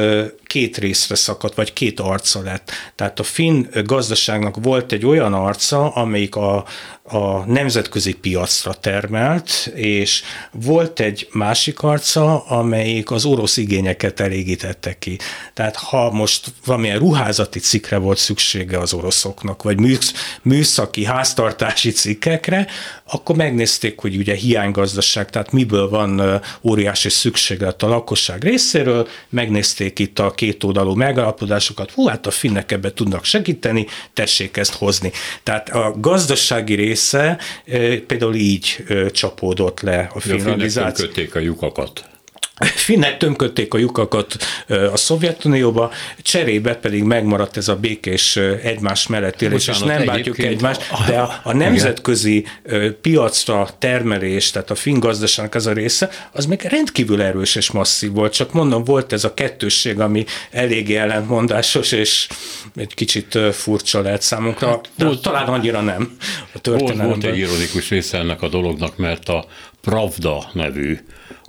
két 0.43 0.77
részre 0.77 1.15
szakadt, 1.15 1.55
vagy 1.55 1.73
két 1.73 1.99
arca 1.99 2.41
lett. 2.41 2.71
Tehát 2.95 3.19
a 3.19 3.23
finn 3.23 3.50
gazdaságnak 3.85 4.55
volt 4.63 4.91
egy 4.91 5.05
olyan 5.05 5.33
arca, 5.33 5.89
amelyik 5.89 6.35
a, 6.35 6.65
a 7.11 7.45
nemzetközi 7.45 8.13
piacra 8.13 8.73
termelt, 8.73 9.71
és 9.75 10.21
volt 10.51 10.99
egy 10.99 11.27
másik 11.31 11.81
arca, 11.81 12.45
amelyik 12.45 13.11
az 13.11 13.25
orosz 13.25 13.57
igényeket 13.57 14.19
elégítette 14.19 14.97
ki. 14.99 15.17
Tehát 15.53 15.75
ha 15.75 16.11
most 16.11 16.53
valamilyen 16.65 16.99
ruházati 16.99 17.59
cikkre 17.59 17.97
volt 17.97 18.17
szüksége 18.17 18.77
az 18.77 18.93
oroszoknak, 18.93 19.63
vagy 19.63 19.99
műszaki, 20.41 21.05
háztartási 21.05 21.91
cikkekre, 21.91 22.67
akkor 23.05 23.35
megnézték, 23.35 23.99
hogy 23.99 24.15
ugye 24.15 24.35
hiánygazdaság, 24.35 25.29
tehát 25.29 25.51
miből 25.51 25.89
van 25.89 26.41
óriási 26.61 27.09
szükséglet 27.09 27.83
a 27.83 27.87
lakosság 27.87 28.43
részéről, 28.43 29.07
megnézték 29.29 29.99
itt 29.99 30.19
a 30.19 30.31
két 30.31 30.63
oldalú 30.63 30.93
megállapodásokat, 30.93 31.91
hú, 31.91 32.07
hát 32.07 32.27
a 32.27 32.31
finnek 32.31 32.71
ebbe 32.71 32.93
tudnak 32.93 33.23
segíteni, 33.23 33.87
tessék 34.13 34.57
ezt 34.57 34.73
hozni. 34.73 35.11
Tehát 35.43 35.69
a 35.69 35.95
gazdasági 35.97 36.75
része 37.01 37.37
például 38.07 38.35
így 38.35 38.83
csapódott 39.11 39.79
le 39.79 40.09
a 40.13 40.19
finalizáció. 40.19 41.05
A 41.05 41.35
a 41.35 41.39
lyukakat. 41.39 42.09
Finnek 42.65 43.17
tömködték 43.17 43.73
a 43.73 43.77
lyukakat 43.77 44.35
a 44.91 44.97
Szovjetunióba, 44.97 45.91
cserébe 46.21 46.75
pedig 46.75 47.03
megmaradt 47.03 47.57
ez 47.57 47.67
a 47.67 47.75
békés 47.75 48.35
egymás 48.63 49.07
mellett 49.07 49.41
élés, 49.41 49.67
és 49.67 49.79
nem 49.79 50.05
bátjuk 50.05 50.39
egymást, 50.39 50.81
de 51.07 51.19
a, 51.19 51.39
a 51.43 51.53
nemzetközi 51.53 52.45
igen. 52.65 52.97
piacra 53.01 53.69
termelés, 53.79 54.51
tehát 54.51 54.69
a 54.69 54.75
finn 54.75 54.99
gazdaságnak 54.99 55.55
ez 55.55 55.65
a 55.65 55.73
része, 55.73 56.09
az 56.31 56.45
még 56.45 56.61
rendkívül 56.61 57.21
erős 57.21 57.55
és 57.55 57.71
masszív 57.71 58.11
volt, 58.11 58.33
csak 58.33 58.53
mondom, 58.53 58.83
volt 58.83 59.13
ez 59.13 59.23
a 59.23 59.33
kettősség, 59.33 59.99
ami 59.99 60.25
eléggé 60.51 60.95
ellentmondásos, 60.95 61.91
és 61.91 62.27
egy 62.75 62.93
kicsit 62.93 63.37
furcsa 63.51 64.01
lehet 64.01 64.21
számunkra, 64.21 64.67
hát, 64.67 64.89
volt, 64.97 65.21
talán 65.21 65.47
annyira 65.47 65.81
nem 65.81 66.17
a 66.53 66.59
történelemben. 66.59 67.07
Volt, 67.07 67.21
volt 67.21 67.33
egy 67.33 67.39
ironikus 67.39 67.89
része 67.89 68.17
ennek 68.17 68.41
a 68.41 68.47
dolognak, 68.47 68.97
mert 68.97 69.29
a 69.29 69.45
Pravda 69.81 70.49
nevű 70.53 70.97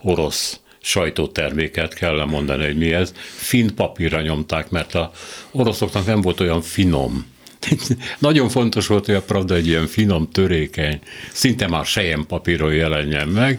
orosz 0.03 0.62
sajtóterméket 0.83 1.95
kell 1.95 2.25
mondani, 2.25 2.65
hogy 2.65 2.77
mi 2.77 2.93
ez. 2.93 3.13
Finn 3.37 3.75
papírra 3.75 4.21
nyomták, 4.21 4.71
mert 4.71 4.95
a 4.95 5.13
oroszoknak 5.51 6.07
nem 6.07 6.21
volt 6.21 6.41
olyan 6.41 6.63
finom 6.63 7.31
nagyon 8.19 8.49
fontos 8.49 8.87
volt, 8.87 9.07
hogy 9.07 9.15
a 9.15 9.23
Pravda 9.23 9.55
egy 9.55 9.67
ilyen 9.67 9.87
finom, 9.87 10.31
törékeny, 10.31 11.01
szinte 11.33 11.69
már 11.69 11.85
sejem 11.85 12.27
papíron 12.27 12.75
jelenjen 12.75 13.29
meg, 13.29 13.59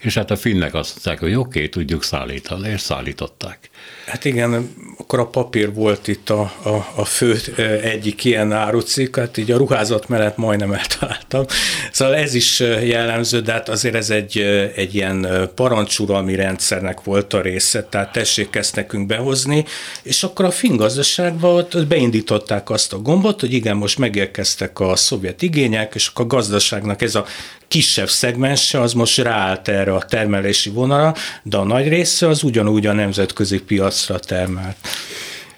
és 0.00 0.14
hát 0.14 0.30
a 0.30 0.36
finnek 0.36 0.74
azt 0.74 0.90
mondták, 0.90 1.18
hogy 1.18 1.34
oké, 1.34 1.58
okay, 1.58 1.68
tudjuk 1.68 2.02
szállítani, 2.02 2.68
és 2.68 2.80
szállították. 2.80 3.70
Hát 4.06 4.24
igen, 4.24 4.74
akkor 4.98 5.18
a 5.18 5.26
papír 5.26 5.74
volt 5.74 6.08
itt 6.08 6.30
a, 6.30 6.40
a, 6.62 6.86
a 6.94 7.04
fő 7.04 7.36
egyik 7.82 8.24
ilyen 8.24 8.52
árucik, 8.52 9.16
hát 9.16 9.36
így 9.36 9.50
a 9.50 9.56
ruházat 9.56 10.08
mellett 10.08 10.36
majdnem 10.36 10.72
eltaláltam. 10.72 11.44
Szóval 11.92 12.14
ez 12.14 12.34
is 12.34 12.60
jellemző, 12.60 13.40
de 13.40 13.52
hát 13.52 13.68
azért 13.68 13.94
ez 13.94 14.10
egy, 14.10 14.38
egy 14.76 14.94
ilyen 14.94 15.50
parancsuralmi 15.54 16.34
rendszernek 16.34 17.02
volt 17.02 17.32
a 17.32 17.40
része, 17.40 17.84
tehát 17.84 18.12
tessék 18.12 18.56
ezt 18.56 18.76
nekünk 18.76 19.06
behozni, 19.06 19.64
és 20.02 20.22
akkor 20.22 20.44
a 20.44 20.50
finn 20.50 20.76
gazdaságban 20.76 21.54
ott 21.54 21.86
beindították 21.86 22.70
azt 22.70 22.92
a 22.92 22.98
gombot, 22.98 23.40
hogy 23.40 23.52
igen, 23.52 23.76
most 23.76 23.98
megérkeztek 23.98 24.80
a 24.80 24.96
szovjet 24.96 25.42
igények, 25.42 25.94
és 25.94 26.06
akkor 26.06 26.24
a 26.24 26.28
gazdaságnak 26.28 27.02
ez 27.02 27.14
a 27.14 27.26
kisebb 27.72 28.08
szegmense 28.08 28.80
az 28.80 28.92
most 28.92 29.18
ráállt 29.18 29.68
erre 29.68 29.94
a 29.94 30.02
termelési 30.02 30.70
vonalra, 30.70 31.14
de 31.42 31.56
a 31.56 31.64
nagy 31.64 31.88
része 31.88 32.28
az 32.28 32.42
ugyanúgy 32.42 32.86
a 32.86 32.92
nemzetközi 32.92 33.62
piacra 33.62 34.18
termelt. 34.18 34.76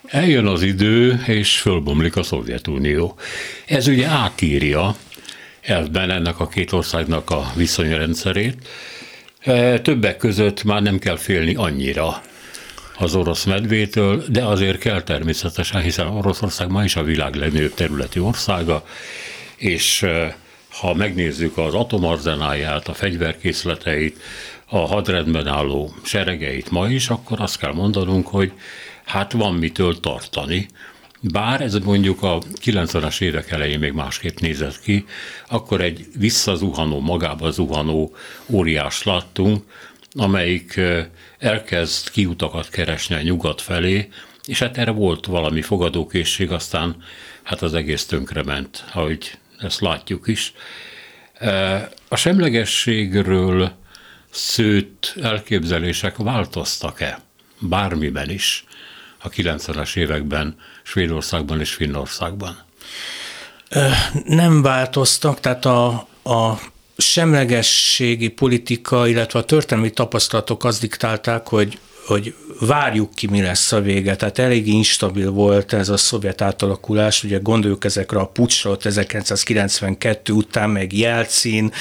Eljön 0.07 0.47
az 0.47 0.63
idő, 0.63 1.23
és 1.27 1.61
fölbomlik 1.61 2.17
a 2.17 2.23
Szovjetunió. 2.23 3.17
Ez 3.67 3.87
ugye 3.87 4.07
átírja 4.07 4.97
elvben 5.61 6.11
ennek 6.11 6.41
a 6.41 6.49
két 6.49 6.73
országnak 6.73 7.31
a 7.31 7.53
viszonyrendszerét. 7.55 8.69
E, 9.41 9.81
többek 9.81 10.17
között 10.17 10.65
már 10.65 10.83
nem 10.83 10.99
kell 10.99 11.17
félni 11.17 11.55
annyira 11.55 12.23
az 12.99 13.15
orosz 13.15 13.45
medvétől, 13.45 14.25
de 14.29 14.45
azért 14.45 14.79
kell 14.79 15.03
természetesen, 15.03 15.81
hiszen 15.81 16.07
Oroszország 16.07 16.71
ma 16.71 16.85
is 16.85 16.97
a 16.97 17.03
világ 17.03 17.35
legnagyobb 17.35 17.75
területi 17.75 18.19
országa, 18.19 18.85
és 19.57 20.03
e, 20.03 20.43
ha 20.81 20.95
megnézzük 20.95 21.59
az 21.59 21.75
atomarzenáját, 21.75 22.89
a 22.89 22.95
fegyverkészleteit, 22.95 24.21
a 24.67 24.79
hadrendben 24.79 25.47
álló 25.47 25.95
seregeit 26.03 26.71
ma 26.71 26.89
is, 26.89 27.09
akkor 27.09 27.41
azt 27.41 27.59
kell 27.59 27.73
mondanunk, 27.73 28.27
hogy 28.27 28.53
hát 29.05 29.33
van 29.33 29.55
mitől 29.55 30.01
tartani. 30.01 30.69
Bár 31.21 31.61
ez 31.61 31.75
mondjuk 31.75 32.23
a 32.23 32.39
90-es 32.65 33.21
évek 33.21 33.51
elején 33.51 33.79
még 33.79 33.93
másképp 33.93 34.39
nézett 34.39 34.81
ki, 34.81 35.05
akkor 35.49 35.81
egy 35.81 36.07
visszazuhanó, 36.19 37.01
magába 37.01 37.51
zuhanó 37.51 38.15
óriás 38.49 39.03
láttunk, 39.03 39.63
amelyik 40.13 40.81
elkezd 41.39 42.11
kiutakat 42.11 42.69
keresni 42.69 43.15
a 43.15 43.23
nyugat 43.23 43.61
felé, 43.61 44.09
és 44.47 44.59
hát 44.59 44.79
erre 44.79 44.91
volt 44.91 45.27
valami 45.27 45.63
fogadókészség, 45.63 46.51
aztán 46.51 46.97
hát 47.43 47.63
az 47.63 47.75
egész 47.75 48.07
tönkrement, 48.07 48.85
ahogy 48.93 49.39
ezt 49.65 49.81
látjuk 49.81 50.27
is. 50.27 50.53
A 52.09 52.17
semlegességről 52.17 53.73
szőtt 54.31 55.15
elképzelések 55.23 56.17
változtak-e? 56.17 57.21
Bármiben 57.59 58.31
is 58.31 58.65
a 59.19 59.29
90-es 59.29 59.97
években 59.97 60.57
Svédországban 60.83 61.61
és 61.61 61.73
Finnországban? 61.73 62.59
Nem 64.25 64.63
változtak, 64.63 65.41
tehát 65.41 65.65
a, 65.65 65.87
a 66.25 66.59
semlegességi 66.97 68.29
politika, 68.29 69.07
illetve 69.07 69.39
a 69.39 69.45
történelmi 69.45 69.91
tapasztalatok 69.91 70.65
azt 70.65 70.81
diktálták, 70.81 71.49
hogy 71.49 71.79
hogy 72.07 72.35
várjuk 72.61 73.15
ki, 73.15 73.27
mi 73.27 73.43
lesz 73.43 73.73
a 73.73 73.81
vége. 73.81 74.17
Tehát 74.17 74.39
elég 74.39 74.69
instabil 74.69 75.31
volt 75.31 75.73
ez 75.73 75.89
a 75.89 75.97
szovjet 75.97 76.41
átalakulás, 76.41 77.25
ugye 77.25 77.39
gondoljuk 77.39 77.85
ezekre 77.85 78.19
a 78.19 78.27
pucsra, 78.27 78.77
1992 78.81 80.33
után, 80.33 80.71
meg 80.71 80.93
Jelcin, 80.93 81.73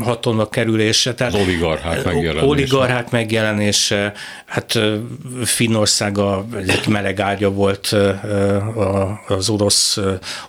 hatalma 0.00 0.48
kerülése. 0.48 1.14
Tehát 1.14 1.34
oligarchák 1.34 2.04
megjelenése. 2.04 2.46
Oligarchák 2.46 3.10
megjelenése, 3.10 4.12
hát 4.46 4.78
Finnország 5.44 6.18
a, 6.18 6.46
egy 6.66 6.86
meleg 6.86 7.20
ágya 7.20 7.50
volt 7.50 7.96
az 9.28 9.48
orosz 9.48 9.98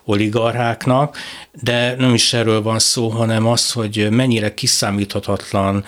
oligarcháknak, 0.03 1.17
de 1.61 1.95
nem 1.97 2.13
is 2.13 2.33
erről 2.33 2.61
van 2.61 2.79
szó, 2.79 3.09
hanem 3.09 3.47
az, 3.47 3.71
hogy 3.71 4.07
mennyire 4.09 4.53
kiszámíthatatlan 4.53 5.83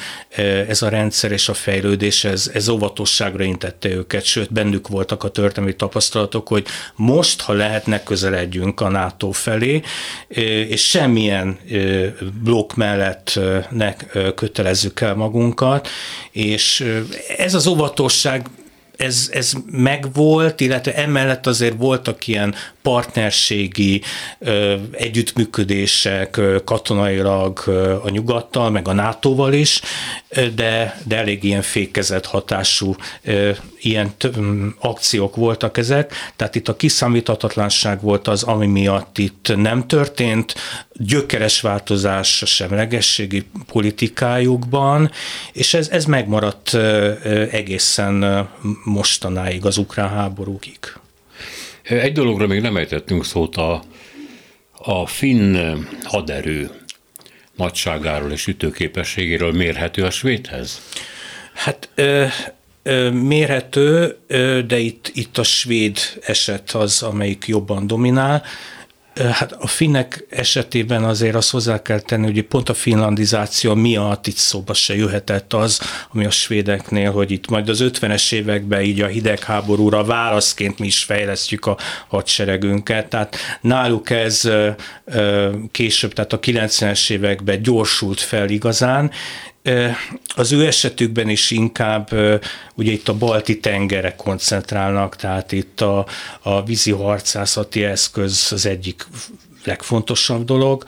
ez 0.68 0.82
a 0.82 0.90
rendszer 0.90 1.32
és 1.32 1.50
a 1.50 1.54
fejlődés, 1.54 2.24
ez, 2.24 2.52
ez 2.54 2.70
óvatosságra 2.70 3.44
intette 3.44 3.90
őket, 3.90 4.24
sőt 4.24 4.54
bennük 4.54 4.88
voltak 4.88 5.24
a 5.24 5.30
történelmi 5.30 5.76
tapasztalatok, 5.76 6.48
hogy 6.48 6.66
most, 6.96 7.42
ha 7.42 7.54
lehetne, 7.54 8.04
közeledjünk 8.04 8.82
a 8.82 8.90
NATO 8.90 9.32
felé, 9.32 9.82
és 10.68 10.90
semmilyen 10.90 11.60
blokk 12.44 12.74
mellett 12.74 13.40
ne 13.70 13.96
kötelezzük 14.36 15.02
el 15.02 15.16
magunkat, 15.16 15.88
és 16.32 16.94
ez 17.38 17.54
az 17.54 17.68
óvatosság 17.68 18.50
ez, 18.98 19.30
ez 19.32 19.54
megvolt, 19.72 20.60
illetve 20.60 20.96
emellett 20.96 21.48
azért 21.48 21.78
voltak 21.78 22.28
ilyen 22.28 22.56
partnerségi 22.82 24.02
ö, 24.40 24.76
együttműködések 24.92 26.38
ö, 26.38 26.58
katonailag 26.66 27.60
ö, 27.66 27.96
a 28.04 28.10
nyugattal, 28.10 28.70
meg 28.70 28.88
a 28.88 28.94
NATO-val 28.94 29.54
is, 29.54 29.82
de, 30.56 31.02
de 31.04 31.18
elég 31.18 31.44
ilyen 31.44 31.62
fékezett 31.62 32.26
hatású 32.26 32.96
ö, 33.24 33.52
ilyen 33.80 34.14
t- 34.18 34.30
akciók 34.80 35.36
voltak 35.36 35.78
ezek, 35.78 36.14
tehát 36.36 36.56
itt 36.56 36.68
a 36.68 36.76
kiszámíthatatlanság 36.76 38.02
volt 38.02 38.28
az, 38.28 38.44
ami 38.44 38.68
miatt 38.68 39.18
itt 39.18 39.52
nem 39.56 39.88
történt, 39.88 40.56
gyökeres 40.98 41.62
változás 41.62 42.42
a 42.42 42.46
semlegességi 42.46 43.46
politikájukban, 43.68 45.12
és 45.54 45.74
ez, 45.74 45.90
ez 45.90 46.06
megmaradt 46.06 46.74
egészen 47.52 48.48
mostanáig, 48.84 49.66
az 49.66 49.78
ukrán 49.78 50.10
háborúkig. 50.10 50.80
Egy 51.84 52.14
dologra 52.14 52.48
még 52.48 52.62
nem 52.62 52.78
ejtettünk 52.78 53.26
szót, 53.26 53.56
a, 53.56 53.84
a 54.72 55.08
finn 55.08 55.78
haderő 56.04 56.70
nagyságáról 57.56 58.32
és 58.32 58.48
ütőképességéről 58.48 59.52
mérhető 59.52 60.04
a 60.04 60.10
svédhez? 60.10 60.82
Hát 61.54 61.90
ö, 61.96 62.26
ö, 62.84 63.10
mérhető, 63.10 64.18
ö, 64.28 64.62
de 64.68 64.78
itt, 64.78 65.12
itt 65.14 65.38
a 65.38 65.44
svéd 65.44 65.98
eset 66.26 66.72
az, 66.72 67.02
amelyik 67.02 67.44
jobban 67.48 67.88
dominál. 67.88 68.44
Hát 69.18 69.52
a 69.52 69.68
finnek 69.68 70.26
esetében 70.30 71.04
azért 71.04 71.36
azt 71.36 71.52
hozzá 71.52 71.82
kell 71.82 72.00
tenni, 72.00 72.26
hogy 72.26 72.44
pont 72.44 72.70
a 72.70 72.74
finlandizáció 72.74 73.74
miatt 73.74 74.28
itt 74.28 74.36
szóba 74.36 74.74
se 74.74 74.96
jöhetett 74.96 75.54
az, 75.54 75.82
ami 76.12 76.26
a 76.26 76.30
svédeknél, 76.30 77.12
hogy 77.12 77.32
itt 77.32 77.50
majd 77.50 77.70
az 77.70 77.84
50-es 77.84 78.34
években 78.34 78.82
így 78.82 79.02
a 79.02 79.08
hidegháborúra 79.08 80.04
válaszként 80.04 80.80
mi 80.80 80.86
is 80.86 81.04
fejlesztjük 81.04 81.66
a 81.66 81.78
hadseregünket. 82.08 83.08
Tehát 83.08 83.36
náluk 83.62 84.10
ez 84.10 84.50
később, 85.72 86.14
tehát 86.14 86.34
a 86.34 86.40
90-es 86.40 87.10
években 87.10 87.62
gyorsult 87.62 88.20
fel 88.20 88.50
igazán, 88.50 89.12
az 90.36 90.52
ő 90.52 90.66
esetükben 90.66 91.30
is 91.30 91.52
inkább 91.52 92.10
ugye 92.76 92.92
itt 92.92 93.08
a 93.08 93.18
balti 93.18 93.60
tengere 93.60 94.16
koncentrálnak, 94.16 95.16
tehát 95.16 95.52
itt 95.52 95.82
a, 95.82 96.06
a 96.42 96.64
vízi 96.64 96.92
harcászati 96.92 97.84
eszköz 97.84 98.48
az 98.52 98.66
egyik 98.66 99.06
legfontosabb 99.64 100.46
dolog, 100.46 100.86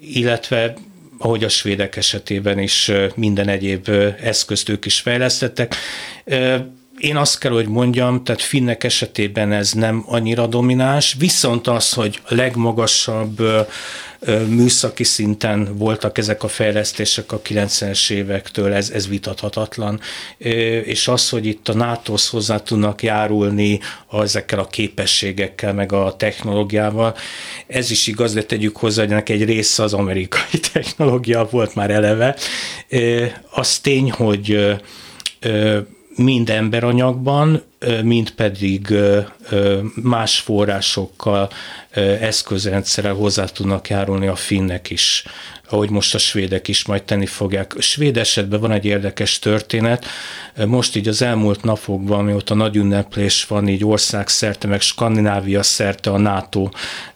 illetve 0.00 0.74
ahogy 1.18 1.44
a 1.44 1.48
svédek 1.48 1.96
esetében 1.96 2.58
is 2.58 2.90
minden 3.14 3.48
egyéb 3.48 3.88
eszközt 4.20 4.68
ők 4.68 4.84
is 4.84 5.00
fejlesztettek. 5.00 5.76
Én 7.02 7.16
azt 7.16 7.38
kell, 7.38 7.52
hogy 7.52 7.68
mondjam, 7.68 8.24
tehát 8.24 8.42
finnek 8.42 8.84
esetében 8.84 9.52
ez 9.52 9.72
nem 9.72 10.04
annyira 10.06 10.46
domináns, 10.46 11.14
viszont 11.18 11.66
az, 11.66 11.92
hogy 11.92 12.20
legmagasabb 12.28 13.42
műszaki 14.46 15.04
szinten 15.04 15.76
voltak 15.76 16.18
ezek 16.18 16.42
a 16.42 16.48
fejlesztések 16.48 17.32
a 17.32 17.40
90-es 17.40 18.10
évektől, 18.10 18.72
ez, 18.72 18.90
ez 18.90 19.08
vitathatatlan, 19.08 20.00
és 20.84 21.08
az, 21.08 21.28
hogy 21.28 21.46
itt 21.46 21.68
a 21.68 21.74
nato 21.74 22.14
hozzá 22.30 22.58
tudnak 22.58 23.02
járulni 23.02 23.80
ezekkel 24.12 24.58
a 24.58 24.66
képességekkel, 24.66 25.72
meg 25.72 25.92
a 25.92 26.16
technológiával, 26.16 27.16
ez 27.66 27.90
is 27.90 28.06
igaz, 28.06 28.32
de 28.32 28.42
tegyük 28.42 28.76
hozzá, 28.76 29.02
hogy 29.02 29.12
ennek 29.12 29.28
egy 29.28 29.44
része 29.44 29.82
az 29.82 29.94
amerikai 29.94 30.60
technológia 30.72 31.48
volt 31.50 31.74
már 31.74 31.90
eleve. 31.90 32.36
Az 33.50 33.78
tény, 33.78 34.10
hogy 34.10 34.76
mind 36.16 36.50
emberanyagban, 36.50 37.62
mind 38.02 38.30
pedig 38.30 38.94
más 39.94 40.40
forrásokkal, 40.40 41.50
eszközrendszerrel 42.20 43.14
hozzá 43.14 43.44
tudnak 43.44 43.88
járulni 43.88 44.26
a 44.26 44.36
finnek 44.36 44.90
is 44.90 45.24
ahogy 45.68 45.90
most 45.90 46.14
a 46.14 46.18
svédek 46.18 46.68
is 46.68 46.84
majd 46.84 47.02
tenni 47.02 47.26
fogják. 47.26 47.74
A 47.76 47.80
svéd 47.80 48.16
esetben 48.16 48.60
van 48.60 48.72
egy 48.72 48.84
érdekes 48.84 49.38
történet, 49.38 50.06
most 50.66 50.96
így 50.96 51.08
az 51.08 51.22
elmúlt 51.22 51.62
napokban, 51.62 52.24
mióta 52.24 52.54
nagy 52.54 52.76
ünneplés 52.76 53.44
van 53.44 53.68
így 53.68 53.84
ország 53.84 54.28
szerte, 54.28 54.66
meg 54.66 54.80
Skandinávia 54.80 55.62
szerte 55.62 56.10
a 56.10 56.18
NATO 56.18 56.68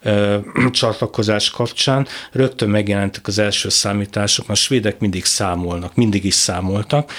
ö, 0.03 0.39
csatlakozás 0.71 1.51
kapcsán, 1.51 2.07
rögtön 2.33 2.69
megjelentek 2.69 3.27
az 3.27 3.39
első 3.39 3.69
számítások, 3.69 4.49
a 4.49 4.55
svédek 4.55 4.99
mindig 4.99 5.25
számolnak, 5.25 5.95
mindig 5.95 6.25
is 6.25 6.35
számoltak, 6.35 7.13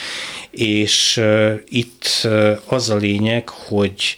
és 0.52 1.18
ö, 1.18 1.54
itt 1.66 2.20
ö, 2.24 2.54
az 2.66 2.90
a 2.90 2.96
lényeg, 2.96 3.50
hogy 3.50 4.16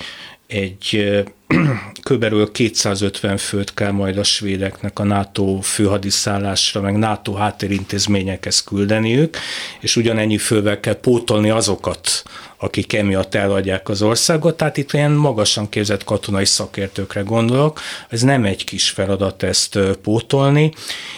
egy 0.49 1.13
körülbelül 2.03 2.51
250 2.51 3.37
főt 3.37 3.73
kell 3.73 3.91
majd 3.91 4.17
a 4.17 4.23
svédeknek 4.23 4.99
a 4.99 5.03
NATO 5.03 5.59
főhadiszállásra, 5.61 6.81
meg 6.81 6.97
NATO 6.97 7.33
háttérintézményekhez 7.33 8.63
küldeniük, 8.63 9.37
és 9.79 9.95
ugyanennyi 9.95 10.37
fővel 10.37 10.79
kell 10.79 10.99
pótolni 10.99 11.49
azokat, 11.49 12.23
akik 12.61 12.93
emiatt 12.93 13.35
eladják 13.35 13.89
az 13.89 14.01
országot, 14.01 14.57
tehát 14.57 14.77
itt 14.77 14.93
olyan 14.93 15.11
magasan 15.11 15.69
képzett 15.69 16.03
katonai 16.03 16.45
szakértőkre 16.45 17.21
gondolok, 17.21 17.81
ez 18.09 18.21
nem 18.21 18.45
egy 18.45 18.63
kis 18.63 18.89
feladat 18.89 19.43
ezt 19.43 19.79
pótolni, 20.01 20.71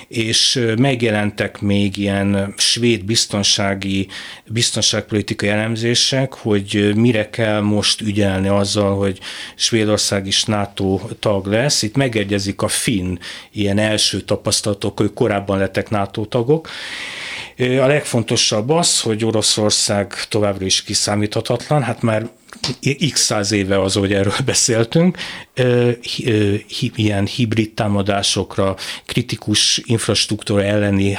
és 0.08 0.66
megjelentek 0.78 1.62
még 1.62 1.98
ilyen 1.98 2.54
svéd 2.58 3.04
biztonsági, 3.06 4.08
biztonságpolitikai 4.46 5.50
elemzések, 5.50 6.34
hogy 6.34 6.92
mire 6.96 7.30
kell 7.30 7.60
most 7.60 8.02
ügyelni 8.02 8.48
azzal, 8.48 8.96
hogy 8.98 9.20
Svédország 9.56 10.28
is 10.28 10.44
NATO 10.44 11.00
tag 11.20 11.46
lesz. 11.46 11.82
Itt 11.82 11.96
megegyezik 11.96 12.62
a 12.62 12.68
finn 12.68 13.18
ilyen 13.52 13.78
első 13.78 14.22
tapasztalatok, 14.22 14.98
hogy 14.98 15.14
korábban 15.14 15.58
lettek 15.58 15.90
NATO 15.90 16.26
tagok, 16.26 16.70
a 17.58 17.86
legfontosabb 17.86 18.70
az, 18.70 19.02
hogy 19.02 19.26
Oroszország 19.26 20.14
továbbra 20.30 20.66
is 20.66 20.84
kiszámíthatatlan, 20.84 21.84
hát 21.84 22.02
már 22.02 22.30
x 23.12 23.22
száz 23.22 23.52
éve 23.52 23.82
az, 23.82 23.94
hogy 23.94 24.14
erről 24.14 24.34
beszéltünk, 24.46 25.18
ilyen 26.96 27.26
hibrid 27.26 27.74
támadásokra, 27.74 28.76
kritikus 29.06 29.82
infrastruktúra 29.86 30.64
elleni 30.64 31.18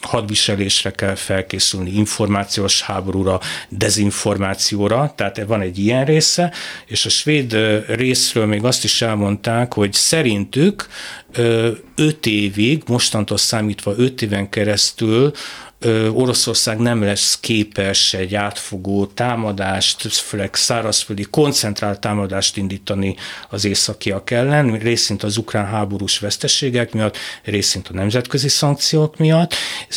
hadviselésre 0.00 0.90
kell 0.90 1.14
felkészülni, 1.14 1.90
információs 1.90 2.82
háborúra, 2.82 3.40
dezinformációra, 3.68 5.12
tehát 5.16 5.42
van 5.46 5.60
egy 5.60 5.78
ilyen 5.78 6.04
része, 6.04 6.52
és 6.86 7.06
a 7.06 7.08
svéd 7.08 7.56
részről 7.86 8.46
még 8.46 8.64
azt 8.64 8.84
is 8.84 9.02
elmondták, 9.02 9.74
hogy 9.74 9.92
szerintük 9.92 10.88
öt 11.94 12.26
évig, 12.26 12.82
mostantól 12.86 13.36
számítva 13.36 13.94
öt 13.96 14.22
éven 14.22 14.48
keresztül 14.48 15.32
Oroszország 16.12 16.78
nem 16.78 17.02
lesz 17.02 17.40
képes 17.40 18.14
egy 18.14 18.34
átfogó 18.34 19.06
támadást, 19.06 20.12
főleg 20.12 20.54
szárazföldi 20.54 21.22
koncentrált 21.22 22.00
támadást 22.00 22.56
indítani 22.56 23.16
az 23.48 23.64
északiak 23.64 24.30
ellen, 24.30 24.78
részint 24.78 25.22
az 25.22 25.36
ukrán 25.36 25.66
háborús 25.66 26.18
veszteségek 26.18 26.92
miatt, 26.92 27.16
részint 27.42 27.88
a 27.88 27.92
nemzetközi 27.92 28.48
szankciók 28.48 29.16
miatt. 29.16 29.54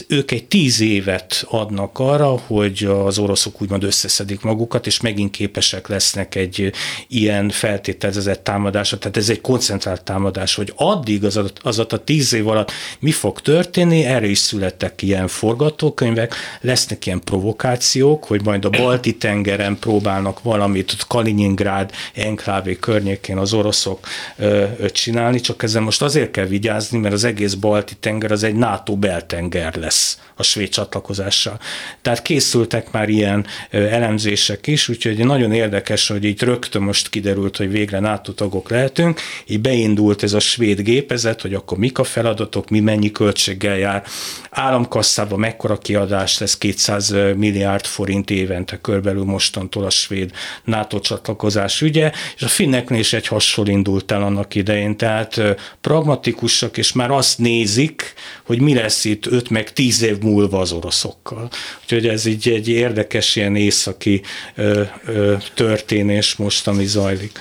Ők 0.07 0.31
egy 0.31 0.45
tíz 0.45 0.79
évet 0.79 1.45
adnak 1.49 1.99
arra, 1.99 2.27
hogy 2.27 2.84
az 2.84 3.17
oroszok 3.17 3.61
úgymond 3.61 3.84
összeszedik 3.84 4.41
magukat, 4.41 4.88
és 4.88 5.01
megint 5.01 5.31
képesek 5.31 5.88
lesznek 5.88 6.36
egy 6.36 6.71
ilyen 7.07 7.49
feltételezett 7.49 8.43
támadásra. 8.43 8.97
Tehát 8.97 9.17
ez 9.17 9.29
egy 9.29 9.41
koncentrált 9.41 10.03
támadás, 10.03 10.55
hogy 10.55 10.73
addig 10.75 11.23
az, 11.23 11.39
az 11.61 11.79
a 11.79 11.86
tíz 11.86 12.34
év 12.34 12.47
alatt 12.47 12.71
mi 12.99 13.11
fog 13.11 13.41
történni, 13.41 14.03
erre 14.03 14.27
is 14.27 14.38
születtek 14.38 15.01
ilyen 15.01 15.27
forgatókönyvek, 15.74 16.36
lesznek 16.61 17.05
ilyen 17.05 17.21
provokációk, 17.24 18.24
hogy 18.24 18.43
majd 18.43 18.65
a 18.65 18.69
balti 18.69 19.15
tengeren 19.15 19.80
próbálnak 19.80 20.41
valamit, 20.41 20.95
Kaliningrád 21.07 21.91
enklávé 22.13 22.76
környékén 22.76 23.38
az 23.38 23.53
oroszok 23.53 24.07
ö, 24.38 24.65
csinálni, 24.91 25.39
csak 25.39 25.63
ezzel 25.63 25.82
most 25.82 26.01
azért 26.01 26.32
kell 26.32 26.45
vigyázni, 26.45 26.97
mert 26.99 27.13
az 27.13 27.24
egész 27.24 27.53
balti 27.53 27.95
tenger 27.99 28.32
az 28.32 28.43
egy 28.43 28.55
NATO 28.55 28.95
beltenger 28.95 29.76
lesz 29.76 30.17
a 30.36 30.43
svéd 30.43 30.69
csatlakozással. 30.69 31.59
Tehát 32.01 32.21
készültek 32.21 32.91
már 32.91 33.09
ilyen 33.09 33.45
elemzések 33.69 34.67
is, 34.67 34.89
úgyhogy 34.89 35.26
nagyon 35.26 35.51
érdekes, 35.51 36.07
hogy 36.07 36.24
így 36.24 36.41
rögtön 36.41 36.82
most 36.82 37.09
kiderült, 37.09 37.57
hogy 37.57 37.69
végre 37.71 37.99
NATO 37.99 38.32
tagok 38.32 38.69
lehetünk, 38.69 39.19
így 39.47 39.61
beindult 39.61 40.24
ez 40.24 40.34
a 40.34 40.39
svéd 40.39 40.82
gépezet, 40.82 41.41
hogy 41.41 41.53
akkor 41.53 41.78
mik 41.78 41.97
a 41.97 42.03
feladatok, 42.03 42.69
mi 42.69 42.80
mennyi 42.80 43.11
költséggel 43.11 43.78
jár, 43.78 44.03
államkasszában 44.49 45.39
mekkora 45.39 45.62
kiadás 45.82 46.38
lesz 46.38 46.57
200 46.57 47.09
milliárd 47.36 47.86
forint 47.86 48.30
évente 48.30 48.78
körbelül 48.82 49.24
mostantól 49.24 49.84
a 49.84 49.89
svéd 49.89 50.32
NATO 50.64 50.99
csatlakozás 50.99 51.82
ügye, 51.82 52.11
és 52.36 52.41
a 52.41 52.47
finneknél 52.47 52.99
is 52.99 53.14
egy 53.14 53.28
hasonló 53.28 53.72
indult 53.72 54.11
el 54.11 54.24
annak 54.24 54.55
idején, 54.55 54.97
tehát 54.97 55.41
pragmatikusak, 55.82 56.78
és 56.78 56.93
már 56.93 57.11
azt 57.11 57.38
nézik, 57.38 58.14
hogy 58.43 58.61
mi 58.61 58.74
lesz 58.74 59.05
itt 59.05 59.26
5 59.26 59.49
meg 59.49 59.74
10 59.74 60.01
év 60.01 60.18
múlva 60.18 60.59
az 60.59 60.72
oroszokkal. 60.72 61.49
Úgyhogy 61.82 62.07
ez 62.07 62.26
így 62.26 62.49
egy 62.49 62.68
érdekes 62.68 63.36
ilyen 63.36 63.55
északi 63.55 64.22
ö, 64.55 64.82
ö, 65.05 65.36
történés 65.53 66.36
most, 66.36 66.68
ami 66.68 66.86
zajlik. 66.86 67.39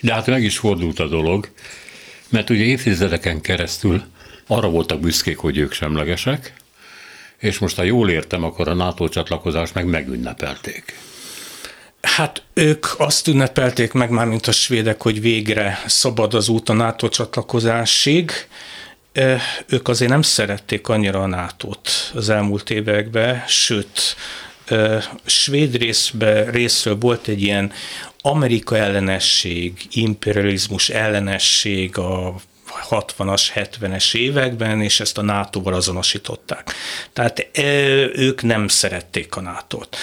De 0.00 0.12
hát 0.12 0.26
meg 0.26 0.42
is 0.42 0.58
fordult 0.58 0.98
a 0.98 1.06
dolog, 1.06 1.48
mert 2.28 2.50
ugye 2.50 2.62
évtizedeken 2.62 3.40
keresztül 3.40 4.02
arra 4.46 4.68
voltak 4.68 5.00
büszkék, 5.00 5.36
hogy 5.36 5.58
ők 5.58 5.72
semlegesek, 5.72 6.52
és 7.38 7.58
most, 7.58 7.76
ha 7.76 7.82
jól 7.82 8.10
értem, 8.10 8.44
akkor 8.44 8.68
a 8.68 8.74
NATO 8.74 9.08
csatlakozást 9.08 9.74
meg 9.74 9.86
megünnepelték. 9.86 10.98
Hát 12.00 12.42
ők 12.54 12.86
azt 12.98 13.28
ünnepelték 13.28 13.92
meg 13.92 14.10
már, 14.10 14.26
mint 14.26 14.46
a 14.46 14.52
svédek, 14.52 15.02
hogy 15.02 15.20
végre 15.20 15.82
szabad 15.86 16.34
az 16.34 16.48
út 16.48 16.68
a 16.68 16.72
NATO 16.72 17.08
csatlakozásig. 17.08 18.32
Ők 19.66 19.88
azért 19.88 20.10
nem 20.10 20.22
szerették 20.22 20.88
annyira 20.88 21.22
a 21.22 21.26
nato 21.26 21.70
az 22.14 22.28
elmúlt 22.28 22.70
években, 22.70 23.42
sőt, 23.46 24.16
svéd 25.24 25.76
részbe, 25.76 26.50
részről 26.50 26.96
volt 26.98 27.28
egy 27.28 27.42
ilyen 27.42 27.72
Amerika 28.20 28.76
ellenesség, 28.76 29.72
imperializmus 29.90 30.88
ellenesség 30.88 31.98
a 31.98 32.34
60-as, 32.90 33.42
70-es 33.54 34.14
években, 34.14 34.82
és 34.82 35.00
ezt 35.00 35.18
a 35.18 35.22
NATO-val 35.22 35.74
azonosították. 35.74 36.74
Tehát 37.12 37.48
ők 38.14 38.42
nem 38.42 38.68
szerették 38.68 39.36
a 39.36 39.40
NATO-t. 39.40 39.96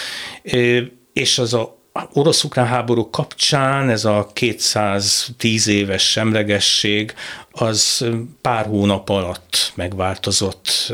És 1.13 1.37
az 1.37 1.53
a 1.53 1.83
orosz-ukrán 2.13 2.67
háború 2.67 3.09
kapcsán 3.09 3.89
ez 3.89 4.05
a 4.05 4.29
210 4.33 5.67
éves 5.67 6.11
semlegesség 6.11 7.13
az 7.51 8.05
pár 8.41 8.65
hónap 8.65 9.09
alatt 9.09 9.71
megváltozott 9.75 10.93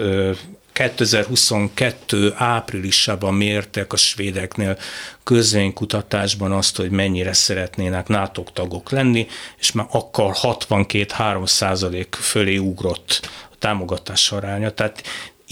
2022 0.82 2.34
áprilisában 2.36 3.34
mértek 3.34 3.94
a 3.94 3.98
svédeknél 3.98 4.78
közvénykutatásban 5.24 6.52
azt, 6.52 6.78
hogy 6.78 6.90
mennyire 6.90 7.34
szeretnének 7.34 8.08
NATO 8.08 8.44
tagok 8.54 8.92
lenni, 8.92 9.28
és 9.58 9.72
már 9.72 9.86
akkor 9.92 10.34
62-3 10.42 11.48
százalék 11.48 12.16
fölé 12.16 12.58
ugrott 12.58 13.30
a 13.52 13.56
támogatás 13.60 14.32
aránya. 14.32 14.72
Tehát 14.72 15.04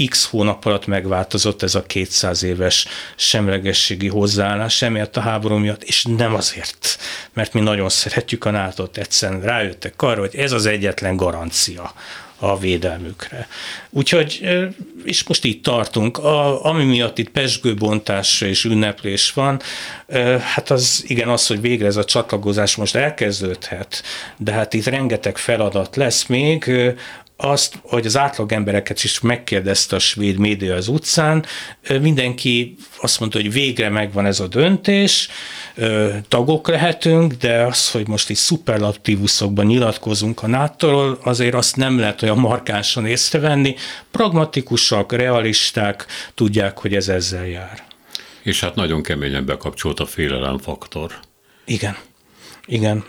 x 0.07 0.25
hónap 0.25 0.65
alatt 0.65 0.85
megváltozott 0.85 1.63
ez 1.63 1.75
a 1.75 1.83
200 1.83 2.43
éves 2.43 2.87
semlegességi 3.15 4.07
hozzáállás, 4.07 4.81
emiatt 4.81 5.17
a 5.17 5.21
háború 5.21 5.55
miatt, 5.55 5.83
és 5.83 6.03
nem 6.03 6.33
azért, 6.33 6.97
mert 7.33 7.53
mi 7.53 7.59
nagyon 7.59 7.89
szeretjük 7.89 8.45
a 8.45 8.51
nato 8.51 8.87
egyszerűen 8.93 9.41
rájöttek 9.41 10.01
arra, 10.01 10.19
hogy 10.19 10.35
ez 10.35 10.51
az 10.51 10.65
egyetlen 10.65 11.15
garancia 11.15 11.93
a 12.39 12.59
védelmükre. 12.59 13.47
Úgyhogy, 13.89 14.47
és 15.03 15.23
most 15.23 15.43
itt 15.43 15.63
tartunk, 15.63 16.17
a, 16.17 16.65
ami 16.65 16.83
miatt 16.83 17.17
itt 17.17 17.29
pesgőbontás 17.29 18.41
és 18.41 18.63
ünneplés 18.63 19.33
van, 19.33 19.61
hát 20.53 20.69
az 20.69 21.03
igen 21.07 21.27
az, 21.27 21.47
hogy 21.47 21.61
végre 21.61 21.85
ez 21.85 21.97
a 21.97 22.05
csatlakozás 22.05 22.75
most 22.75 22.95
elkezdődhet, 22.95 24.03
de 24.37 24.51
hát 24.51 24.73
itt 24.73 24.85
rengeteg 24.85 25.37
feladat 25.37 25.95
lesz 25.95 26.25
még, 26.25 26.71
azt, 27.41 27.79
hogy 27.81 28.05
az 28.05 28.17
átlag 28.17 28.51
embereket 28.51 29.03
is 29.03 29.19
megkérdezte 29.19 29.95
a 29.95 29.99
svéd 29.99 30.37
média 30.37 30.75
az 30.75 30.87
utcán, 30.87 31.45
mindenki 32.01 32.75
azt 33.01 33.19
mondta, 33.19 33.37
hogy 33.37 33.51
végre 33.51 33.89
megvan 33.89 34.25
ez 34.25 34.39
a 34.39 34.47
döntés, 34.47 35.29
tagok 36.27 36.67
lehetünk, 36.67 37.33
de 37.33 37.61
az, 37.61 37.91
hogy 37.91 38.07
most 38.07 38.29
itt 38.29 38.37
szuperlatívuszokban 38.37 39.65
nyilatkozunk 39.65 40.43
a 40.43 40.47
nato 40.47 41.15
azért 41.23 41.53
azt 41.53 41.75
nem 41.75 41.99
lehet 41.99 42.21
olyan 42.21 42.37
markánsan 42.37 43.05
észrevenni. 43.05 43.75
Pragmatikusak, 44.11 45.11
realisták, 45.11 46.05
tudják, 46.33 46.77
hogy 46.77 46.95
ez 46.95 47.07
ezzel 47.09 47.47
jár. 47.47 47.83
És 48.41 48.59
hát 48.59 48.75
nagyon 48.75 49.03
keményen 49.03 49.45
bekapcsolt 49.45 49.99
a 49.99 50.05
félelemfaktor. 50.05 51.13
Igen, 51.65 51.97
igen. 52.65 53.03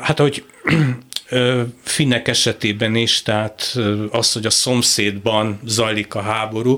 Hát, 0.00 0.18
hogy 0.18 0.44
finnek 1.82 2.28
esetében 2.28 2.94
is, 2.94 3.22
tehát 3.22 3.78
az, 4.10 4.32
hogy 4.32 4.46
a 4.46 4.50
szomszédban 4.50 5.60
zajlik 5.64 6.14
a 6.14 6.20
háború, 6.20 6.76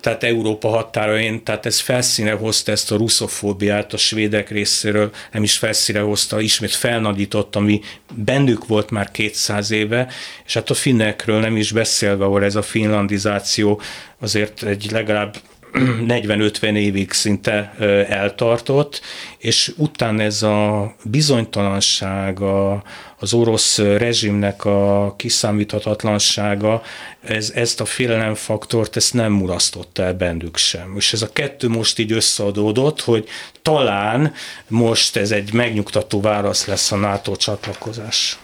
tehát 0.00 0.24
Európa 0.24 0.68
határain, 0.68 1.44
tehát 1.44 1.66
ez 1.66 1.80
felszíne 1.80 2.30
hozta 2.32 2.72
ezt 2.72 2.92
a 2.92 2.96
ruszofóbiát 2.96 3.92
a 3.92 3.96
svédek 3.96 4.50
részéről, 4.50 5.10
nem 5.32 5.42
is 5.42 5.56
felszíne 5.58 6.00
hozta, 6.00 6.40
ismét 6.40 6.74
felnagyított, 6.74 7.56
ami 7.56 7.80
bennük 8.14 8.66
volt 8.66 8.90
már 8.90 9.10
200 9.10 9.70
éve, 9.70 10.08
és 10.46 10.54
hát 10.54 10.70
a 10.70 10.74
finnekről 10.74 11.40
nem 11.40 11.56
is 11.56 11.72
beszélve, 11.72 12.24
ahol 12.24 12.44
ez 12.44 12.54
a 12.54 12.62
finlandizáció 12.62 13.80
azért 14.18 14.62
egy 14.62 14.90
legalább 14.90 15.36
40-50 15.72 16.76
évig 16.76 17.12
szinte 17.12 17.74
eltartott, 18.08 19.00
és 19.38 19.72
utána 19.76 20.22
ez 20.22 20.42
a 20.42 20.94
bizonytalanság, 21.04 22.40
a, 22.40 22.82
az 23.18 23.32
orosz 23.32 23.78
rezsimnek 23.78 24.64
a 24.64 25.14
kiszámíthatatlansága, 25.16 26.82
ez, 27.22 27.52
ezt 27.54 27.80
a 27.80 27.84
félelemfaktort, 27.84 28.96
ezt 28.96 29.14
nem 29.14 29.32
mulasztotta 29.32 30.02
el 30.02 30.14
bennük 30.14 30.56
sem. 30.56 30.94
És 30.96 31.12
ez 31.12 31.22
a 31.22 31.32
kettő 31.32 31.68
most 31.68 31.98
így 31.98 32.12
összeadódott, 32.12 33.00
hogy 33.00 33.28
talán 33.62 34.32
most 34.68 35.16
ez 35.16 35.30
egy 35.30 35.52
megnyugtató 35.52 36.20
válasz 36.20 36.66
lesz 36.66 36.92
a 36.92 36.96
NATO 36.96 37.36
csatlakozás. 37.36 38.38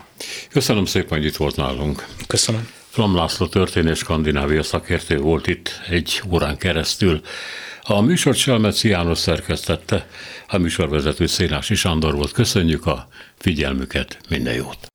Köszönöm 0.50 0.84
szépen, 0.84 1.18
hogy 1.18 1.26
itt 1.26 1.36
volt 1.36 1.56
nálunk. 1.56 2.06
Köszönöm. 2.26 2.68
Flam 2.96 3.14
László 3.14 3.46
történés 3.46 3.98
Skandinávia 3.98 4.62
szakértő 4.62 5.18
volt 5.18 5.46
itt 5.46 5.80
egy 5.88 6.22
órán 6.30 6.56
keresztül. 6.56 7.20
A 7.82 8.00
műsort 8.00 8.36
Selmeci 8.36 8.88
János 8.88 9.18
szerkesztette, 9.18 10.06
a 10.48 10.58
műsorvezető 10.58 11.26
Szénási 11.26 11.74
Sándor 11.74 12.14
volt. 12.14 12.32
Köszönjük 12.32 12.86
a 12.86 13.08
figyelmüket, 13.38 14.18
minden 14.28 14.54
jót! 14.54 14.86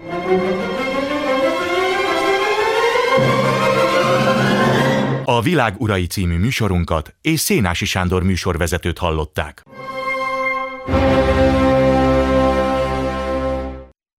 A 5.26 5.42
Világ 5.42 5.76
Urai 5.78 6.08
című 6.08 6.38
műsorunkat 6.38 7.16
és 7.22 7.40
Szénási 7.40 7.86
Sándor 7.86 8.24
műsorvezetőt 8.24 8.98
hallották. 8.98 9.64
thank 10.88 11.26
you 11.26 11.31